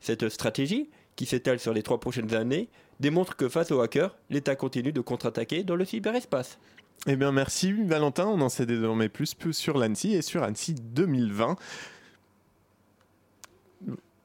Cette 0.00 0.28
stratégie, 0.28 0.90
qui 1.16 1.26
s'étale 1.26 1.58
sur 1.58 1.72
les 1.72 1.82
trois 1.82 2.00
prochaines 2.00 2.34
années, 2.34 2.68
démontre 3.00 3.36
que 3.36 3.48
face 3.48 3.70
aux 3.70 3.80
hackers, 3.80 4.16
l'État 4.30 4.56
continue 4.56 4.92
de 4.92 5.00
contre-attaquer 5.00 5.64
dans 5.64 5.76
le 5.76 5.84
cyberespace. 5.84 6.58
Eh 7.06 7.16
bien, 7.16 7.32
merci 7.32 7.72
Valentin. 7.72 8.26
On 8.26 8.40
en 8.40 8.48
sait 8.48 8.66
désormais 8.66 9.08
plus, 9.08 9.34
sur 9.52 9.76
l'ANSI 9.76 10.14
et 10.14 10.22
sur 10.22 10.42
ANSI 10.42 10.74
2020. 10.74 11.56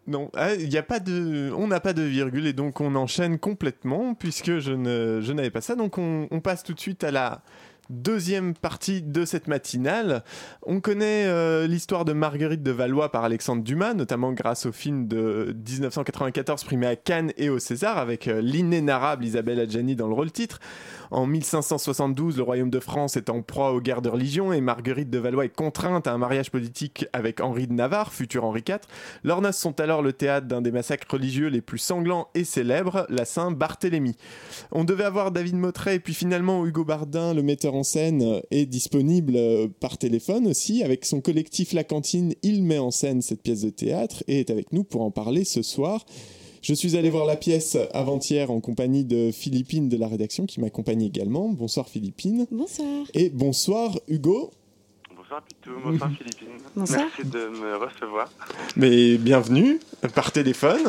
Non, 0.07 0.31
ah, 0.35 0.53
il 0.53 0.75
a 0.77 0.83
pas 0.83 1.01
de, 1.01 1.51
on 1.57 1.67
n'a 1.67 1.81
pas 1.81 1.91
de 1.91 2.01
virgule 2.01 2.47
et 2.47 2.53
donc 2.53 2.79
on 2.79 2.95
enchaîne 2.95 3.37
complètement 3.39 4.13
puisque 4.13 4.59
je 4.59 4.71
ne, 4.71 5.19
je 5.21 5.33
n'avais 5.33 5.51
pas 5.51 5.59
ça. 5.59 5.75
Donc 5.75 5.97
on, 5.97 6.27
on 6.31 6.39
passe 6.39 6.63
tout 6.63 6.73
de 6.73 6.79
suite 6.79 7.03
à 7.03 7.11
la 7.11 7.41
deuxième 7.89 8.53
partie 8.53 9.01
de 9.01 9.25
cette 9.25 9.47
matinale. 9.47 10.23
On 10.63 10.81
connaît 10.81 11.25
euh, 11.25 11.67
l'histoire 11.67 12.05
de 12.05 12.13
Marguerite 12.13 12.63
de 12.63 12.71
Valois 12.71 13.11
par 13.11 13.23
Alexandre 13.23 13.63
Dumas, 13.63 13.93
notamment 13.93 14.33
grâce 14.33 14.65
au 14.65 14.71
film 14.71 15.07
de 15.07 15.55
1994 15.67 16.63
primé 16.63 16.87
à 16.87 16.95
Cannes 16.95 17.31
et 17.37 17.49
au 17.49 17.59
César, 17.59 17.97
avec 17.97 18.27
euh, 18.27 18.41
l'inénarrable 18.41 19.25
Isabelle 19.25 19.59
Adjani 19.59 19.95
dans 19.95 20.07
le 20.07 20.13
rôle 20.13 20.31
titre. 20.31 20.59
En 21.09 21.25
1572, 21.25 22.37
le 22.37 22.43
royaume 22.43 22.69
de 22.69 22.79
France 22.79 23.15
est 23.15 23.29
en 23.29 23.41
proie 23.41 23.71
aux 23.71 23.79
guerres 23.79 24.01
de 24.01 24.09
religion 24.09 24.51
et 24.51 24.59
Marguerite 24.59 25.09
de 25.09 25.17
Valois 25.17 25.45
est 25.45 25.55
contrainte 25.55 26.05
à 26.07 26.11
un 26.11 26.17
mariage 26.17 26.51
politique 26.51 27.05
avec 27.13 27.39
Henri 27.39 27.67
de 27.67 27.73
Navarre, 27.73 28.11
futur 28.11 28.43
Henri 28.43 28.63
IV. 28.67 28.79
Leurs 29.23 29.41
noces 29.41 29.57
sont 29.57 29.79
alors 29.79 30.01
le 30.01 30.11
théâtre 30.11 30.47
d'un 30.47 30.61
des 30.61 30.71
massacres 30.71 31.07
religieux 31.09 31.47
les 31.47 31.61
plus 31.61 31.77
sanglants 31.77 32.27
et 32.35 32.43
célèbres, 32.43 33.05
la 33.09 33.23
Saint-Barthélemy. 33.23 34.17
On 34.71 34.83
devait 34.83 35.05
avoir 35.05 35.31
David 35.31 35.55
Mottret 35.55 35.95
et 35.95 35.99
puis 35.99 36.13
finalement 36.13 36.65
Hugo 36.65 36.83
Bardin, 36.83 37.33
le 37.33 37.41
metteur 37.41 37.75
en 37.75 37.76
scène, 37.83 38.41
est 38.51 38.65
disponible 38.65 39.33
euh, 39.35 39.67
par 39.79 39.97
téléphone 39.97 40.47
aussi. 40.47 40.83
Avec 40.83 41.05
son 41.05 41.21
collectif 41.21 41.73
La 41.73 41.83
Cantine, 41.83 42.33
il 42.43 42.63
met 42.63 42.77
en 42.77 42.91
scène 42.91 43.21
cette 43.21 43.41
pièce 43.41 43.61
de 43.61 43.69
théâtre 43.69 44.23
et 44.27 44.39
est 44.39 44.49
avec 44.49 44.71
nous 44.73 44.83
pour 44.83 45.01
en 45.01 45.11
parler 45.11 45.43
ce 45.43 45.61
soir. 45.61 46.05
Je 46.61 46.73
suis 46.73 46.97
allé 46.97 47.09
voir 47.09 47.25
la 47.25 47.35
pièce 47.35 47.77
avant-hier 47.93 48.51
en 48.51 48.59
compagnie 48.59 49.05
de 49.05 49.31
Philippine 49.31 49.89
de 49.89 49.97
la 49.97 50.07
rédaction 50.07 50.45
qui 50.45 50.59
m'accompagne 50.59 51.03
également. 51.03 51.49
Bonsoir 51.49 51.87
Philippine. 51.87 52.47
Bonsoir. 52.51 53.05
Et 53.13 53.29
bonsoir 53.29 53.97
Hugo. 54.07 54.51
Bonsoir 55.15 55.43
Pitou, 55.43 55.71
bonsoir 55.83 56.11
Philippine. 56.17 56.47
Bonsoir. 56.75 57.01
Merci 57.01 57.29
de 57.29 57.47
me 57.49 57.75
recevoir. 57.77 58.31
Mais 58.75 59.17
bienvenue 59.17 59.79
par 60.15 60.31
téléphone. 60.31 60.83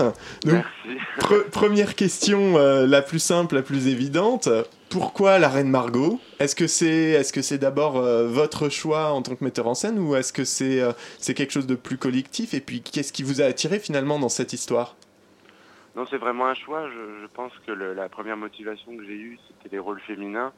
Donc, 0.45 0.65
Merci. 0.87 1.01
pre- 1.19 1.51
première 1.51 1.95
question, 1.97 2.57
euh, 2.57 2.87
la 2.87 3.03
plus 3.03 3.19
simple, 3.19 3.57
la 3.57 3.63
plus 3.63 3.89
évidente. 3.89 4.49
Pourquoi 4.91 5.39
la 5.39 5.51
Reine 5.51 5.69
Margot? 5.69 6.19
Est-ce 6.39 6.57
que 6.57 6.67
c'est 6.67 7.11
est 7.11 7.37
-ce 7.37 7.59
d'abord 7.59 7.99
euh, 7.99 8.27
votre 8.27 8.71
choix 8.71 9.13
en 9.13 9.21
tant 9.21 9.37
que 9.37 9.45
metteur 9.45 9.67
en 9.67 9.75
scène 9.75 9.99
ou 9.99 10.17
est-ce 10.17 10.33
que 10.33 10.45
c'est 10.45 10.81
euh, 10.81 10.93
quelque 11.21 11.51
chose 11.51 11.67
de 11.67 11.75
plus 11.75 11.99
collectif? 11.99 12.55
Et 12.55 12.61
puis 12.61 12.81
qu'est-ce 12.81 13.13
qui 13.13 13.23
vous 13.23 13.43
a 13.43 13.45
attiré 13.45 13.79
finalement 13.81 14.19
dans 14.19 14.31
cette 14.31 14.55
histoire? 14.55 14.97
Non, 15.95 16.07
c'est 16.09 16.17
vraiment 16.17 16.47
un 16.47 16.55
choix. 16.55 16.89
Je, 16.89 17.27
pense 17.35 17.53
que 17.67 17.73
la 17.73 18.09
première 18.09 18.37
motivation 18.37 18.97
que 18.97 19.05
j'ai 19.05 19.19
eue, 19.29 19.39
c'était 19.49 19.77
les 19.77 19.79
rôles 19.79 20.01
féminins. 20.01 20.53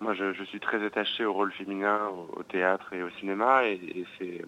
Moi, 0.00 0.14
je, 0.14 0.42
suis 0.44 0.58
très 0.58 0.82
attaché 0.84 1.24
aux 1.24 1.32
rôles 1.32 1.52
féminins 1.52 2.08
au, 2.36 2.42
théâtre 2.42 2.92
et 2.92 3.02
au 3.02 3.10
cinéma, 3.20 3.66
et, 3.66 4.06
c'est 4.18 4.42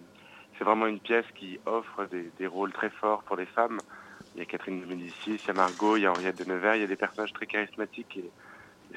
c'est 0.57 0.63
vraiment 0.65 0.85
une 0.85 0.99
pièce 0.99 1.25
qui 1.35 1.59
offre 1.65 2.07
des, 2.39 2.47
rôles 2.47 2.73
très 2.73 2.89
forts 2.89 3.23
pour 3.23 3.35
les 3.35 3.45
femmes. 3.45 3.79
Il 4.35 4.39
y 4.39 4.41
a 4.41 4.45
Catherine 4.45 4.81
de 4.81 4.85
Médicis, 4.85 5.39
il 5.43 5.47
y 5.47 5.49
a 5.49 5.53
Margot, 5.53 5.97
il 5.97 6.01
y 6.01 6.05
a 6.05 6.11
Henriette 6.11 6.37
de 6.37 6.51
Nevers, 6.51 6.75
il 6.75 6.81
y 6.81 6.83
a 6.83 6.87
des 6.87 6.95
personnages 6.95 7.33
très 7.33 7.47
charismatiques, 7.47 8.19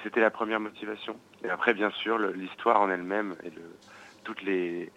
c'était 0.02 0.20
la 0.20 0.30
première 0.30 0.60
motivation. 0.60 1.16
Et 1.44 1.50
après, 1.50 1.74
bien 1.74 1.90
sûr, 1.90 2.18
l'histoire 2.18 2.80
en 2.80 2.90
elle-même 2.90 3.34
et 3.44 3.50
les, 4.44 4.90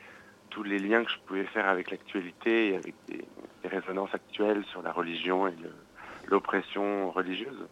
tous 0.50 0.64
les 0.64 0.80
liens 0.80 1.04
que 1.04 1.12
je 1.12 1.18
pouvais 1.26 1.46
faire 1.46 1.68
avec 1.68 1.92
l'actualité 1.92 2.70
et 2.70 2.76
avec 2.76 2.96
des 3.08 3.26
résonances 3.68 4.14
actuelles 4.14 4.64
sur 4.66 4.82
la 4.82 4.92
religion 4.92 5.48
et 5.48 5.54
l'oppression 6.28 7.12
religieuse. 7.12 7.68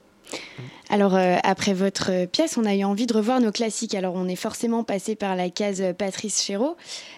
Alors, 0.89 1.15
euh, 1.15 1.35
après 1.43 1.73
votre 1.73 2.25
pièce, 2.25 2.57
on 2.57 2.63
a 2.63 2.73
eu 2.73 2.83
envie 2.85 3.07
de 3.07 3.13
revoir 3.13 3.41
nos 3.41 3.51
classiques. 3.51 3.93
Alors, 3.93 4.13
on 4.15 4.27
est 4.27 4.37
forcément 4.37 4.83
passé 4.83 5.15
par 5.15 5.35
la 5.35 5.49
case 5.49 5.83
Patrice 5.97 6.41
Chéreau. 6.41 6.77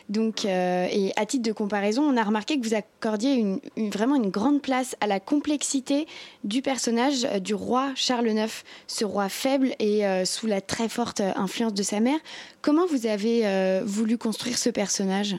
Donc, 0.10 0.45
euh, 0.45 0.88
et 0.91 1.12
à 1.18 1.26
titre 1.28 1.47
de 1.47 1.51
comparaison, 1.51 2.01
on 2.01 2.18
a 2.18 2.24
remarqué 2.24 2.60
que 2.60 2.68
vous 2.68 2.74
accordiez 2.74 3.60
vraiment 3.78 4.16
une 4.16 4.32
grande 4.32 4.62
place 4.62 4.95
à 5.01 5.07
la 5.07 5.20
complexité 5.20 6.07
du 6.43 6.64
personnage 6.64 7.26
euh, 7.26 7.39
du 7.39 7.53
roi 7.53 7.91
Charles 7.95 8.30
IX, 8.30 8.51
ce 8.88 9.05
roi 9.05 9.30
faible 9.30 9.76
et 9.80 10.03
sous 10.26 10.47
la 10.47 10.62
très 10.62 10.89
forte 10.89 11.22
influence 11.22 11.74
de 11.74 11.84
sa 11.84 11.99
mère. 11.99 12.20
Comment 12.62 12.86
vous 12.88 13.05
avez 13.05 13.82
voulu 13.84 14.18
construire 14.18 14.57
ce 14.57 14.70
personnage? 14.70 15.36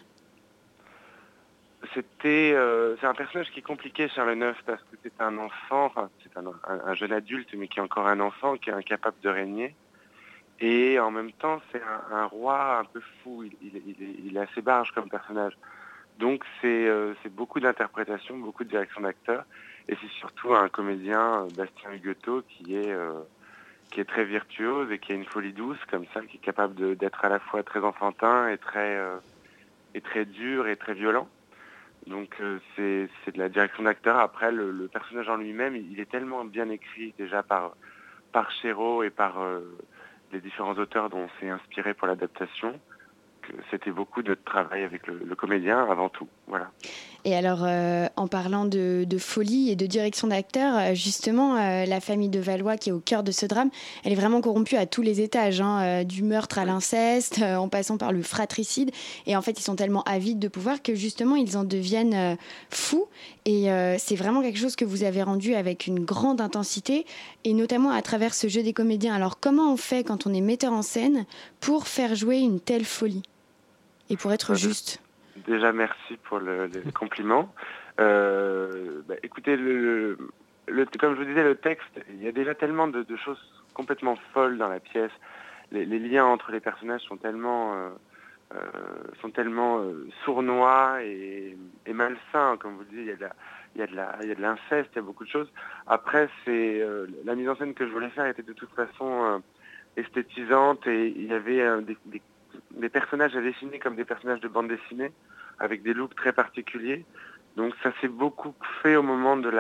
C'était, 1.95 2.53
euh, 2.55 2.97
c'est 3.01 3.07
un 3.07 3.15
personnage 3.15 3.51
qui 3.51 3.59
est 3.61 3.63
compliqué, 3.63 4.09
Charles 4.09 4.37
IX, 4.37 4.55
parce 4.65 4.81
que 4.83 4.97
c'est 5.03 5.21
un 5.21 5.37
enfant, 5.39 5.93
c'est 6.23 6.37
un, 6.39 6.47
un- 6.47 6.81
un 6.87 6.95
jeune 6.95 7.13
adulte, 7.13 7.53
mais 7.55 7.67
qui 7.67 7.79
est 7.81 7.83
encore 7.83 8.07
un 8.07 8.21
enfant, 8.21 8.57
qui 8.57 8.71
est 8.71 8.73
incapable 8.73 9.17
de 9.23 9.29
régner. 9.29 9.75
Et 10.61 11.01
en 11.01 11.11
même 11.11 11.33
temps, 11.33 11.61
c'est 11.73 11.83
un, 12.13 12.27
roi 12.27 12.79
un 12.79 12.85
peu 12.85 13.01
fou. 13.23 13.45
Il, 13.63 14.37
est, 14.37 14.39
assez 14.39 14.61
barge 14.63 14.93
comme 14.93 15.09
personnage. 15.09 15.57
Donc 16.19 16.45
c'est, 16.61 16.87
euh, 16.87 17.15
beaucoup 17.31 17.59
d'interprétation, 17.61 18.39
beaucoup 18.39 18.63
de 18.65 18.69
direction 18.69 19.01
d'acteur, 19.01 19.45
et 19.89 19.97
c'est 20.01 20.11
surtout 20.11 20.55
un 20.55 20.69
comédien, 20.69 21.43
euh, 21.45 21.49
Bastien 21.57 21.93
Huguetto, 21.93 22.43
qui 22.49 22.77
est 22.77 22.95
qui 23.91 24.01
est 24.01 24.05
très 24.05 24.25
virtuose 24.25 24.93
et 24.93 25.01
qui 25.01 25.11
a 25.11 25.17
une 25.17 25.25
folie 25.25 25.53
douce 25.53 25.79
comme 25.91 26.05
ça, 26.15 26.21
qui 26.21 26.37
est 26.37 26.41
capable 26.41 26.97
d'être 26.97 27.25
à 27.25 27.29
la 27.29 27.41
fois 27.41 27.65
très 27.65 27.81
enfantin 27.81 28.49
et 28.49 28.57
très 28.59 29.01
et 29.95 30.01
très 30.01 30.25
dur 30.25 30.69
et 30.69 30.77
très 30.77 30.95
violent. 30.95 31.29
Donc 32.07 32.37
euh, 32.41 32.59
c'est 32.77 33.33
de 33.33 33.39
la 33.39 33.49
direction 33.49 33.83
d'acteur. 33.83 34.19
Après, 34.19 34.51
le, 34.53 34.89
personnage 34.89 35.29
en 35.29 35.37
lui-même, 35.37 35.77
il, 35.77 36.01
est 36.01 36.11
tellement 36.11 36.45
bien 36.45 36.69
écrit 36.71 37.15
déjà 37.19 37.43
par 37.43 37.75
par 38.33 38.51
et 38.65 39.11
par 39.11 39.41
euh, 39.41 39.61
les 40.33 40.41
différents 40.41 40.75
auteurs 40.75 41.11
dont 41.11 41.25
on 41.25 41.41
s'est 41.41 41.51
inspiré 41.51 41.95
pour 41.95 42.07
l'adaptation, 42.07 42.79
que 43.43 43.53
c'était 43.71 43.91
beaucoup 43.91 44.23
de 44.23 44.35
travail 44.35 44.85
avec 44.85 45.07
le 45.07 45.35
comédien 45.35 45.85
avant 45.91 46.09
tout. 46.09 46.29
Voilà. 46.51 46.71
Et 47.27 47.37
alors, 47.37 47.61
euh, 47.65 48.07
en 48.17 48.29
parlant 48.29 48.65
de, 48.65 49.05
de 49.07 49.19
folie 49.19 49.71
et 49.71 49.77
de 49.77 49.85
direction 49.85 50.29
d'acteur, 50.29 50.75
euh, 50.77 50.95
justement, 50.95 51.57
euh, 51.57 51.85
la 51.85 52.01
famille 52.01 52.31
de 52.31 52.41
Valois, 52.41 52.79
qui 52.79 52.89
est 52.89 52.93
au 52.93 52.99
cœur 52.99 53.23
de 53.23 53.31
ce 53.31 53.45
drame, 53.45 53.69
elle 54.05 54.13
est 54.13 54.17
vraiment 54.17 54.41
corrompue 54.41 54.77
à 54.77 54.87
tous 54.87 55.03
les 55.03 55.21
étages, 55.21 55.61
hein, 55.61 55.83
euh, 55.83 56.05
du 56.05 56.23
meurtre 56.23 56.59
à 56.59 56.65
l'inceste, 56.65 57.43
en 57.43 57.69
passant 57.69 57.99
par 57.99 58.13
le 58.13 58.23
fratricide. 58.23 58.91
Et 59.27 59.37
en 59.37 59.43
fait, 59.43 59.61
ils 59.61 59.63
sont 59.63 59.77
tellement 59.77 60.03
avides 60.05 60.39
de 60.39 60.49
pouvoir 60.49 60.83
que 60.83 60.95
justement, 60.95 61.37
ils 61.37 61.59
en 61.59 61.65
deviennent 61.65 62.37
fous. 62.71 63.07
Et 63.45 63.69
c'est 63.99 64.17
vraiment 64.17 64.43
quelque 64.43 64.59
chose 64.59 64.77
que 64.77 64.85
vous 64.85 65.05
avez 65.05 65.23
rendu 65.23 65.55
avec 65.55 65.87
une 65.87 66.01
grande 66.05 66.41
intensité, 66.41 67.07
et 67.45 67.53
notamment 67.53 67.91
à 67.91 68.03
travers 68.03 68.35
ce 68.35 68.49
jeu 68.49 68.63
des 68.63 68.73
comédiens. 68.73 69.15
Alors, 69.15 69.39
comment 69.39 69.73
on 69.73 69.77
fait 69.77 70.05
quand 70.05 70.27
on 70.27 70.35
est 70.35 70.41
metteur 70.41 70.73
en 70.73 70.83
scène 70.83 71.27
pour 71.61 71.87
faire 71.87 72.15
jouer 72.15 72.39
une 72.39 72.61
telle 72.61 72.85
folie? 72.85 73.23
Et 74.09 74.17
pour 74.17 74.33
être 74.33 74.55
juste 74.55 75.01
Déjà, 75.47 75.73
merci 75.73 76.17
pour 76.25 76.39
le, 76.39 76.67
le 76.67 76.83
compliment. 76.95 77.53
Euh, 78.01 79.03
bah, 79.07 79.15
écoutez, 79.23 79.57
le, 79.57 80.17
le- 80.69 80.87
comme 80.99 81.15
je 81.15 81.21
vous 81.21 81.25
disais, 81.27 81.45
le 81.45 81.57
texte, 81.57 82.01
il 82.11 82.23
y 82.23 82.29
a 82.29 82.33
déjà 82.33 82.55
tellement 82.55 82.89
de, 82.89 83.03
de 83.03 83.17
choses 83.17 83.41
complètement 83.75 84.17
folles 84.33 84.59
dans 84.59 84.69
la 84.69 84.81
pièce. 84.81 85.13
Les, 85.73 85.85
les 85.85 85.99
liens 85.99 86.25
entre 86.25 86.51
les 86.53 86.61
personnages 86.61 87.03
sont 87.03 87.17
tellement, 87.17 87.75
euh, 87.75 87.89
euh, 88.55 88.59
sont 89.21 89.31
tellement 89.31 89.85
sournois 90.25 90.99
et, 91.05 91.57
et 91.87 91.93
malsains, 91.93 92.57
comme 92.59 92.75
vous 92.75 92.81
le 92.81 92.87
disiez. 92.87 93.03
Il 93.03 93.09
y 93.09 93.13
a 93.13 93.17
de 93.17 93.23
la- 93.23 93.35
il 93.77 93.81
y 93.81 93.85
a 93.85 93.87
de 93.87 93.95
la- 93.95 94.19
il 94.23 94.29
y 94.29 94.33
a 94.33 94.35
de 94.35 94.43
l'inceste, 94.43 94.91
il 94.95 94.97
y 94.97 94.99
a 94.99 95.03
beaucoup 95.03 95.25
de 95.25 95.31
choses. 95.31 95.51
Après, 95.87 96.29
c'est 96.45 96.81
euh, 96.83 97.07
la 97.25 97.37
mise 97.37 97.49
en 97.49 97.55
scène 97.55 97.73
que 97.75 97.87
je 97.87 97.93
voulais 97.93 98.09
faire 98.11 98.27
était 98.27 98.43
de 98.43 98.53
toute 98.53 98.71
façon 98.75 99.23
euh, 99.25 99.39
esthétisante 99.97 100.85
et 100.89 101.07
il 101.09 101.27
y 101.27 101.33
avait 101.33 101.61
euh, 101.61 101.81
des, 101.81 101.97
des- 102.07 102.23
des 102.75 102.89
personnages 102.89 103.37
à 103.37 103.41
dessiner 103.41 103.79
comme 103.79 103.97
des 103.97 104.05
personnages 104.05 104.41
de 104.41 104.49
bande 104.49 104.69
dessinée 104.69 105.13
avec 105.59 105.83
des 105.83 105.95
looks 105.95 106.15
très 106.15 106.33
particuliers. 106.33 107.05
Donc 107.57 107.75
ça 107.83 107.93
s'est 108.01 108.09
beaucoup 108.09 108.55
fait 108.83 108.97
au 108.97 109.03
moment 109.03 109.37
de 109.37 109.51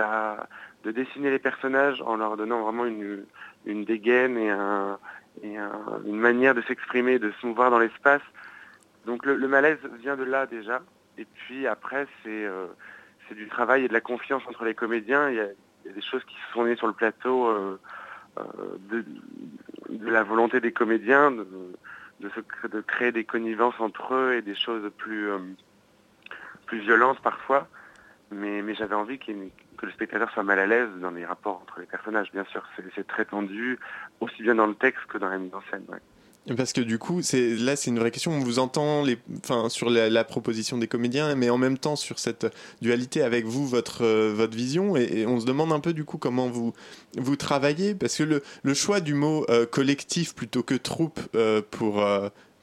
dessiner 0.90 1.30
les 1.30 1.38
personnages 1.38 2.00
en 2.02 2.16
leur 2.16 2.36
donnant 2.36 2.62
vraiment 2.62 2.86
une, 2.86 3.84
dégaine 3.84 4.38
et, 4.38 4.50
un, 4.50 4.98
et 5.42 5.58
un- 5.58 6.00
une 6.06 6.18
manière 6.18 6.54
de 6.54 6.62
s'exprimer, 6.62 7.18
de 7.18 7.32
se 7.40 7.46
mouvoir 7.46 7.70
dans 7.70 7.78
l'espace. 7.78 8.22
Donc 9.06 9.26
le, 9.26 9.36
malaise 9.48 9.78
vient 10.00 10.16
de 10.16 10.24
là 10.24 10.46
déjà. 10.46 10.82
Et 11.18 11.24
puis 11.24 11.66
après 11.66 12.06
c'est 12.22 12.44
euh, 12.44 12.66
c'est 13.28 13.34
du 13.34 13.48
travail 13.48 13.84
et 13.84 13.88
de 13.88 13.92
la 13.92 14.00
confiance 14.00 14.42
entre 14.48 14.64
les 14.64 14.74
comédiens. 14.74 15.30
Il 15.30 15.36
y 15.36 15.40
a, 15.40 15.48
des 15.92 16.02
choses 16.02 16.22
qui 16.24 16.36
se 16.36 16.52
sont 16.52 16.64
nées 16.64 16.76
sur 16.76 16.86
le 16.86 16.92
plateau 16.92 17.48
euh, 17.48 17.80
euh, 18.38 18.42
de, 18.90 19.04
la 20.10 20.22
volonté 20.22 20.60
des 20.60 20.72
comédiens 20.72 21.32
de 22.20 22.80
créer 22.80 23.12
des 23.12 23.24
connivences 23.24 23.78
entre 23.80 24.14
eux 24.14 24.34
et 24.34 24.42
des 24.42 24.54
choses 24.54 24.90
plus 24.98 25.30
euh, 25.30 25.38
violentes 26.72 27.20
parfois. 27.20 27.68
Mais, 28.30 28.62
j'avais 28.74 28.94
envie 28.94 29.18
que 29.18 29.32
le 29.82 29.90
spectateur 29.90 30.30
soit 30.30 30.44
mal 30.44 30.60
à 30.60 30.66
l'aise 30.66 30.88
dans 31.00 31.10
les 31.10 31.26
rapports 31.26 31.60
entre 31.62 31.80
les 31.80 31.86
personnages. 31.86 32.30
Bien 32.32 32.44
sûr, 32.44 32.62
c'est 32.94 33.06
très 33.06 33.24
tendu, 33.24 33.78
aussi 34.20 34.42
bien 34.42 34.54
dans 34.54 34.66
le 34.66 34.76
texte 34.76 35.04
que 35.06 35.18
dans 35.18 35.28
la 35.28 35.38
mise 35.38 35.54
en 35.54 35.62
scène. 35.70 35.84
Parce 36.56 36.72
que 36.72 36.80
du 36.80 36.98
coup, 36.98 37.20
là, 37.32 37.76
c'est 37.76 37.90
une 37.90 37.98
vraie 37.98 38.10
question. 38.10 38.32
On 38.32 38.40
vous 38.40 38.58
entend 38.58 39.04
enfin, 39.38 39.68
sur 39.68 39.90
la, 39.90 40.24
proposition 40.24 40.78
des 40.78 40.88
comédiens, 40.88 41.34
mais 41.34 41.50
en 41.50 41.58
même 41.58 41.78
temps 41.78 41.96
sur 41.96 42.18
cette 42.18 42.46
dualité 42.82 43.22
avec 43.22 43.46
vous, 43.46 43.66
votre, 43.66 44.04
euh, 44.04 44.48
vision. 44.50 44.96
Et, 44.96 45.26
on 45.26 45.40
se 45.40 45.46
demande 45.46 45.72
un 45.72 45.80
peu 45.80 45.92
du 45.92 46.04
coup 46.04 46.18
comment 46.18 46.48
vous, 46.48 46.72
vous 47.16 47.36
travaillez. 47.36 47.94
Parce 47.94 48.16
que 48.16 48.22
le, 48.22 48.74
choix 48.74 49.00
du 49.00 49.14
mot 49.14 49.44
euh, 49.50 49.66
collectif 49.66 50.34
plutôt 50.34 50.62
que 50.62 50.74
troupe 50.74 51.20
euh, 51.34 51.62
pour, 51.70 52.02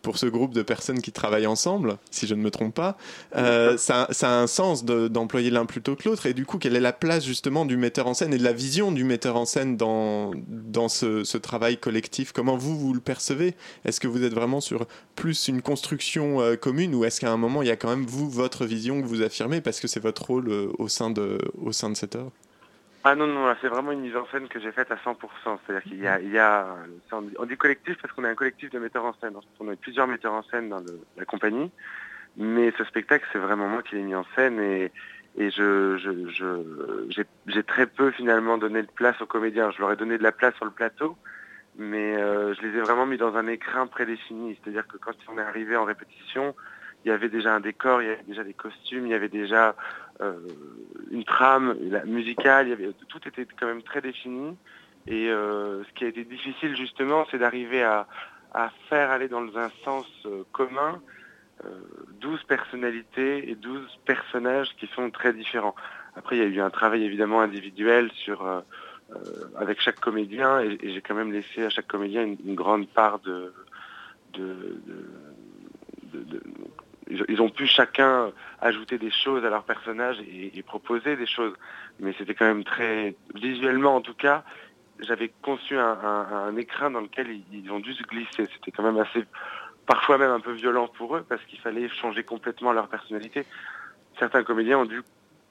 pour 0.01 0.17
ce 0.17 0.25
groupe 0.25 0.53
de 0.53 0.61
personnes 0.61 1.01
qui 1.01 1.11
travaillent 1.11 1.47
ensemble, 1.47 1.97
si 2.11 2.27
je 2.27 2.35
ne 2.35 2.41
me 2.41 2.49
trompe 2.49 2.73
pas, 2.73 2.97
euh, 3.35 3.77
ça, 3.77 4.07
ça 4.11 4.29
a 4.29 4.41
un 4.41 4.47
sens 4.47 4.85
de- 4.85 5.07
d'employer 5.07 5.49
l'un 5.49 5.65
plutôt 5.65 5.95
que 5.95 6.07
l'autre. 6.07 6.25
Et 6.27 6.33
du 6.33 6.45
coup, 6.45 6.57
quelle 6.57 6.75
est 6.75 6.79
la 6.79 6.93
place 6.93 7.25
justement 7.25 7.65
du 7.65 7.75
metteur 7.77 8.07
en 8.07 8.13
scène 8.13 8.33
et 8.33 8.37
de 8.37 8.43
la 8.43 8.53
vision 8.53 8.91
du 8.91 9.03
metteur 9.03 9.35
en 9.35 9.45
scène 9.45 9.75
dans, 9.75 10.31
dans 10.47 10.87
ce, 10.87 11.23
ce 11.23 11.37
travail 11.37 11.77
collectif? 11.77 12.31
Comment 12.31 12.55
vous, 12.57 12.77
vous 12.77 12.93
le 12.93 13.01
percevez? 13.01 13.55
Est-ce 13.85 13.99
que 13.99 14.07
vous 14.07 14.23
êtes 14.23 14.33
vraiment 14.33 14.61
sur 14.61 14.85
plus 15.15 15.47
une 15.47 15.61
construction 15.61 16.41
euh, 16.41 16.55
commune 16.55 16.95
ou 16.95 17.03
est-ce 17.03 17.19
qu'à 17.19 17.31
un 17.31 17.37
moment, 17.37 17.61
il 17.61 17.67
y 17.67 17.71
a 17.71 17.75
quand 17.75 17.89
même 17.89 18.05
vous, 18.05 18.29
votre 18.29 18.65
vision 18.65 19.01
que 19.01 19.07
vous 19.07 19.21
affirmez 19.21 19.61
parce 19.61 19.79
que 19.79 19.87
c'est 19.87 19.99
votre 19.99 20.25
rôle 20.25 20.49
euh, 20.49 20.71
au, 20.77 20.87
sein 20.87 21.09
de, 21.09 21.37
au 21.61 21.71
sein 21.71 21.89
de 21.89 21.95
cette 21.95 22.15
œuvre? 22.15 22.31
Ah 23.09 23.15
non, 23.15 23.25
non, 23.27 23.55
c'est 23.61 23.69
vraiment 23.69 23.93
une 23.93 24.01
mise 24.01 24.17
en 24.17 24.25
scène 24.27 24.49
que 24.49 24.59
j'ai 24.59 24.73
faite 24.73 24.91
à 24.91 24.95
100%. 24.97 25.15
C'est-à-dire 25.65 25.83
qu'il 25.83 25.97
y 26.01 26.37
a, 26.37 26.59
a 26.59 26.75
on 27.13 27.45
dit- 27.45 27.55
collectif 27.55 27.95
parce 28.01 28.13
qu'on 28.13 28.25
est 28.25 28.29
un 28.29 28.35
collectif 28.35 28.69
de 28.69 28.79
metteurs 28.79 29.05
en 29.05 29.13
scène. 29.13 29.33
On 29.61 29.71
est 29.71 29.77
plusieurs 29.77 30.07
metteurs 30.07 30.33
en 30.33 30.43
scène 30.43 30.67
dans 30.67 30.83
la 31.15 31.23
compagnie. 31.23 31.71
Mais 32.35 32.73
ce 32.77 32.83
spectacle, 32.83 33.25
c'est 33.31 33.39
vraiment 33.39 33.69
moi 33.69 33.81
qui 33.81 33.95
l'ai 33.95 34.01
mis 34.01 34.13
en 34.13 34.25
scène 34.35 34.59
et, 34.59 34.91
je, 35.37 35.97
j'ai 37.47 37.63
très 37.63 37.85
peu 37.85 38.11
finalement 38.11 38.57
donné 38.57 38.81
de 38.81 38.91
place 38.93 39.21
aux 39.21 39.25
comédiens. 39.25 39.71
Je 39.71 39.79
leur 39.79 39.93
ai 39.93 39.95
donné 39.95 40.17
de 40.17 40.23
la 40.23 40.33
place 40.33 40.55
sur 40.55 40.65
le 40.65 40.71
plateau, 40.71 41.15
mais 41.77 42.17
euh, 42.17 42.53
je 42.55 42.61
les 42.61 42.77
ai 42.77 42.81
vraiment 42.81 43.05
mis 43.05 43.17
dans 43.17 43.37
un 43.37 43.47
écrin 43.47 43.87
prédéfini. 43.87 44.59
C'est-à-dire 44.61 44.85
que 44.85 44.97
quand 44.97 45.13
on 45.29 45.37
est 45.37 45.41
arrivé 45.41 45.77
en 45.77 45.85
répétition, 45.85 46.53
il 47.07 47.11
y 47.11 47.13
avait 47.13 47.29
déjà 47.29 47.55
un 47.55 47.61
décor, 47.61 48.01
il 48.01 48.09
y 48.09 48.11
avait 48.11 48.23
déjà 48.23 48.43
des 48.43 48.53
costumes, 48.53 49.05
il 49.05 49.11
y 49.11 49.13
avait 49.13 49.29
déjà 49.29 49.77
euh, 50.19 50.37
une 51.09 51.23
trame 51.23 51.73
musicale, 52.05 52.67
il 52.67 52.93
tout 53.07 53.25
était 53.25 53.47
quand 53.57 53.65
même 53.65 53.81
très 53.81 54.01
défini. 54.01 54.57
Et 55.07 55.29
euh, 55.29 55.85
ce 55.85 55.93
qui 55.93 56.03
a 56.03 56.07
été 56.07 56.25
difficile 56.25 56.75
justement, 56.75 57.25
c'est 57.31 57.37
d'arriver 57.37 57.81
à, 57.81 58.07
faire 58.89 59.11
aller 59.11 59.29
dans 59.29 59.57
un 59.57 59.69
sens 59.85 60.07
euh, 60.25 60.43
commun 60.51 60.99
euh, 61.63 61.69
12 62.19 62.43
personnalités 62.43 63.49
et 63.49 63.55
12 63.55 63.99
personnages 64.03 64.75
qui 64.77 64.87
sont 64.87 65.09
très 65.11 65.31
différents. 65.31 65.75
Après, 66.15 66.35
il 66.35 66.39
y 66.39 66.45
a 66.45 66.49
eu 66.49 66.59
un 66.59 66.71
travail 66.71 67.03
évidemment 67.05 67.39
individuel 67.41 68.11
sur 68.11 68.45
avec 69.57 69.79
chaque 69.79 70.01
comédien 70.01 70.59
et, 70.59 70.77
et 70.81 70.93
j'ai 70.93 71.01
quand 71.01 71.15
même 71.15 71.31
laissé 71.31 71.63
à 71.63 71.69
chaque 71.69 71.87
comédien 71.87 72.23
une, 72.23 72.37
une 72.45 72.55
grande 72.55 72.89
part 72.89 73.19
de, 73.19 73.53
de, 74.33 74.81
de- 74.85 75.27
de- 76.11 76.23
de- 76.23 76.43
ils, 77.09 77.41
ont 77.41 77.49
pu 77.49 77.67
chacun 77.67 78.31
ajouter 78.61 78.97
des 78.97 79.11
choses 79.11 79.45
à 79.45 79.49
leur 79.49 79.63
personnage 79.63 80.17
et, 80.21 80.61
proposer 80.63 81.15
des 81.15 81.25
choses, 81.25 81.53
mais 81.99 82.13
c'était 82.17 82.33
quand 82.33 82.45
même 82.45 82.63
très 82.63 83.15
visuellement 83.35 83.95
en 83.95 84.01
tout 84.01 84.13
cas. 84.13 84.43
J'avais 84.99 85.31
conçu 85.41 85.77
un, 85.77 86.55
écrin 86.57 86.89
dans 86.89 87.01
lequel 87.01 87.27
ils 87.51 87.71
ont 87.71 87.79
dû 87.79 87.93
se 87.93 88.03
glisser. 88.03 88.47
C'était 88.51 88.71
quand 88.71 88.83
même 88.83 88.97
assez, 88.97 89.23
parfois 89.85 90.17
même 90.17 90.31
un 90.31 90.39
peu 90.39 90.51
violent 90.51 90.87
pour 90.87 91.15
eux 91.15 91.25
parce 91.27 91.43
qu'il 91.45 91.59
fallait 91.59 91.87
changer 91.89 92.23
complètement 92.23 92.73
leur 92.73 92.87
personnalité. 92.87 93.45
Certains 94.19 94.43
comédiens 94.43 94.79
ont 94.79 94.85
dû 94.85 95.03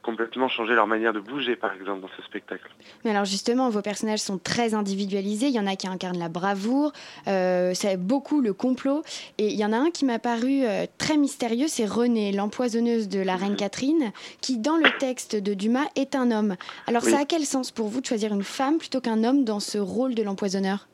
complètement 0.07 0.49
changer 0.49 0.75
leur 0.75 0.87
manière 0.87 1.13
de 1.13 1.19
bouger, 1.21 1.57
par 1.57 1.75
exemple, 1.75 2.01
dans 2.01 2.11
ce 2.17 2.23
spectacle. 2.23 2.71
Mais 3.05 3.11
alors 3.11 3.25
justement, 3.25 3.69
vos 3.69 3.83
personnages 3.83 4.21
sont 4.21 4.39
très 4.39 4.73
individualisés. 4.73 5.49
Il 5.49 5.53
y 5.53 5.59
en 5.61 5.67
a 5.67 5.75
qui 5.75 5.89
incarnent 5.89 6.19
la 6.19 6.29
bravoure, 6.29 6.93
euh, 7.27 7.73
c'est 7.75 7.97
beaucoup 7.97 8.41
le 8.41 8.53
complot. 8.53 9.03
Et 9.39 9.49
il 9.49 9.59
y 9.59 9.65
en 9.65 9.73
a 9.73 9.77
un 9.77 9.91
qui 9.91 10.05
m'a 10.05 10.21
paru 10.21 10.63
euh, 10.63 10.87
très 10.97 11.17
mystérieux, 11.17 11.67
c'est 11.69 11.85
Renée, 11.87 12.31
l'empoisonneuse 12.33 13.09
de 13.09 13.21
la 13.21 13.35
reine 13.37 13.57
Catherine, 13.57 14.13
qui 14.41 14.59
dans 14.59 14.77
le 14.77 14.87
texte 14.99 15.35
de 15.35 15.55
Dumas 15.55 15.87
est 15.97 16.15
un 16.15 16.31
homme. 16.31 16.57
Alors 16.87 17.03
Oui. 17.05 17.11
ça 17.11 17.19
a 17.19 17.25
quel 17.25 17.45
sens 17.45 17.73
pour 17.73 17.89
vous 17.89 18.01
de 18.01 18.07
choisir 18.07 18.33
une 18.33 18.45
femme 18.45 18.79
plutôt 18.79 19.01
qu'un 19.01 19.25
homme 19.25 19.45
dans 19.45 19.61
ce 19.61 19.79
rôle 19.79 20.15
de 20.15 20.23
l'empoisonneur? 20.23 20.87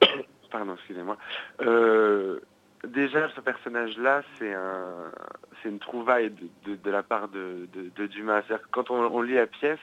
Pardon, 0.52 0.74
excusez-moi. 0.76 1.16
Euh, 1.62 2.38
déjà, 2.86 3.28
ce 3.34 3.40
personnage-là, 3.40 4.22
c'est 4.38 4.52
un, 4.52 5.12
c'est 5.62 5.68
une 5.68 5.78
trouvaille 5.78 6.32
de, 6.66 6.90
la 6.90 7.02
part 7.02 7.28
de, 7.28 7.68
de- 7.72 8.06
Dumas. 8.06 8.42
C'est-à-dire 8.42 8.64
que 8.66 8.70
quand 8.70 8.90
on, 8.90 9.20
lit 9.22 9.34
la 9.34 9.46
pièce, 9.46 9.78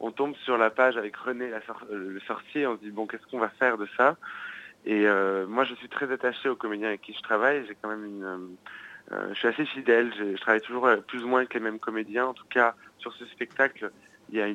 on 0.00 0.10
tombe 0.10 0.34
sur 0.36 0.58
la 0.58 0.70
page 0.70 0.96
avec 0.96 1.16
René, 1.16 1.52
euh, 1.52 1.60
le 1.90 2.20
sorcier, 2.20 2.66
on 2.66 2.76
se 2.76 2.82
dit 2.82 2.90
bon, 2.90 3.06
qu'est-ce 3.06 3.26
qu'on 3.26 3.38
va 3.38 3.48
faire 3.48 3.78
de 3.78 3.86
ça? 3.96 4.16
Et 4.84 5.06
euh, 5.06 5.46
moi, 5.46 5.64
je 5.64 5.74
suis 5.74 5.88
très 5.88 6.10
attaché 6.12 6.48
aux 6.48 6.56
comédiens 6.56 6.88
avec 6.88 7.02
qui 7.02 7.12
je 7.12 7.20
travaille. 7.22 7.66
J'ai 7.66 7.76
quand 7.80 7.88
même 7.88 8.04
une, 8.04 8.56
euh, 9.12 9.28
je 9.30 9.34
suis 9.34 9.48
assez 9.48 9.66
fidèle. 9.66 10.12
Je 10.16 10.36
travaille 10.40 10.60
toujours 10.60 10.86
euh, 10.86 10.98
plus 10.98 11.24
ou 11.24 11.28
moins 11.28 11.40
avec 11.40 11.54
les 11.54 11.60
mêmes 11.60 11.80
comédiens. 11.80 12.26
En 12.26 12.34
tout 12.34 12.46
cas, 12.48 12.74
sur 12.98 13.12
ce 13.14 13.26
spectacle, 13.26 13.90
il 14.30 14.38
y 14.38 14.42
a 14.42 14.46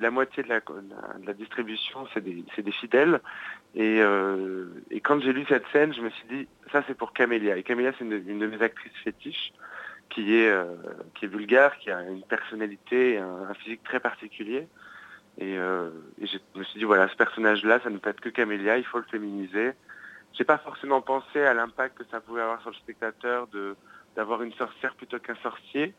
la 0.00 0.10
moitié 0.10 0.42
de 0.42 0.48
la, 0.48 1.32
distribution, 1.34 2.06
c'est 2.12 2.22
des, 2.22 2.72
fidèles. 2.72 3.20
Et, 3.74 4.00
euh, 4.00 4.66
et 4.90 5.00
quand 5.00 5.20
j'ai 5.20 5.32
lu 5.32 5.44
cette 5.48 5.66
scène, 5.72 5.94
je 5.94 6.00
me 6.00 6.10
suis 6.10 6.26
dit, 6.28 6.48
ça 6.72 6.82
c'est 6.86 6.96
pour 6.96 7.12
Camélia. 7.12 7.56
Et 7.56 7.62
Camélia, 7.62 7.92
c'est 7.98 8.04
une, 8.04 8.38
de 8.38 8.46
mes 8.46 8.62
actrices 8.62 8.96
fétiches, 9.04 9.52
qui 10.08 10.36
est, 10.36 10.50
euh, 10.50 10.74
qui 11.14 11.26
est 11.26 11.28
vulgaire, 11.28 11.78
qui 11.78 11.90
a 11.90 12.02
une 12.02 12.22
personnalité, 12.22 13.18
un, 13.18 13.48
un 13.50 13.54
physique 13.54 13.82
très 13.84 14.00
particulier. 14.00 14.66
Et, 15.38 15.56
euh, 15.56 15.90
et 16.20 16.26
je 16.26 16.38
me 16.56 16.64
suis 16.64 16.78
dit, 16.78 16.84
voilà, 16.84 17.08
ce 17.08 17.16
personnage-là, 17.16 17.80
ça 17.82 17.90
ne 17.90 17.98
peut 17.98 18.10
être 18.10 18.20
que 18.20 18.28
Camélia, 18.28 18.78
il 18.78 18.84
faut 18.84 18.98
le 18.98 19.04
féminiser. 19.04 19.72
J'ai 20.32 20.44
pas 20.44 20.58
forcément 20.58 21.00
pensé 21.00 21.40
à 21.40 21.54
l'impact 21.54 21.98
que 21.98 22.04
ça 22.10 22.20
pouvait 22.20 22.42
avoir 22.42 22.60
sur 22.60 22.70
le 22.70 22.76
spectateur 22.76 23.48
d'avoir 24.16 24.42
une 24.42 24.52
sorcière 24.54 24.94
plutôt 24.94 25.18
qu'un 25.18 25.36
sorcier. 25.36 25.94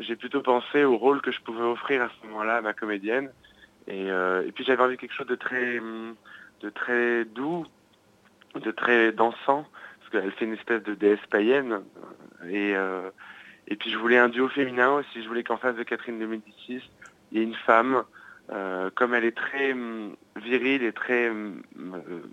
J'ai 0.00 0.16
plutôt 0.16 0.42
pensé 0.42 0.84
au 0.84 0.96
rôle 0.96 1.20
que 1.20 1.30
je 1.30 1.40
pouvais 1.40 1.62
offrir 1.62 2.02
à 2.02 2.08
ce 2.08 2.26
moment-là 2.26 2.56
à 2.56 2.60
ma 2.60 2.72
comédienne. 2.72 3.30
Et, 3.86 4.10
euh, 4.10 4.46
et 4.46 4.52
puis 4.52 4.64
j'avais 4.64 4.82
envie 4.82 4.96
de 4.96 5.00
quelque 5.00 5.14
chose 5.14 5.26
de 5.26 5.36
très, 5.36 5.80
de 6.60 6.70
très 6.70 7.24
doux, 7.24 7.66
de 8.56 8.70
très 8.70 9.12
dansant, 9.12 9.66
parce 9.98 10.10
qu'elle 10.10 10.32
fait 10.32 10.46
une 10.46 10.54
espèce 10.54 10.82
de 10.82 10.94
déesse 10.94 11.24
païenne. 11.30 11.82
Et, 12.48 12.74
euh, 12.74 13.10
et 13.68 13.76
puis 13.76 13.90
je 13.90 13.98
voulais 13.98 14.18
un 14.18 14.28
duo 14.28 14.48
féminin 14.48 14.90
aussi, 14.92 15.22
je 15.22 15.28
voulais 15.28 15.44
qu'en 15.44 15.58
face 15.58 15.76
de 15.76 15.82
Catherine 15.84 16.18
de 16.18 16.26
Médicis, 16.26 16.82
il 17.30 17.38
y 17.38 17.40
ait 17.40 17.44
une 17.44 17.54
femme. 17.54 18.04
Euh, 18.52 18.90
comme 18.94 19.14
elle 19.14 19.24
est 19.24 19.34
très 19.34 19.72
hum, 19.72 20.16
virile 20.36 20.82
et 20.82 20.92
très 20.92 21.30
hum, 21.30 21.62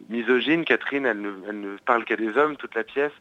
misogyne, 0.10 0.66
Catherine, 0.66 1.06
elle 1.06 1.22
ne, 1.22 1.32
elle 1.48 1.60
ne 1.62 1.78
parle 1.78 2.04
qu'à 2.06 2.18
des 2.18 2.38
hommes 2.38 2.58
toute 2.58 2.76
la 2.76 2.84
pièce 2.84 3.14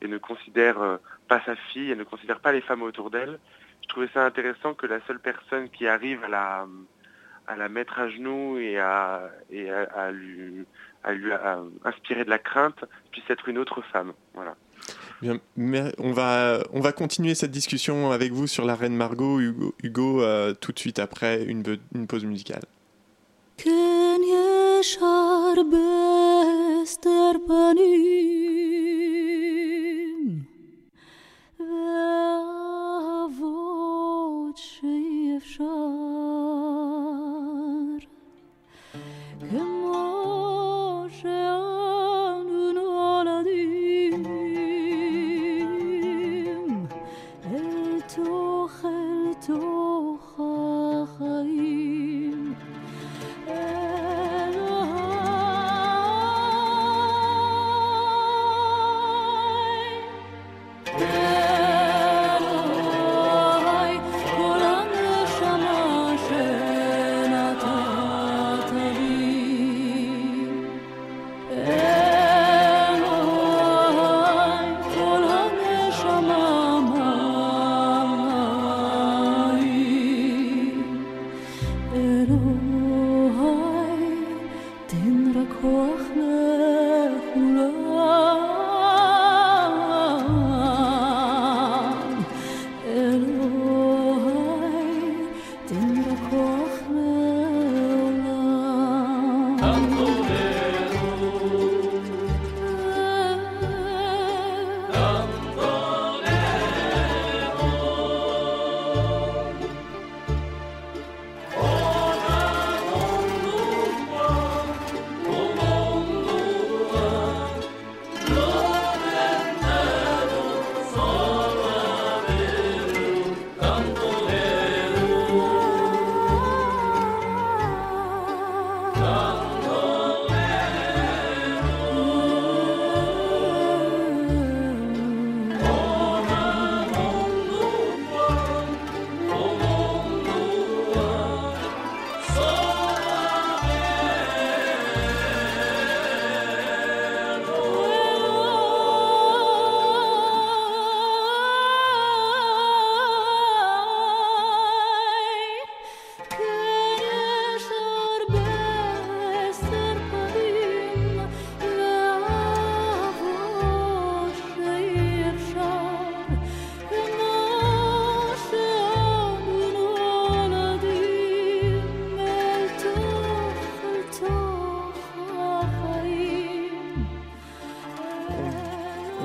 et 0.00 0.08
ne 0.08 0.16
considère 0.16 0.98
pas 1.26 1.42
sa 1.44 1.56
fille, 1.56 1.90
elle 1.90 1.98
ne 1.98 2.04
considère 2.04 2.40
pas 2.40 2.52
les 2.52 2.60
femmes 2.60 2.82
autour 2.82 3.10
d'elle. 3.10 3.38
Je 3.82 3.88
trouvais 3.88 4.08
ça 4.12 4.24
intéressant 4.24 4.74
que 4.74 4.86
la 4.86 5.00
seule 5.06 5.20
personne 5.20 5.68
qui 5.70 5.86
arrive 5.86 6.22
à 6.24 6.28
la, 6.28 6.66
à 7.46 7.56
la 7.56 7.68
mettre 7.68 7.98
à 7.98 8.08
genoux 8.08 8.58
et 8.58 8.78
à, 8.78 9.30
et 9.50 9.70
à, 9.70 9.82
à 9.94 10.10
lui, 10.10 10.64
à 11.04 11.12
lui 11.12 11.32
à 11.32 11.60
inspirer 11.84 12.24
de 12.24 12.30
la 12.30 12.38
crainte 12.38 12.84
puisse 13.10 13.28
être 13.30 13.48
une 13.48 13.58
autre 13.58 13.82
femme. 13.92 14.12
Voilà. 14.34 14.54
Bien, 15.20 15.40
on 15.98 16.12
va, 16.12 16.60
on 16.72 16.80
va 16.80 16.92
continuer 16.92 17.34
cette 17.34 17.50
discussion 17.50 18.12
avec 18.12 18.32
vous 18.32 18.46
sur 18.46 18.64
la 18.64 18.76
reine 18.76 18.94
Margot, 18.94 19.40
Hugo, 19.40 19.74
Hugo 19.82 20.22
euh, 20.22 20.54
tout 20.54 20.70
de 20.70 20.78
suite 20.78 21.00
après 21.00 21.42
une, 21.42 21.64
pause 22.06 22.24
musicale. 22.24 22.62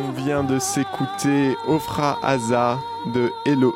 On 0.06 0.12
vient 0.12 0.44
de 0.44 0.60
s'écouter 0.60 1.56
Ofra 1.66 2.20
Haza 2.22 2.78
de 3.14 3.32
Eloi. 3.46 3.74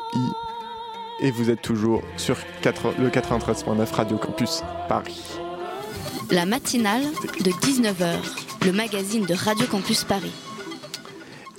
Et 1.20 1.30
vous 1.30 1.48
êtes 1.48 1.62
toujours 1.62 2.02
sur 2.18 2.36
4 2.60 2.94
le 2.98 3.08
93.9 3.08 3.90
Radio 3.92 4.18
Campus 4.18 4.62
Paris. 4.88 5.22
La 6.30 6.44
matinale 6.44 7.04
de 7.40 7.50
19h, 7.50 8.18
le 8.66 8.72
magazine 8.72 9.24
de 9.24 9.32
Radio 9.32 9.66
Campus 9.66 10.04
Paris. 10.04 10.32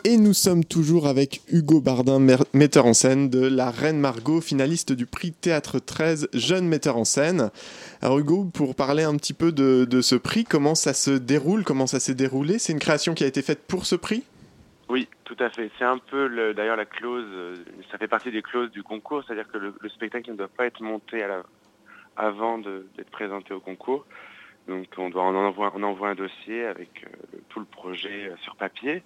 Et 0.04 0.18
nous 0.18 0.34
sommes 0.34 0.64
toujours 0.64 1.08
avec 1.08 1.42
Hugo 1.52 1.82
Bardin, 1.82 2.20
metteur 2.54 2.86
en 2.86 2.94
scène 2.94 3.30
de 3.30 3.40
La 3.40 3.72
Reine 3.72 4.00
Margot, 4.00 4.40
finaliste 4.40 4.92
du 4.92 5.08
prix 5.08 5.32
Théâtre 5.32 5.80
13, 5.80 6.30
jeune 6.34 6.68
metteur 6.68 6.98
en 6.98 7.06
scène. 7.06 7.50
Alors 8.04 8.20
Hugo, 8.20 8.46
pour 8.54 8.76
parler 8.76 9.04
un 9.04 9.16
petit 9.16 9.34
peu 9.34 9.52
de, 9.52 9.88
de 9.90 10.02
ce 10.02 10.16
prix, 10.16 10.44
comment 10.44 10.76
ça 10.76 10.94
se 10.94 11.12
déroule, 11.12 11.64
comment 11.64 11.88
ça 11.88 12.00
s'est 12.00 12.14
déroulé? 12.14 12.60
C'est 12.60 12.74
une 12.74 12.80
création 12.80 13.16
qui 13.16 13.24
a 13.24 13.28
été 13.28 13.42
faite 13.42 13.62
pour 13.68 13.88
ce 13.88 13.96
prix? 13.96 14.24
Oui, 14.90 15.08
tout 15.24 15.36
à 15.40 15.50
fait. 15.52 15.72
C'est 15.78 15.86
un 15.86 16.00
peu 16.00 16.28
le- 16.28 16.54
d'ailleurs 16.54 16.76
la 16.76 16.86
clause, 16.86 17.26
euh, 17.30 17.56
ça 17.92 17.98
fait 18.00 18.08
partie 18.08 18.32
des 18.32 18.42
clauses 18.42 18.72
du 18.72 18.84
concours, 18.84 19.24
c'est-à-dire 19.24 19.48
que 19.48 19.58
le, 19.58 19.76
le 19.80 19.90
spectacle 19.90 20.32
ne 20.32 20.36
doit 20.36 20.48
pas 20.50 20.66
être 20.66 20.82
monté 20.82 21.24
avant 22.16 22.60
d'être 22.60 23.12
présenté 23.12 23.54
au 23.54 23.62
concours. 23.62 24.08
Donc 24.68 24.88
on, 24.98 25.10
doit, 25.10 25.24
envoie, 25.24 25.72
on 25.76 25.84
envoie 25.84 26.10
un 26.10 26.16
dossier 26.16 26.66
avec 26.66 27.04
euh, 27.06 27.40
tout 27.50 27.60
le 27.60 27.66
projet 27.66 28.30
euh, 28.30 28.38
sur 28.38 28.56
papier. 28.58 29.04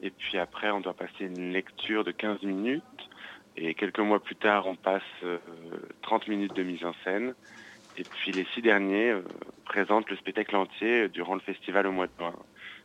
Et 0.00 0.10
puis 0.10 0.38
après, 0.38 0.70
on 0.70 0.80
doit 0.80 0.94
passer 0.94 1.26
une 1.26 1.52
lecture 1.52 2.04
de 2.04 2.12
15 2.12 2.42
minutes. 2.42 2.84
Et 3.56 3.74
quelques 3.74 4.00
mois 4.00 4.22
plus 4.22 4.36
tard, 4.36 4.66
on 4.66 4.76
passe 4.76 5.02
euh, 5.24 5.38
30 6.02 6.28
minutes 6.28 6.54
de 6.54 6.62
mise 6.64 6.84
en 6.84 6.94
scène. 7.04 7.34
Et 7.96 8.04
puis 8.04 8.32
les 8.32 8.46
six 8.54 8.62
derniers 8.62 9.14
présentent 9.66 10.10
le 10.10 10.16
spectacle 10.16 10.56
entier 10.56 11.08
durant 11.10 11.34
le 11.34 11.40
festival 11.40 11.86
au 11.86 11.92
mois 11.92 12.06
de 12.08 12.12
juin. 12.18 12.34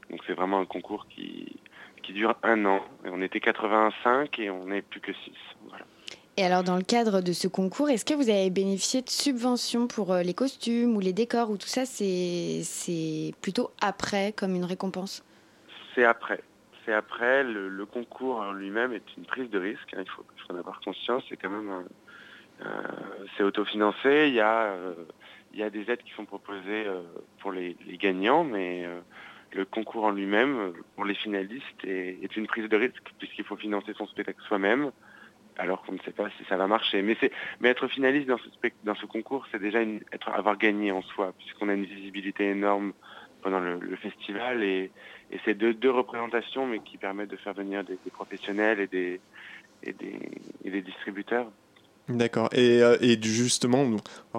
Donc 0.10 0.22
c'est 0.28 0.34
vraiment 0.34 0.60
un 0.60 0.66
concours 0.66 1.08
qui, 1.08 1.62
qui 2.08 2.14
dure 2.14 2.36
un 2.44 2.66
an. 2.66 2.82
Et 3.06 3.10
on 3.10 3.22
était 3.22 3.40
85 3.42 4.40
et 4.40 4.50
on 4.50 4.66
n'est 4.66 4.82
plus 4.82 5.02
que 5.02 5.12
6. 5.14 5.32
Voilà. 5.68 5.86
Et 6.38 6.44
alors, 6.46 6.64
dans 6.64 6.78
le 6.78 6.84
cadre 6.84 7.22
de 7.22 7.34
ce 7.34 7.48
concours, 7.48 7.90
est-ce 7.90 8.06
que 8.06 8.14
vous 8.14 8.30
avez 8.30 8.50
bénéficié 8.50 9.02
de 9.02 9.10
subventions 9.10 9.88
pour 9.88 10.14
euh, 10.14 10.22
les 10.22 10.34
costumes 10.34 10.96
ou 10.96 11.00
les 11.00 11.14
décors 11.14 11.50
ou 11.50 11.58
tout 11.58 11.68
ça 11.68 11.86
C'est 11.86 12.62
c'est 12.64 13.34
plutôt 13.42 13.72
après 13.82 14.32
comme 14.32 14.56
une 14.56 14.66
récompense? 14.66 15.24
C'est 15.94 16.06
après. 16.06 16.42
C'est 16.86 16.94
après. 16.94 17.44
Le, 17.44 17.68
le 17.70 17.86
concours 17.86 18.38
en 18.38 18.54
lui-même 18.54 18.94
est 18.94 19.04
une 19.18 19.26
prise 19.26 19.50
de 19.50 19.60
risque. 19.60 19.94
hein, 19.96 20.04
il, 20.06 20.10
faut, 20.10 20.24
il 20.38 20.42
faut 20.44 20.54
en 20.54 20.58
avoir 20.58 20.80
conscience. 20.82 21.24
C'est 21.28 21.38
quand 21.38 21.50
même 21.50 21.84
euh, 22.62 22.66
c'est 23.36 23.44
autofinancé. 23.44 24.28
Il 24.30 24.34
y, 24.36 24.40
a, 24.40 24.66
euh, 24.72 24.94
il 25.54 25.60
y 25.60 25.64
a 25.64 25.70
des 25.70 25.90
aides 25.92 26.04
qui 26.04 26.12
sont 26.14 26.26
proposées 26.26 26.86
euh, 26.88 27.02
pour 27.40 27.52
les, 27.52 27.76
les 27.86 27.98
gagnants, 27.98 28.44
mais 28.44 28.86
le 29.58 29.66
concours 29.66 30.06
en 30.06 30.12
lui-même, 30.12 30.74
pour 30.96 31.04
les 31.04 31.16
finalistes, 31.16 31.84
est, 31.84 32.38
une 32.38 32.48
prise 32.48 32.70
de 32.70 32.78
risque 32.78 33.12
puisqu'il 33.18 33.44
faut 33.44 33.58
financer 33.58 33.94
son 33.98 34.06
spectacle 34.08 34.42
soi-même 34.48 34.92
alors 35.58 35.82
qu'on 35.82 35.94
ne 35.94 36.00
sait 36.06 36.12
pas 36.12 36.30
si 36.38 36.44
ça 36.48 36.56
va 36.56 36.68
marcher. 36.68 37.02
Mais, 37.02 37.18
mais 37.60 37.70
être 37.70 37.88
finaliste 37.88 38.28
dans 38.28 38.38
ce, 38.38 38.50
dans 38.84 38.94
ce 38.94 39.08
concours, 39.08 39.48
c'est 39.52 39.60
déjà 39.60 39.82
une- 39.82 40.02
être, 40.14 40.30
avoir 40.30 40.56
gagné 40.56 40.92
en 40.92 41.02
soi, 41.02 41.34
puisqu'on 41.36 41.70
a 41.70 41.74
une 41.74 41.86
visibilité 41.86 42.52
énorme 42.52 42.94
pendant 43.42 43.60
le, 43.60 43.96
festival 43.96 44.64
et, 44.64 44.92
et 45.32 45.40
c'est 45.44 45.56
deux, 45.56 45.74
deux 45.74 45.90
représentations, 45.90 46.68
mais 46.68 46.80
qui 46.80 46.98
permettent 46.98 47.32
de 47.32 47.38
faire 47.38 47.54
venir 47.54 47.84
des, 47.84 47.98
professionnels 48.12 48.80
et 48.80 48.88
des, 48.88 49.20
et 49.84 49.94
des 50.70 50.82
distributeurs. 50.84 51.50
D'accord. 52.10 52.48
Et, 52.54 52.82
euh, 52.82 52.96
et 53.02 53.22
justement, 53.22 53.86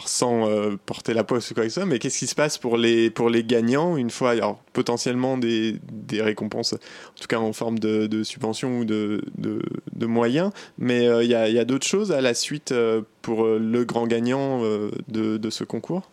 sans 0.06 0.48
euh, 0.48 0.76
porter 0.86 1.12
la 1.12 1.22
poste 1.22 1.50
ou 1.50 1.54
quoi 1.54 1.64
que 1.64 1.68
ce 1.68 1.80
soit, 1.80 1.86
mais 1.86 1.98
qu'est-ce 1.98 2.18
qui 2.18 2.26
se 2.26 2.34
passe 2.34 2.56
pour 2.56 2.78
les, 2.78 3.10
pour 3.10 3.28
les 3.28 3.44
gagnants 3.44 3.98
une 3.98 4.08
fois, 4.08 4.30
alors 4.30 4.62
potentiellement 4.72 5.36
des, 5.36 5.76
des 5.92 6.22
récompenses, 6.22 6.72
en 6.72 7.20
tout 7.20 7.26
cas 7.28 7.36
en 7.38 7.52
forme 7.52 7.78
de, 7.78 8.06
de 8.06 8.22
subventions 8.22 8.78
ou 8.78 8.84
de, 8.86 9.22
de, 9.36 10.06
moyens, 10.06 10.50
mais 10.78 11.06
euh, 11.06 11.22
il 11.22 11.28
y 11.28 11.34
a, 11.34 11.50
y 11.50 11.58
a 11.58 11.66
d'autres 11.66 11.86
choses 11.86 12.10
à 12.10 12.22
la 12.22 12.32
suite 12.32 12.72
pour 13.20 13.44
le 13.46 13.84
grand 13.84 14.06
gagnant 14.06 14.62
de, 15.08 15.36
de 15.36 15.50
ce 15.50 15.64
concours? 15.64 16.08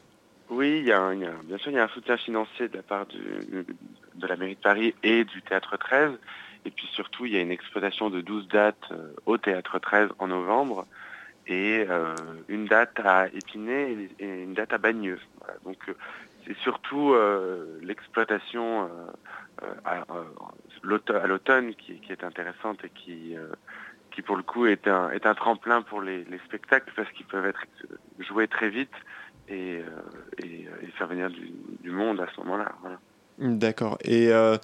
Oui, 0.49 0.81
y 0.81 0.87
y 0.87 0.91
a- 0.91 1.13
bien 1.13 1.57
sûr, 1.57 1.71
il 1.71 1.75
y 1.75 1.79
a 1.79 1.85
un 1.85 1.87
soutien 1.87 2.17
financier 2.17 2.67
de 2.67 2.75
la 2.75 2.83
part 2.83 3.05
du, 3.05 3.17
de 4.15 4.27
la 4.27 4.35
mairie 4.35 4.55
de 4.55 4.59
Paris 4.59 4.93
et 5.03 5.23
du 5.23 5.41
Théâtre 5.41 5.77
13. 5.77 6.11
Et 6.65 6.71
puis 6.71 6.87
surtout, 6.93 7.25
il 7.25 7.33
y 7.33 7.37
a 7.37 7.41
une 7.41 7.51
exploitation 7.51 8.09
de 8.09 8.19
12 8.21 8.47
dates 8.49 8.89
au 9.25 9.37
Théâtre 9.37 9.79
13 9.79 10.09
en 10.19 10.27
novembre 10.27 10.85
et 11.47 11.85
euh, 11.89 12.15
une 12.47 12.65
date 12.65 12.99
à 13.03 13.27
Épinay 13.27 14.09
et 14.19 14.43
une 14.43 14.53
date 14.53 14.73
à 14.73 14.77
Bagneux. 14.77 15.19
Donc 15.63 15.77
euh, 15.87 15.93
c'est 16.45 16.57
surtout 16.57 17.13
euh, 17.13 17.79
l'exploitation 17.81 18.89
à, 19.83 20.03
l'auto- 20.83 21.15
à 21.15 21.27
l'automne 21.27 21.73
qui, 21.75 22.01
est 22.09 22.23
intéressante 22.23 22.83
et 22.83 22.89
qui, 22.89 23.35
qui 24.11 24.21
pour 24.21 24.35
le 24.35 24.43
coup 24.43 24.65
est 24.65 24.87
un, 24.87 25.09
est 25.11 25.25
un 25.25 25.33
tremplin 25.33 25.81
pour 25.81 26.01
les, 26.01 26.23
les 26.25 26.39
spectacles 26.39 26.91
parce 26.95 27.09
qu'ils 27.11 27.25
peuvent 27.25 27.45
être 27.45 27.65
joués 28.19 28.47
très 28.47 28.69
vite 28.69 28.93
et, 29.47 29.81
faire 30.97 31.07
venir 31.07 31.29
du, 31.29 31.91
monde 31.91 32.19
à 32.21 32.27
ce 32.35 32.41
moment-là. 32.41 32.71
D'accord. 33.39 33.97
Et, 34.03 34.29
euh, 34.29 34.57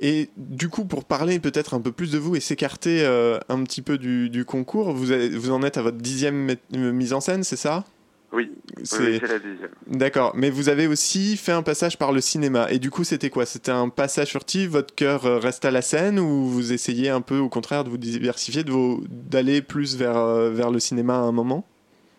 et 0.00 0.28
du 0.36 0.68
coup, 0.68 0.84
pour 0.84 1.04
parler 1.04 1.40
peut-être 1.40 1.74
un 1.74 1.80
peu 1.80 1.90
plus 1.92 2.12
de 2.12 2.18
vous 2.18 2.36
et 2.36 2.40
s'écarter 2.40 3.04
euh, 3.04 3.38
un 3.48 3.62
petit 3.64 3.82
peu 3.82 3.98
du, 3.98 4.30
du 4.30 4.44
concours, 4.44 4.92
vous, 4.92 5.10
avez- 5.10 5.30
vous 5.30 5.50
en 5.50 5.62
êtes 5.62 5.78
à 5.78 5.82
votre 5.82 5.98
dixième 5.98 6.50
euh, 6.76 6.92
mise 6.92 7.12
en 7.12 7.20
scène, 7.20 7.42
c'est 7.42 7.56
ça? 7.56 7.84
Oui, 8.32 8.50
C'est- 8.82 8.98
oui, 9.22 9.28
la 9.28 9.38
dixième. 9.38 9.70
D'accord, 9.86 10.32
mais 10.34 10.50
vous 10.50 10.68
avez 10.68 10.86
aussi 10.88 11.36
fait 11.36 11.52
un 11.52 11.62
passage 11.62 11.98
par 11.98 12.10
le 12.12 12.20
cinéma. 12.20 12.68
Et 12.70 12.78
du 12.80 12.90
coup, 12.90 13.04
c'était 13.04 13.30
quoi? 13.30 13.46
C'était 13.46 13.70
un 13.70 13.88
passage 13.88 14.30
furtif 14.30 14.70
Votre 14.70 14.94
cœur 14.94 15.22
reste 15.40 15.64
à 15.64 15.70
la 15.70 15.82
scène 15.82 16.18
ou 16.18 16.46
vous 16.46 16.72
essayez 16.72 17.10
un 17.10 17.20
peu, 17.20 17.38
au 17.38 17.48
contraire, 17.48 17.84
de 17.84 17.90
vous 17.90 17.98
diversifier, 17.98 18.64
de 18.64 18.72
vous- 18.72 19.04
d'aller 19.08 19.62
plus 19.62 19.96
vers, 19.96 20.50
vers 20.50 20.70
le 20.72 20.80
cinéma 20.80 21.14
à 21.14 21.20
un 21.22 21.32
moment? 21.32 21.64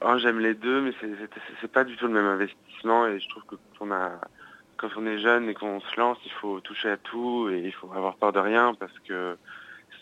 Oh, 0.02 0.18
J'aime 0.22 0.40
les 0.40 0.54
deux, 0.54 0.82
mais 0.82 0.92
c'est- 1.02 1.68
pas 1.68 1.84
du 1.84 1.98
tout 1.98 2.08
le 2.08 2.14
même 2.14 2.26
investissement 2.26 3.08
et 3.08 3.20
je 3.20 3.28
trouve 3.30 3.44
que 3.44 3.56
quand 3.78 3.88
on, 3.88 3.92
a, 3.92 4.12
quand 4.90 5.02
on 5.02 5.06
est 5.08 5.20
jeune 5.20 5.50
et 5.50 5.54
qu'on 5.54 5.80
se 5.80 6.00
lance, 6.00 6.18
il 6.26 6.32
faut 6.34 6.60
toucher 6.60 6.90
à 6.90 6.98
tout 6.98 7.50
et 7.50 7.60
il 7.60 7.74
faut 7.74 7.92
avoir 7.94 8.16
peur 8.16 8.34
de 8.34 8.40
rien 8.40 8.74
parce 8.76 8.98
que 9.00 9.38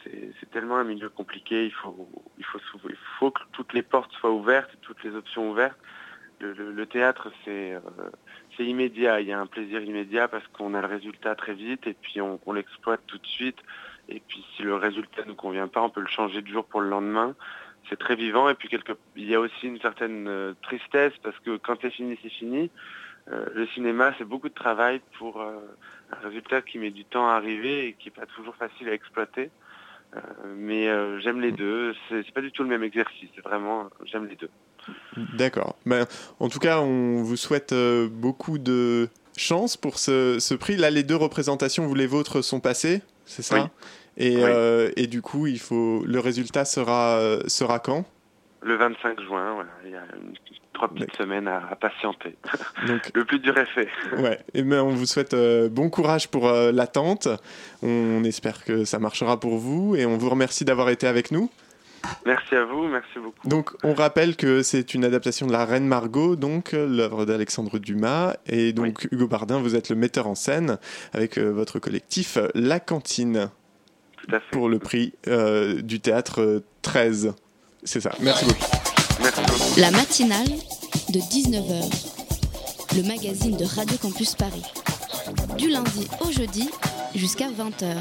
c'est 0.04 0.52
tellement 0.52 0.78
un 0.78 0.84
milieu 0.84 1.08
compliqué, 1.08 1.66
il 1.66 1.72
faut, 1.72 2.10
il, 2.38 2.44
faut, 2.44 2.60
faut 3.20 3.32
que 3.32 3.42
toutes 3.54 3.72
les 3.72 3.84
portes 3.84 4.12
soient 4.14 4.32
ouvertes, 4.32 4.72
toutes 4.82 5.02
les 5.04 5.16
options 5.16 5.50
ouvertes. 5.50 5.78
Le, 6.42 6.86
théâtre, 6.86 7.32
c'est 7.46 7.74
euh, 7.74 7.80
immédiat, 8.60 9.22
il 9.22 9.28
y 9.28 9.32
a 9.32 9.40
un 9.40 9.46
plaisir 9.46 9.82
immédiat 9.82 10.28
parce 10.28 10.46
qu'on 10.50 10.74
a 10.74 10.82
le 10.82 10.88
résultat 10.88 11.36
très 11.36 11.54
vite 11.54 11.88
et 11.88 11.94
puis 11.94 12.20
on, 12.20 12.38
on 12.46 12.52
l'exploite 12.52 13.00
tout 13.08 13.18
de 13.18 13.28
suite. 13.28 13.60
Et 14.10 14.22
puis 14.28 14.46
si 14.58 14.64
le 14.64 14.76
résultat 14.76 15.22
ne 15.22 15.30
nous 15.30 15.36
convient 15.36 15.70
pas, 15.70 15.82
on 15.82 15.90
peut 15.90 16.02
le 16.02 16.08
changer 16.08 16.42
de 16.42 16.48
jour 16.48 16.66
pour 16.66 16.82
le 16.82 16.90
lendemain 16.90 17.34
c'est 17.90 18.00
très 18.00 18.16
vivant 18.16 18.50
et 18.50 18.56
puis 18.56 18.70
quelque, 18.70 18.94
il 19.16 19.30
y 19.30 19.36
a 19.36 19.40
aussi 19.40 19.68
une 19.68 19.80
certaine 19.80 20.28
euh, 20.28 20.54
tristesse 20.62 21.14
parce 21.22 21.38
que 21.40 21.58
quand 21.58 21.76
c'est 21.82 21.90
fini, 21.90 22.18
c'est 22.22 22.30
fini. 22.30 22.70
Euh, 23.32 23.46
le 23.54 23.68
cinéma, 23.68 24.14
c'est 24.18 24.26
beaucoup 24.26 24.50
de 24.50 24.54
travail 24.54 25.02
pour 25.18 25.42
euh, 25.42 25.56
un 26.12 26.28
résultat 26.28 26.62
qui 26.62 26.78
met 26.78 26.92
du 26.92 27.06
temps 27.06 27.30
à 27.30 27.34
arriver 27.34 27.88
et 27.88 27.94
qui 27.94 28.10
n'est 28.10 28.16
pas 28.16 28.26
toujours 28.36 28.56
facile 28.56 28.90
à 28.90 28.94
exploiter. 28.94 29.50
Euh, 30.16 30.20
mais 30.58 30.86
j'aime 31.22 31.40
les 31.42 31.52
deux. 31.52 31.96
C'est 32.10 32.32
pas 32.34 32.42
du 32.42 32.52
tout 32.52 32.64
le 32.64 32.70
même 32.70 32.84
exercice. 32.84 33.30
Vraiment, 33.44 33.90
j'aime 34.06 34.28
les 34.28 34.36
deux. 34.36 34.50
D'accord. 35.36 35.76
Ben, 35.86 36.06
en 36.40 36.50
tout 36.50 36.60
cas, 36.60 36.80
on 36.80 37.24
vous 37.24 37.38
souhaite 37.38 37.74
beaucoup 38.12 38.58
de 38.60 39.10
chance 39.38 39.78
pour 39.78 39.98
ce, 39.98 40.38
ce 40.40 40.54
prix. 40.54 40.76
Là, 40.76 40.92
les 40.92 41.04
deux 41.04 41.16
représentations, 41.16 41.88
vous 41.88 41.96
les 41.96 42.06
vôtres, 42.06 42.44
sont 42.44 42.60
passées, 42.60 43.02
c'est 43.26 43.42
ça? 43.42 43.64
Oui. 43.64 43.70
Et, 44.18 44.36
Oui. 44.44 44.92
et 44.98 45.08
du 45.08 45.24
coup, 45.24 45.48
il 45.48 45.60
faut 45.60 46.04
le 46.06 46.20
résultat 46.20 46.66
sera, 46.66 47.40
sera 47.48 47.80
quand? 47.80 48.06
Le 48.66 48.76
25 48.78 49.22
juin, 49.22 49.66
il 49.86 49.92
y 49.92 49.96
a 49.96 50.04
une- 50.16 50.34
trois 50.74 50.88
petites 50.88 51.16
semaines 51.18 51.48
à, 51.48 51.62
à 51.70 51.76
patienter. 51.76 52.36
Donc- 52.88 53.12
le 53.14 53.26
plus 53.26 53.40
dur 53.40 53.58
est 53.58 53.66
fait. 53.68 53.88
Ouais, 54.18 54.40
et 54.54 54.64
ben 54.64 54.82
on 54.82 54.90
vous 54.90 55.06
souhaite 55.06 55.34
euh, 55.34 55.70
bon 55.70 55.90
courage 55.90 56.30
pour 56.30 56.48
euh, 56.48 56.72
l'attente. 56.72 57.28
On 57.82 58.24
espère 58.24 58.64
que 58.64 58.86
ça 58.86 59.00
marchera 59.00 59.40
pour 59.40 59.58
vous 59.58 59.96
et 59.96 60.06
on 60.06 60.18
vous 60.18 60.30
remercie 60.30 60.66
d'avoir 60.66 60.90
été 60.90 61.08
avec 61.08 61.32
nous. 61.32 61.50
Merci 62.26 62.56
à 62.56 62.66
vous, 62.66 62.88
merci 62.88 63.18
beaucoup. 63.18 63.48
Donc, 63.48 63.72
on 63.84 63.94
rappelle 63.94 64.36
que 64.36 64.62
c'est 64.62 64.94
une 64.94 65.06
adaptation 65.06 65.48
de 65.48 65.54
La 65.54 65.64
Reine 65.64 65.88
Margot, 65.88 66.36
donc 66.36 66.74
euh, 66.74 66.86
l'œuvre 66.86 67.26
d'Alexandre 67.26 67.80
Dumas. 67.80 68.36
Et 68.46 68.74
donc, 68.74 69.08
Hugo 69.12 69.28
Bardin, 69.28 69.60
vous 69.60 69.76
êtes 69.78 69.88
le 69.90 69.96
metteur 69.96 70.28
en 70.28 70.36
scène 70.36 70.80
avec 71.14 71.38
euh, 71.38 71.50
votre 71.52 71.80
collectif 71.80 72.38
La 72.56 72.82
Cantine 72.82 73.50
Tout 74.18 74.36
à 74.36 74.40
fait. 74.42 74.52
pour 74.52 74.68
le 74.68 74.80
prix 74.80 75.14
euh, 75.28 75.82
du 75.82 76.02
théâtre 76.02 76.42
euh, 76.42 76.60
13. 76.82 77.36
C'est 77.86 78.02
ça. 78.02 78.12
Merci 78.20 78.46
beaucoup. 78.46 78.66
Merci 79.22 79.42
beaucoup. 79.42 79.80
La 79.80 79.92
matinale 79.92 80.48
de 81.10 81.20
19h, 81.20 81.92
le 82.96 83.04
magazine 83.04 83.58
de 83.58 83.66
Radio 83.66 83.98
Campus 83.98 84.36
Paris. 84.36 84.64
Du 85.58 85.70
lundi 85.70 86.08
au 86.22 86.32
jeudi 86.32 86.70
jusqu'à 87.16 87.48
20h. 87.48 87.96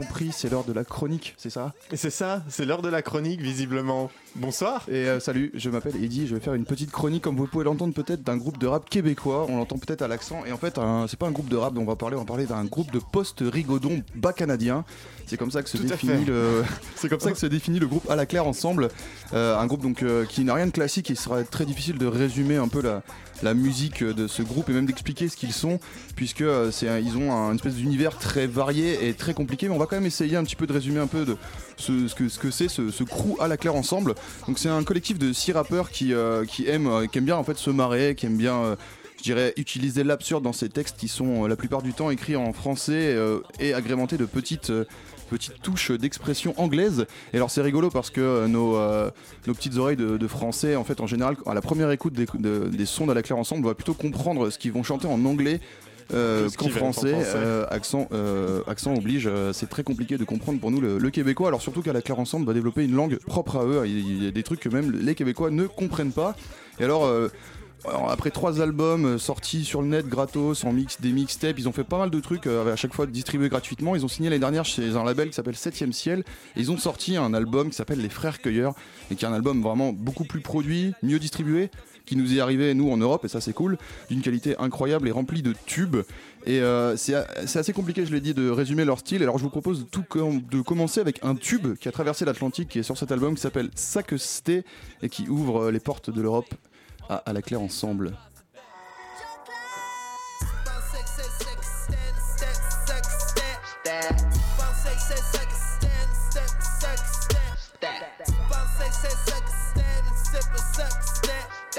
Compris, 0.00 0.30
c'est 0.32 0.48
l'heure 0.48 0.64
de 0.64 0.72
la 0.72 0.84
chronique, 0.84 1.34
c'est 1.36 1.50
ça? 1.50 1.74
Et 1.92 1.96
c'est 1.96 2.10
ça, 2.10 2.42
c'est 2.48 2.64
l'heure 2.64 2.80
de 2.80 2.88
la 2.88 3.02
chronique, 3.02 3.42
visiblement. 3.42 4.10
Bonsoir. 4.36 4.86
Et 4.88 5.08
euh, 5.08 5.20
salut, 5.20 5.50
je 5.54 5.68
m'appelle 5.68 6.02
Eddy, 6.02 6.26
je 6.26 6.34
vais 6.34 6.40
faire 6.40 6.54
une 6.54 6.64
petite 6.64 6.90
chronique, 6.90 7.22
comme 7.22 7.36
vous 7.36 7.46
pouvez 7.46 7.64
l'entendre 7.64 7.92
peut-être, 7.92 8.22
d'un 8.22 8.36
groupe 8.38 8.56
de 8.58 8.66
rap 8.66 8.88
québécois. 8.88 9.46
On 9.48 9.56
l'entend 9.58 9.76
peut-être 9.76 10.02
à 10.02 10.08
l'accent. 10.08 10.42
Et 10.46 10.52
en 10.52 10.56
fait, 10.56 10.78
c'est 11.08 11.18
pas 11.18 11.26
un 11.26 11.32
groupe 11.32 11.48
de 11.48 11.56
rap 11.56 11.74
dont 11.74 11.82
on 11.82 11.84
va 11.84 11.96
parler, 11.96 12.16
on 12.16 12.20
va 12.20 12.24
parler 12.24 12.46
d'un 12.46 12.64
groupe 12.64 12.90
de 12.92 13.00
post-rigodon 13.12 14.02
bas 14.14 14.32
canadien. 14.32 14.84
C'est 15.26 15.36
comme 15.36 15.50
ça 15.50 15.62
que 15.62 15.68
se 15.68 15.76
Tout 15.76 15.84
définit 15.84 16.24
le. 16.24 16.64
C'est 16.96 17.08
comme 17.08 17.20
ça 17.20 17.30
que 17.30 17.38
se 17.38 17.46
définit 17.46 17.78
le 17.78 17.86
groupe 17.86 18.08
à 18.10 18.16
la 18.16 18.26
claire 18.26 18.46
ensemble. 18.46 18.88
Euh, 19.32 19.56
un 19.56 19.66
groupe 19.66 19.82
donc 19.82 20.02
euh, 20.02 20.24
qui 20.24 20.42
n'a 20.44 20.54
rien 20.54 20.66
de 20.66 20.72
classique. 20.72 21.08
Il 21.08 21.16
sera 21.16 21.44
très 21.44 21.66
difficile 21.66 21.98
de 21.98 22.06
résumer 22.06 22.56
un 22.56 22.66
peu 22.66 22.82
la, 22.82 23.02
la 23.42 23.54
musique 23.54 24.02
de 24.02 24.26
ce 24.26 24.42
groupe 24.42 24.68
et 24.68 24.72
même 24.72 24.86
d'expliquer 24.86 25.28
ce 25.28 25.36
qu'ils 25.36 25.52
sont, 25.52 25.78
puisque 26.16 26.44
c'est 26.72 27.02
ils 27.02 27.16
ont 27.16 27.32
un, 27.32 27.50
une 27.50 27.56
espèce 27.56 27.74
d'univers 27.74 28.18
très 28.18 28.46
varié 28.46 29.08
et 29.08 29.14
très 29.14 29.34
compliqué. 29.34 29.68
Mais 29.68 29.74
on 29.74 29.78
va 29.78 29.86
même 29.96 30.06
essayer 30.06 30.36
un 30.36 30.44
petit 30.44 30.56
peu 30.56 30.66
de 30.66 30.72
résumer 30.72 31.00
un 31.00 31.06
peu 31.06 31.24
de 31.24 31.36
ce, 31.76 32.12
que 32.14 32.28
ce 32.28 32.38
que 32.38 32.50
c'est 32.50 32.68
ce, 32.68 32.90
ce 32.90 33.04
crew 33.04 33.36
à 33.40 33.48
la 33.48 33.56
claire 33.56 33.74
ensemble. 33.74 34.14
Donc 34.46 34.58
c'est 34.58 34.68
un 34.68 34.82
collectif 34.84 35.18
de 35.18 35.32
six 35.32 35.52
rappeurs 35.52 35.90
qui 35.90 36.12
euh, 36.12 36.44
qui 36.44 36.68
aiment 36.68 36.86
euh, 36.88 37.06
aiment 37.12 37.24
bien 37.24 37.36
en 37.36 37.44
fait 37.44 37.56
se 37.58 37.70
marrer, 37.70 38.14
qui 38.14 38.26
aiment 38.26 38.36
bien 38.36 38.56
euh, 38.56 38.76
je 39.18 39.22
dirais 39.24 39.52
utiliser 39.58 40.02
l'absurde 40.02 40.42
dans 40.42 40.54
ces 40.54 40.68
textes 40.70 40.96
qui 40.98 41.08
sont 41.08 41.44
euh, 41.44 41.48
la 41.48 41.56
plupart 41.56 41.82
du 41.82 41.92
temps 41.92 42.10
écrits 42.10 42.36
en 42.36 42.52
français 42.52 43.16
et 43.58 43.74
agrémentés 43.74 44.16
de 44.16 44.24
petites 44.24 44.72
petites 45.28 45.62
touches 45.62 45.92
d'expression 45.92 46.54
anglaise. 46.56 47.06
Et 47.32 47.36
alors 47.36 47.50
c'est 47.52 47.62
rigolo 47.62 47.88
parce 47.88 48.10
que 48.10 48.46
nos, 48.48 48.76
nos 49.46 49.54
petites 49.54 49.76
oreilles 49.76 49.96
de, 49.96 50.16
de 50.16 50.26
français, 50.26 50.74
en 50.74 50.82
fait, 50.82 51.00
en 51.00 51.06
général, 51.06 51.36
à 51.46 51.54
la 51.54 51.60
première 51.60 51.90
écoute 51.92 52.14
des, 52.14 52.26
de- 52.34 52.66
des 52.68 52.84
sons 52.86 53.06
de 53.06 53.12
la 53.12 53.22
claire 53.22 53.38
ensemble, 53.38 53.64
on 53.64 53.68
va 53.68 53.74
plutôt 53.76 53.94
comprendre 53.94 54.50
ce 54.50 54.58
qu'ils 54.58 54.72
vont 54.72 54.82
chanter 54.82 55.06
en 55.06 55.24
anglais. 55.26 55.60
Euh, 56.12 56.48
qu'en 56.56 56.68
français, 56.68 57.14
euh, 57.14 57.66
accent, 57.70 58.08
euh, 58.12 58.62
accent 58.66 58.94
oblige, 58.94 59.28
c'est 59.52 59.68
très 59.68 59.82
compliqué 59.82 60.18
de 60.18 60.24
comprendre 60.24 60.60
pour 60.60 60.70
nous 60.70 60.80
le, 60.80 60.98
le 60.98 61.10
québécois. 61.10 61.48
Alors 61.48 61.62
surtout 61.62 61.82
qu'à 61.82 61.92
la 61.92 62.02
Claire 62.02 62.18
Ensemble 62.18 62.46
va 62.46 62.54
développer 62.54 62.84
une 62.84 62.94
langue 62.94 63.18
propre 63.26 63.56
à 63.56 63.64
eux. 63.64 63.82
Il 63.86 64.24
y 64.24 64.28
a 64.28 64.30
des 64.30 64.42
trucs 64.42 64.60
que 64.60 64.68
même 64.68 64.90
les 64.92 65.14
Québécois 65.14 65.50
ne 65.50 65.66
comprennent 65.66 66.12
pas. 66.12 66.34
Et 66.78 66.84
alors, 66.84 67.10
alors, 67.86 68.10
après 68.10 68.30
trois 68.30 68.60
albums 68.60 69.18
sortis 69.18 69.64
sur 69.64 69.80
le 69.80 69.88
net 69.88 70.06
gratos, 70.06 70.64
en 70.64 70.72
mix, 70.72 71.00
des 71.00 71.12
mixtapes, 71.12 71.58
ils 71.58 71.68
ont 71.68 71.72
fait 71.72 71.84
pas 71.84 71.96
mal 71.96 72.10
de 72.10 72.20
trucs 72.20 72.46
euh, 72.46 72.72
à 72.72 72.76
chaque 72.76 72.92
fois 72.92 73.06
distribués 73.06 73.48
gratuitement. 73.48 73.96
Ils 73.96 74.04
ont 74.04 74.08
signé 74.08 74.28
l'année 74.28 74.40
dernière 74.40 74.66
chez 74.66 74.96
un 74.96 75.04
label 75.04 75.28
qui 75.28 75.34
s'appelle 75.34 75.54
7ème 75.54 75.92
Ciel. 75.92 76.20
Et 76.56 76.60
ils 76.60 76.70
ont 76.70 76.76
sorti 76.76 77.16
un 77.16 77.32
album 77.32 77.70
qui 77.70 77.76
s'appelle 77.76 78.00
Les 78.00 78.10
Frères 78.10 78.40
Cueilleurs 78.40 78.74
et 79.10 79.16
qui 79.16 79.24
est 79.24 79.28
un 79.28 79.32
album 79.32 79.62
vraiment 79.62 79.92
beaucoup 79.94 80.24
plus 80.24 80.40
produit, 80.40 80.92
mieux 81.02 81.18
distribué 81.18 81.70
qui 82.10 82.16
nous 82.16 82.36
est 82.36 82.40
arrivé, 82.40 82.74
nous, 82.74 82.90
en 82.90 82.96
Europe, 82.96 83.24
et 83.24 83.28
ça 83.28 83.40
c'est 83.40 83.52
cool, 83.52 83.78
d'une 84.10 84.20
qualité 84.20 84.56
incroyable 84.58 85.06
et 85.06 85.12
remplie 85.12 85.42
de 85.42 85.54
tubes. 85.64 85.98
Et 86.44 86.60
c'est 86.96 87.14
assez 87.14 87.72
compliqué, 87.72 88.04
je 88.04 88.10
l'ai 88.12 88.20
dit, 88.20 88.34
de 88.34 88.50
résumer 88.50 88.84
leur 88.84 88.98
style. 88.98 89.22
Alors 89.22 89.38
je 89.38 89.44
vous 89.44 89.50
propose 89.50 89.84
de, 89.84 89.84
tout 89.84 90.02
commencer 90.64 90.98
avec 90.98 91.20
un 91.22 91.36
tube 91.36 91.76
qui 91.76 91.86
a 91.86 91.92
traversé 91.92 92.24
l'Atlantique, 92.24 92.68
qui 92.68 92.80
est 92.80 92.82
sur 92.82 92.98
cet 92.98 93.12
album, 93.12 93.36
qui 93.36 93.42
s'appelle 93.42 93.70
Sacesté, 93.76 94.64
et 95.02 95.08
qui 95.08 95.28
ouvre 95.28 95.70
les 95.70 95.78
portes 95.78 96.10
de 96.10 96.20
l'Europe 96.20 96.52
à, 97.08 97.32
la 97.32 97.42
claire 97.42 97.62
ensemble. 97.62 98.12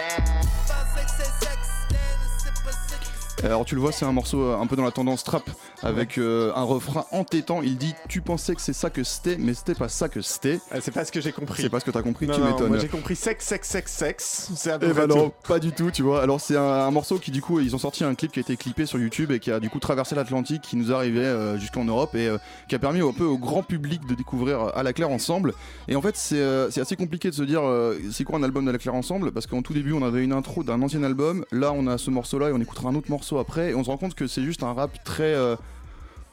Five, 0.02 0.88
six, 0.98 1.12
six, 1.14 1.30
six, 1.30 1.70
seven, 1.92 2.30
six, 2.40 2.64
six, 2.64 2.78
six. 2.90 3.21
Alors 3.44 3.66
tu 3.66 3.74
le 3.76 3.82
vois, 3.82 3.92
c'est 3.92 4.06
un 4.06 4.12
morceau 4.12 4.42
euh, 4.42 4.58
un 4.60 4.68
peu 4.68 4.76
dans 4.76 4.84
la 4.84 4.92
tendance 4.92 5.24
trap 5.24 5.50
avec 5.82 6.18
euh, 6.18 6.52
un 6.56 6.64
refrain 6.64 7.06
entêtant. 7.12 7.62
Il 7.64 7.78
dit 7.78 7.94
Tu 8.08 8.22
pensais 8.22 8.54
que 8.54 8.62
c'est 8.62 8.74
ça 8.74 8.90
que 8.90 9.04
c'était, 9.04 9.38
mais 9.38 9.54
c'était 9.56 9.74
pas 9.74 9.90
ça 9.90 10.10
que 10.10 10.22
c'était. 10.22 10.60
c'est 10.80 10.92
pas 10.94 11.06
ce 11.06 11.12
que 11.12 11.22
j'ai 11.22 11.32
compris. 11.32 11.64
C'est 11.64 11.70
pas 11.70 11.80
ce 11.80 11.86
que 11.86 11.92
t'as 11.92 12.04
compris, 12.04 12.28
Non, 12.28 12.36
tu 12.36 12.42
m'étonnes. 12.42 12.68
Moi 12.70 12.78
j'ai 12.78 12.88
compris 12.88 13.16
sexe, 13.16 13.46
sexe, 13.48 13.68
sexe, 13.70 13.92
sexe. 13.94 14.52
C'est 14.56 14.72
à 14.72 14.78
peu 14.80 14.88
Eh 14.90 14.94
près 14.94 15.08
ben 15.08 15.16
non, 15.16 15.30
tout. 15.30 15.48
pas 15.48 15.60
du 15.60 15.72
tout, 15.72 15.90
tu 15.92 16.04
vois. 16.04 16.22
Alors 16.22 16.40
c'est 16.40 16.56
un, 16.56 16.62
un 16.62 16.92
morceau 16.92 17.18
qui 17.18 17.32
du 17.32 17.42
coup, 17.42 17.60
ils 17.60 17.74
ont 17.76 17.80
sorti 17.80 18.04
un 18.04 18.14
clip 18.14 18.32
qui 18.32 18.40
a 18.40 18.42
été 18.42 18.56
clippé 18.58 18.86
sur 18.86 19.00
YouTube 19.00 19.32
et 19.32 19.40
qui 19.40 19.52
a 19.52 19.60
du 19.60 19.70
coup 19.72 19.80
traversé 19.80 20.14
l'Atlantique, 20.14 20.62
qui 20.62 20.76
nous 20.76 20.92
arrivait 20.94 21.20
euh, 21.22 21.58
jusqu'en 21.58 21.86
Europe 21.86 22.14
et 22.16 22.28
euh, 22.28 22.38
qui 22.68 22.76
a 22.76 22.80
permis 22.80 23.02
un 23.02 23.14
peu 23.14 23.26
au 23.26 23.38
grand 23.40 23.64
public 23.64 24.06
de 24.08 24.14
découvrir 24.14 24.62
euh, 24.62 24.70
à 24.76 24.84
la 24.84 24.94
claire 24.94 25.10
ensemble. 25.10 25.54
Et 25.88 25.96
en 25.96 26.02
fait, 26.02 26.16
c'est 26.16 26.38
euh, 26.40 26.70
assez 26.76 26.96
compliqué 26.96 27.30
de 27.30 27.36
se 27.36 27.44
dire 27.44 27.62
euh, 27.64 27.98
c'est 28.12 28.24
quoi 28.24 28.38
un 28.38 28.44
album 28.44 28.66
de 28.66 28.72
la 28.72 28.78
claire 28.78 28.94
ensemble? 28.96 29.32
Parce 29.32 29.48
qu'en 29.48 29.62
tout 29.64 29.74
début, 29.74 29.94
on 29.94 30.04
avait 30.04 30.24
une 30.24 30.34
intro 30.34 30.64
d'un 30.64 30.82
ancien 30.84 31.02
album. 31.04 31.44
Là, 31.52 31.72
on 31.74 31.88
a 31.88 31.98
ce 31.98 32.12
morceau-là 32.12 32.50
et 32.50 32.52
on 32.52 32.60
écoutera 32.60 32.90
un 32.90 32.96
autre 32.96 33.10
morceau 33.10 33.21
après 33.40 33.72
et 33.72 33.76
on 33.76 33.84
se 33.84 33.90
rend 33.90 33.98
compte 33.98 34.16
que 34.16 34.28
c'est 34.28 34.44
juste 34.44 34.64
un 34.64 34.74
rap 34.74 35.04
très 35.04 35.34
euh, 35.34 35.56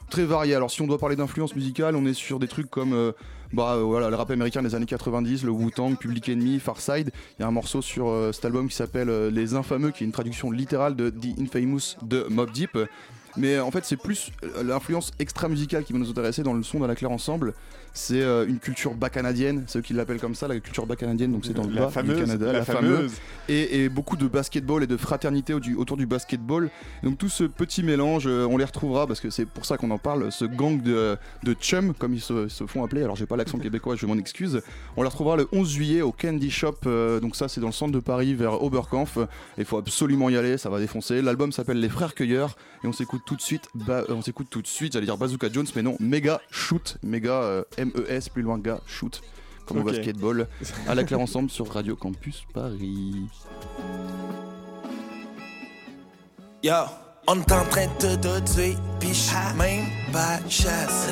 très 0.09 0.25
varié. 0.25 0.55
Alors 0.55 0.71
si 0.71 0.81
on 0.81 0.87
doit 0.87 0.97
parler 0.97 1.15
d'influence 1.15 1.55
musicale, 1.55 1.95
on 1.95 2.05
est 2.05 2.13
sur 2.13 2.39
des 2.39 2.47
trucs 2.47 2.69
comme 2.69 2.93
euh, 2.93 3.11
bah 3.53 3.75
euh, 3.75 3.83
voilà 3.83 4.09
le 4.09 4.15
rap 4.15 4.29
américain 4.31 4.61
des 4.61 4.75
années 4.75 4.85
90, 4.85 5.43
le 5.43 5.51
Wu-Tang, 5.51 5.97
Public 5.97 6.29
Enemy, 6.29 6.59
Farside. 6.59 7.11
Il 7.37 7.41
y 7.41 7.45
a 7.45 7.47
un 7.47 7.51
morceau 7.51 7.81
sur 7.81 8.29
cet 8.33 8.45
album 8.45 8.67
qui 8.67 8.75
s'appelle 8.75 9.27
Les 9.27 9.53
Infameux, 9.53 9.91
qui 9.91 10.03
est 10.03 10.07
une 10.07 10.13
traduction 10.13 10.51
littérale 10.51 10.95
de 10.95 11.09
The 11.09 11.39
Infamous 11.39 11.95
de 12.01 12.25
Mob 12.29 12.51
Deep. 12.51 12.77
Mais 13.37 13.59
en 13.59 13.71
fait, 13.71 13.85
c'est 13.85 13.97
plus 13.97 14.31
l'influence 14.63 15.11
extra 15.19 15.47
musicale 15.47 15.83
qui 15.83 15.93
va 15.93 15.99
nous 15.99 16.09
intéresser 16.09 16.43
dans 16.43 16.53
le 16.53 16.63
son 16.63 16.79
de 16.79 16.85
la 16.85 16.95
claire 16.95 17.11
ensemble. 17.11 17.53
C'est 18.01 18.21
euh, 18.21 18.47
une 18.47 18.59
culture 18.59 18.93
bas 18.93 19.09
canadienne, 19.09 19.65
ceux 19.67 19.81
qui 19.81 19.91
l'appellent 19.93 20.21
comme 20.21 20.33
ça, 20.35 20.47
la 20.47 20.57
culture 20.59 20.85
bas 20.85 20.95
canadienne, 20.95 21.33
donc 21.33 21.43
c'est 21.45 21.53
dans 21.53 21.65
le 21.67 21.73
La 21.73 21.81
bas 21.81 21.89
fameuse, 21.89 22.15
du 22.15 22.21
Canada, 22.23 22.45
la 22.47 22.53
la, 22.53 22.63
fameuse. 22.65 22.95
fameuse. 22.95 23.11
Et, 23.49 23.83
et 23.83 23.89
beaucoup 23.89 24.15
de 24.15 24.25
basketball 24.27 24.83
et 24.83 24.87
de 24.87 24.95
fraternité 24.95 25.53
au- 25.53 25.59
du- 25.59 25.75
autour 25.75 25.97
du 25.97 26.05
basketball. 26.05 26.69
Donc 27.03 27.17
tout 27.17 27.27
ce 27.27 27.43
petit 27.43 27.83
mélange, 27.83 28.23
euh, 28.25 28.47
on 28.49 28.55
les 28.57 28.63
retrouvera 28.63 29.05
parce 29.05 29.19
que 29.19 29.29
c'est 29.29 29.45
pour 29.45 29.65
ça 29.65 29.75
qu'on 29.77 29.91
en 29.91 29.97
parle, 29.97 30.31
ce 30.31 30.45
gang 30.45 30.81
de, 30.81 31.17
de 31.43 31.53
chum, 31.53 31.93
comme 31.93 32.13
ils 32.13 32.21
se, 32.21 32.47
se 32.47 32.65
font 32.65 32.83
appeler. 32.85 33.03
Alors 33.03 33.17
j'ai 33.17 33.25
pas 33.25 33.35
l'accent 33.35 33.57
québécois, 33.59 33.95
je 33.97 34.05
m'en 34.05 34.15
excuse. 34.17 34.61
On 34.95 35.03
les 35.03 35.09
retrouvera 35.09 35.35
le 35.35 35.47
11 35.51 35.69
juillet 35.69 36.01
au 36.01 36.13
Candy 36.13 36.49
Shop. 36.51 36.75
euh, 36.85 37.19
donc 37.19 37.35
ça 37.35 37.47
c'est 37.49 37.59
dans 37.59 37.67
le 37.67 37.73
centre 37.73 37.91
de 37.91 37.99
Paris 37.99 38.33
vers 38.33 38.63
Oberkampf. 38.63 39.17
Il 39.57 39.65
faut 39.65 39.77
absolument 39.77 40.29
y 40.29 40.37
aller, 40.37 40.57
ça 40.57 40.69
va 40.69 40.79
défoncer. 40.79 41.21
L'album 41.21 41.51
s'appelle 41.51 41.79
Les 41.81 41.89
Frères 41.89 42.15
Cueilleurs 42.15 42.55
et 42.83 42.87
on 42.87 42.93
s'écoute 42.93 43.21
tout 43.25 43.35
de 43.35 43.41
suite. 43.41 43.67
Ba- 43.75 44.03
euh, 44.09 44.13
on 44.15 44.21
s'écoute 44.21 44.47
tout 44.49 44.61
de 44.61 44.67
suite. 44.67 44.93
J'allais 44.93 45.05
dire 45.05 45.17
Bazooka 45.17 45.47
Jones, 45.51 45.67
mais 45.75 45.81
non, 45.81 45.95
Mega 45.99 46.41
Shoot, 46.51 46.97
Mega 47.03 47.41
euh, 47.43 47.63
M-E-S 47.77 48.29
plus 48.29 48.41
loin 48.41 48.57
gars 48.57 48.81
Shoot. 48.87 49.21
Comme 49.65 49.79
au 49.79 49.83
basketball, 49.83 50.47
à 50.87 50.95
la 50.95 51.03
claire 51.03 51.19
ensemble 51.21 51.49
sur 51.51 51.71
Radio 51.71 51.95
Campus 51.95 52.43
Paris. 52.53 53.27
Yo, 56.63 56.73
on 57.27 57.35
est 57.39 57.51
en 57.51 57.63
train 57.65 57.85
de 57.99 58.15
te 58.15 58.39
tuer, 58.53 58.75
pis 58.99 59.13
j'suis 59.13 59.35
même 59.57 59.85
pas 60.11 60.39
de 60.43 60.49
chasse. 60.49 61.07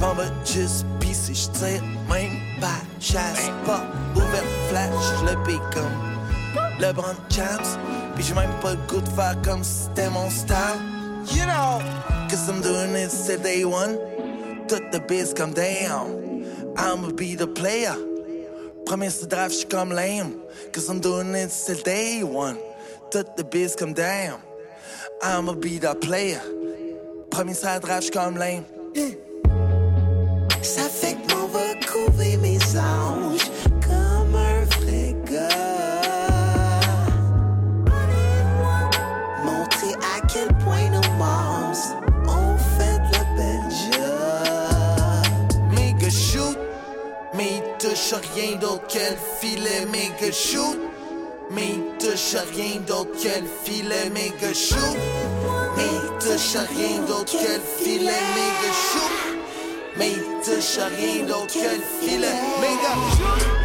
On 0.00 0.14
va 0.14 0.24
juste 0.44 0.86
pisser, 1.00 1.34
j'tire 1.34 1.82
même 2.08 2.38
pas 2.60 2.78
de 2.98 3.02
chasse. 3.02 3.50
Pas 3.66 3.82
ouvert 4.14 4.44
flash, 4.68 4.92
j'le 5.20 5.42
paye 5.44 5.58
comme 5.74 6.78
LeBron 6.80 7.16
James. 7.30 7.80
Pis 8.16 8.22
j'ai 8.22 8.34
même 8.34 8.50
pas 8.62 8.74
le 8.74 8.80
goût 8.86 9.00
de 9.00 9.08
faire 9.08 9.36
comme 9.42 9.64
si 9.64 9.84
c'était 9.86 10.08
mon 10.10 10.30
style. 10.30 10.56
You 11.30 11.46
know, 11.46 11.80
cause 12.30 12.48
I'm 12.48 12.60
doing 12.60 12.94
it 12.94 13.10
since 13.10 13.42
day 13.42 13.64
one. 13.64 13.98
Tout 14.68 14.90
the 14.92 15.00
biz 15.00 15.32
come 15.32 15.52
down. 15.52 16.44
I'ma 16.76 17.10
be 17.12 17.34
the 17.34 17.46
player. 17.46 17.96
Premier 18.86 19.10
ce 19.10 19.26
draft, 19.26 19.52
j'suis 19.52 19.68
comme 19.68 19.90
lame. 19.92 20.34
Cause 20.72 20.88
I'm 20.88 21.00
doing 21.00 21.34
it 21.34 21.50
since 21.50 21.82
day 21.82 22.22
one. 22.22 22.58
Tout 23.10 23.36
the 23.36 23.44
biz 23.44 23.76
come 23.76 23.92
down. 23.94 24.40
I'ma 25.22 25.54
be 25.54 25.78
the 25.78 25.94
player. 25.94 26.40
Premier 27.30 27.54
ça 27.54 27.78
draft, 27.80 28.02
j'suis 28.02 28.12
comme 28.12 28.36
lame. 28.38 28.64
Ça 30.62 30.82
fait 30.88 31.14
que 31.14 31.34
m'on 31.34 31.46
va 31.48 31.74
couver 31.86 32.36
mes 32.38 32.58
anges 32.76 33.50
comme 33.80 34.34
un 34.34 34.64
vrai 34.80 35.14
gars. 35.24 36.78
Montrer 39.44 39.94
à 40.16 40.26
quel 40.26 40.48
point 40.58 40.90
nos 40.90 41.07
touche 47.98 48.20
rien 48.34 48.56
d'autre 48.56 48.86
que 48.86 48.98
le 48.98 49.16
filet. 49.40 49.86
Méga 49.90 50.32
shoot, 50.32 50.78
mais 51.50 51.74
touche 51.98 52.36
rien 52.54 52.80
d'autre 52.86 53.10
que 53.12 53.40
le 53.40 53.48
filet. 53.64 54.10
Méga 54.10 54.54
shoot, 54.54 54.96
mais 55.76 56.18
touche 56.20 56.56
rien 56.76 57.00
d'autre 57.06 57.32
que 57.32 57.54
le 57.54 57.84
filet. 57.84 58.22
Méga 58.34 58.72
shoot. 58.72 59.38
Mais 59.96 60.12
touche 60.44 60.78
rien 60.96 61.24
d'autre 61.24 61.54
que 61.54 61.58
le 61.58 62.08
filet 62.08 62.28
Mais 62.60 63.57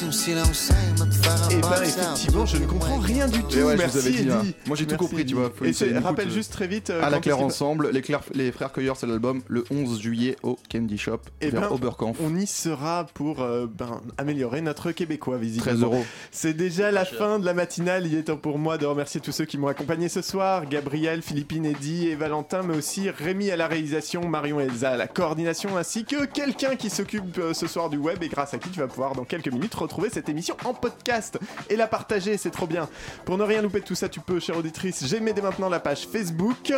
Et 0.00 0.04
box 0.04 1.68
ben 1.68 1.76
out. 1.76 1.82
effectivement, 1.88 2.46
je 2.46 2.56
ne 2.58 2.66
comprends 2.66 2.98
rien 2.98 3.26
du 3.26 3.42
tout. 3.42 3.58
Et 3.58 3.62
ouais, 3.64 3.72
je 3.72 3.78
Merci 3.78 3.98
vous 3.98 4.06
avais 4.06 4.10
dit, 4.16 4.22
Eddie. 4.22 4.30
hein. 4.30 4.44
Moi 4.66 4.76
j'ai 4.76 4.86
tout 4.86 4.96
compris, 4.96 5.26
tu 5.26 5.34
vois. 5.34 5.50
Faut 5.54 5.64
Et 5.64 5.70
écoute, 5.70 5.88
rappelle 6.04 6.30
juste 6.30 6.52
très 6.52 6.68
vite. 6.68 6.90
euh, 6.90 7.02
à 7.02 7.10
la 7.10 7.18
claire 7.18 7.40
ensemble, 7.40 7.90
les, 7.90 8.00
Claire- 8.00 8.20
les 8.32 8.52
frères 8.52 8.72
Cueilleurs, 8.72 8.96
c'est 8.96 9.08
l'album 9.08 9.42
le 9.48 9.64
11 9.72 10.00
juillet 10.00 10.36
au 10.44 10.56
Candy 10.70 10.98
Shop 10.98 11.18
Eh 11.40 11.50
vers 11.50 11.62
ben, 11.62 11.74
Oberkampf. 11.74 12.16
on 12.22 12.36
y 12.36 12.46
sera 12.46 13.06
pour 13.12 13.42
euh, 13.42 13.66
ben, 13.66 14.00
améliorer 14.18 14.60
notre 14.60 14.92
québécois, 14.92 15.36
visiblement. 15.36 15.72
13 15.72 15.82
euros. 15.82 16.04
C'est 16.30 16.54
déjà 16.54 16.92
la 16.92 17.04
fin 17.04 17.40
de 17.40 17.44
la 17.44 17.54
matinale. 17.54 18.06
Il 18.06 18.14
est 18.16 18.22
temps 18.24 18.36
pour 18.36 18.58
moi 18.58 18.78
de 18.78 18.86
remercier 18.86 19.20
tous 19.20 19.32
ceux 19.32 19.46
qui 19.46 19.58
m'ont 19.58 19.68
accompagné 19.68 20.08
ce 20.08 20.22
soir 20.22 20.66
Gabriel, 20.68 21.22
Philippine, 21.22 21.66
Eddy 21.66 22.06
et 22.06 22.14
Valentin, 22.14 22.62
mais 22.62 22.76
aussi 22.76 23.10
Rémi 23.10 23.50
à 23.50 23.56
la 23.56 23.66
réalisation, 23.66 24.28
Marion 24.28 24.60
et 24.60 24.64
Elsa 24.64 24.90
à 24.90 24.96
la 24.96 25.08
coordination, 25.08 25.76
ainsi 25.76 26.04
que 26.04 26.24
quelqu'un 26.26 26.76
qui 26.76 26.88
s'occupe 26.88 27.38
euh, 27.38 27.52
ce 27.52 27.66
soir 27.66 27.90
du 27.90 27.96
web 27.96 28.22
et 28.22 28.28
grâce 28.28 28.54
à 28.54 28.58
qui 28.58 28.68
tu 28.70 28.78
vas 28.78 28.86
pouvoir 28.86 29.14
dans 29.14 29.24
quelques 29.24 29.50
minutes 29.52 29.74
retrouver 29.88 30.10
cette 30.10 30.28
émission 30.28 30.56
en 30.64 30.74
podcast 30.74 31.38
et 31.70 31.76
la 31.76 31.86
partager. 31.86 32.36
C'est 32.36 32.50
trop 32.50 32.66
bien. 32.66 32.88
Pour 33.24 33.38
ne 33.38 33.42
rien 33.42 33.62
louper 33.62 33.80
de 33.80 33.84
tout 33.84 33.94
ça, 33.94 34.08
tu 34.08 34.20
peux, 34.20 34.38
chère 34.38 34.56
auditrice, 34.58 35.04
j'aimais 35.06 35.32
dès 35.32 35.42
maintenant 35.42 35.68
la 35.68 35.80
page 35.80 36.06
Facebook. 36.06 36.72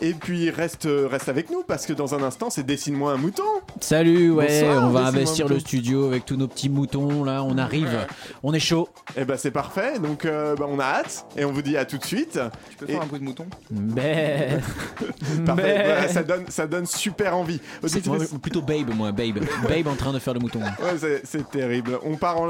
Et 0.00 0.14
puis 0.14 0.50
reste, 0.50 0.88
reste 0.88 1.28
avec 1.28 1.50
nous 1.50 1.62
parce 1.64 1.86
que 1.86 1.92
dans 1.92 2.14
un 2.14 2.22
instant, 2.22 2.48
c'est 2.50 2.62
Dessine-moi 2.64 3.12
un 3.12 3.16
mouton. 3.16 3.42
Salut, 3.80 4.30
ouais, 4.30 4.60
Bonsoir, 4.62 4.84
on 4.84 4.90
va 4.90 5.00
investir 5.06 5.48
le 5.48 5.58
studio 5.58 6.06
avec 6.06 6.24
tous 6.24 6.36
nos 6.36 6.46
petits 6.48 6.68
moutons 6.68 7.24
là, 7.24 7.42
on 7.42 7.58
arrive, 7.58 8.06
on 8.42 8.54
est 8.54 8.60
chaud. 8.60 8.88
Et 9.16 9.24
bah 9.24 9.36
c'est 9.36 9.50
parfait, 9.50 9.98
donc 9.98 10.24
euh, 10.24 10.54
bah, 10.56 10.66
on 10.68 10.78
a 10.78 10.84
hâte 10.84 11.26
et 11.36 11.44
on 11.44 11.52
vous 11.52 11.62
dit 11.62 11.76
à 11.76 11.84
tout 11.84 11.98
de 11.98 12.04
suite. 12.04 12.38
Tu 12.70 12.76
peux 12.76 12.86
faire 12.86 13.02
un 13.02 13.06
bruit 13.06 13.18
de 13.20 13.24
mouton 13.24 13.46
Mais 13.70 14.58
Parfait, 15.46 15.62
Mais- 15.62 15.84
voilà, 15.84 16.08
ça, 16.08 16.22
donne, 16.22 16.44
ça 16.48 16.66
donne 16.66 16.86
super 16.86 17.36
envie. 17.36 17.60
Moi, 17.82 17.90
Auditrice- 17.90 18.38
plutôt 18.40 18.62
Babe 18.62 18.94
moi, 18.94 19.10
Babe. 19.12 19.40
Babe 19.68 19.86
en 19.88 19.96
train 19.96 20.12
de 20.12 20.18
faire 20.18 20.34
le 20.34 20.40
mouton. 20.40 20.60
Ouais, 20.60 20.96
c'est- 20.98 21.22
c'est 21.24 21.50
terrible. 21.50 21.98
On 22.04 22.16
part 22.16 22.40
en 22.40 22.46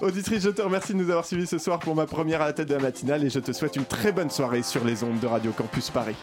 Auditrice, 0.00 0.42
je 0.42 0.50
te 0.50 0.62
remercie 0.62 0.92
de 0.92 0.98
nous 0.98 1.10
avoir 1.10 1.24
suivis 1.24 1.46
ce 1.46 1.58
soir 1.58 1.78
pour 1.78 1.94
ma 1.94 2.06
première 2.06 2.42
à 2.42 2.46
la 2.46 2.52
tête 2.52 2.68
de 2.68 2.74
la 2.74 2.80
matinale 2.80 3.24
et 3.24 3.30
je 3.30 3.38
te 3.38 3.52
souhaite 3.52 3.76
une 3.76 3.84
très 3.84 4.12
bonne 4.12 4.30
soirée 4.30 4.62
sur 4.62 4.84
les 4.84 5.04
ondes 5.04 5.20
de 5.20 5.26
Radio 5.26 5.52
Campus 5.52 5.90
Paris. 5.90 6.16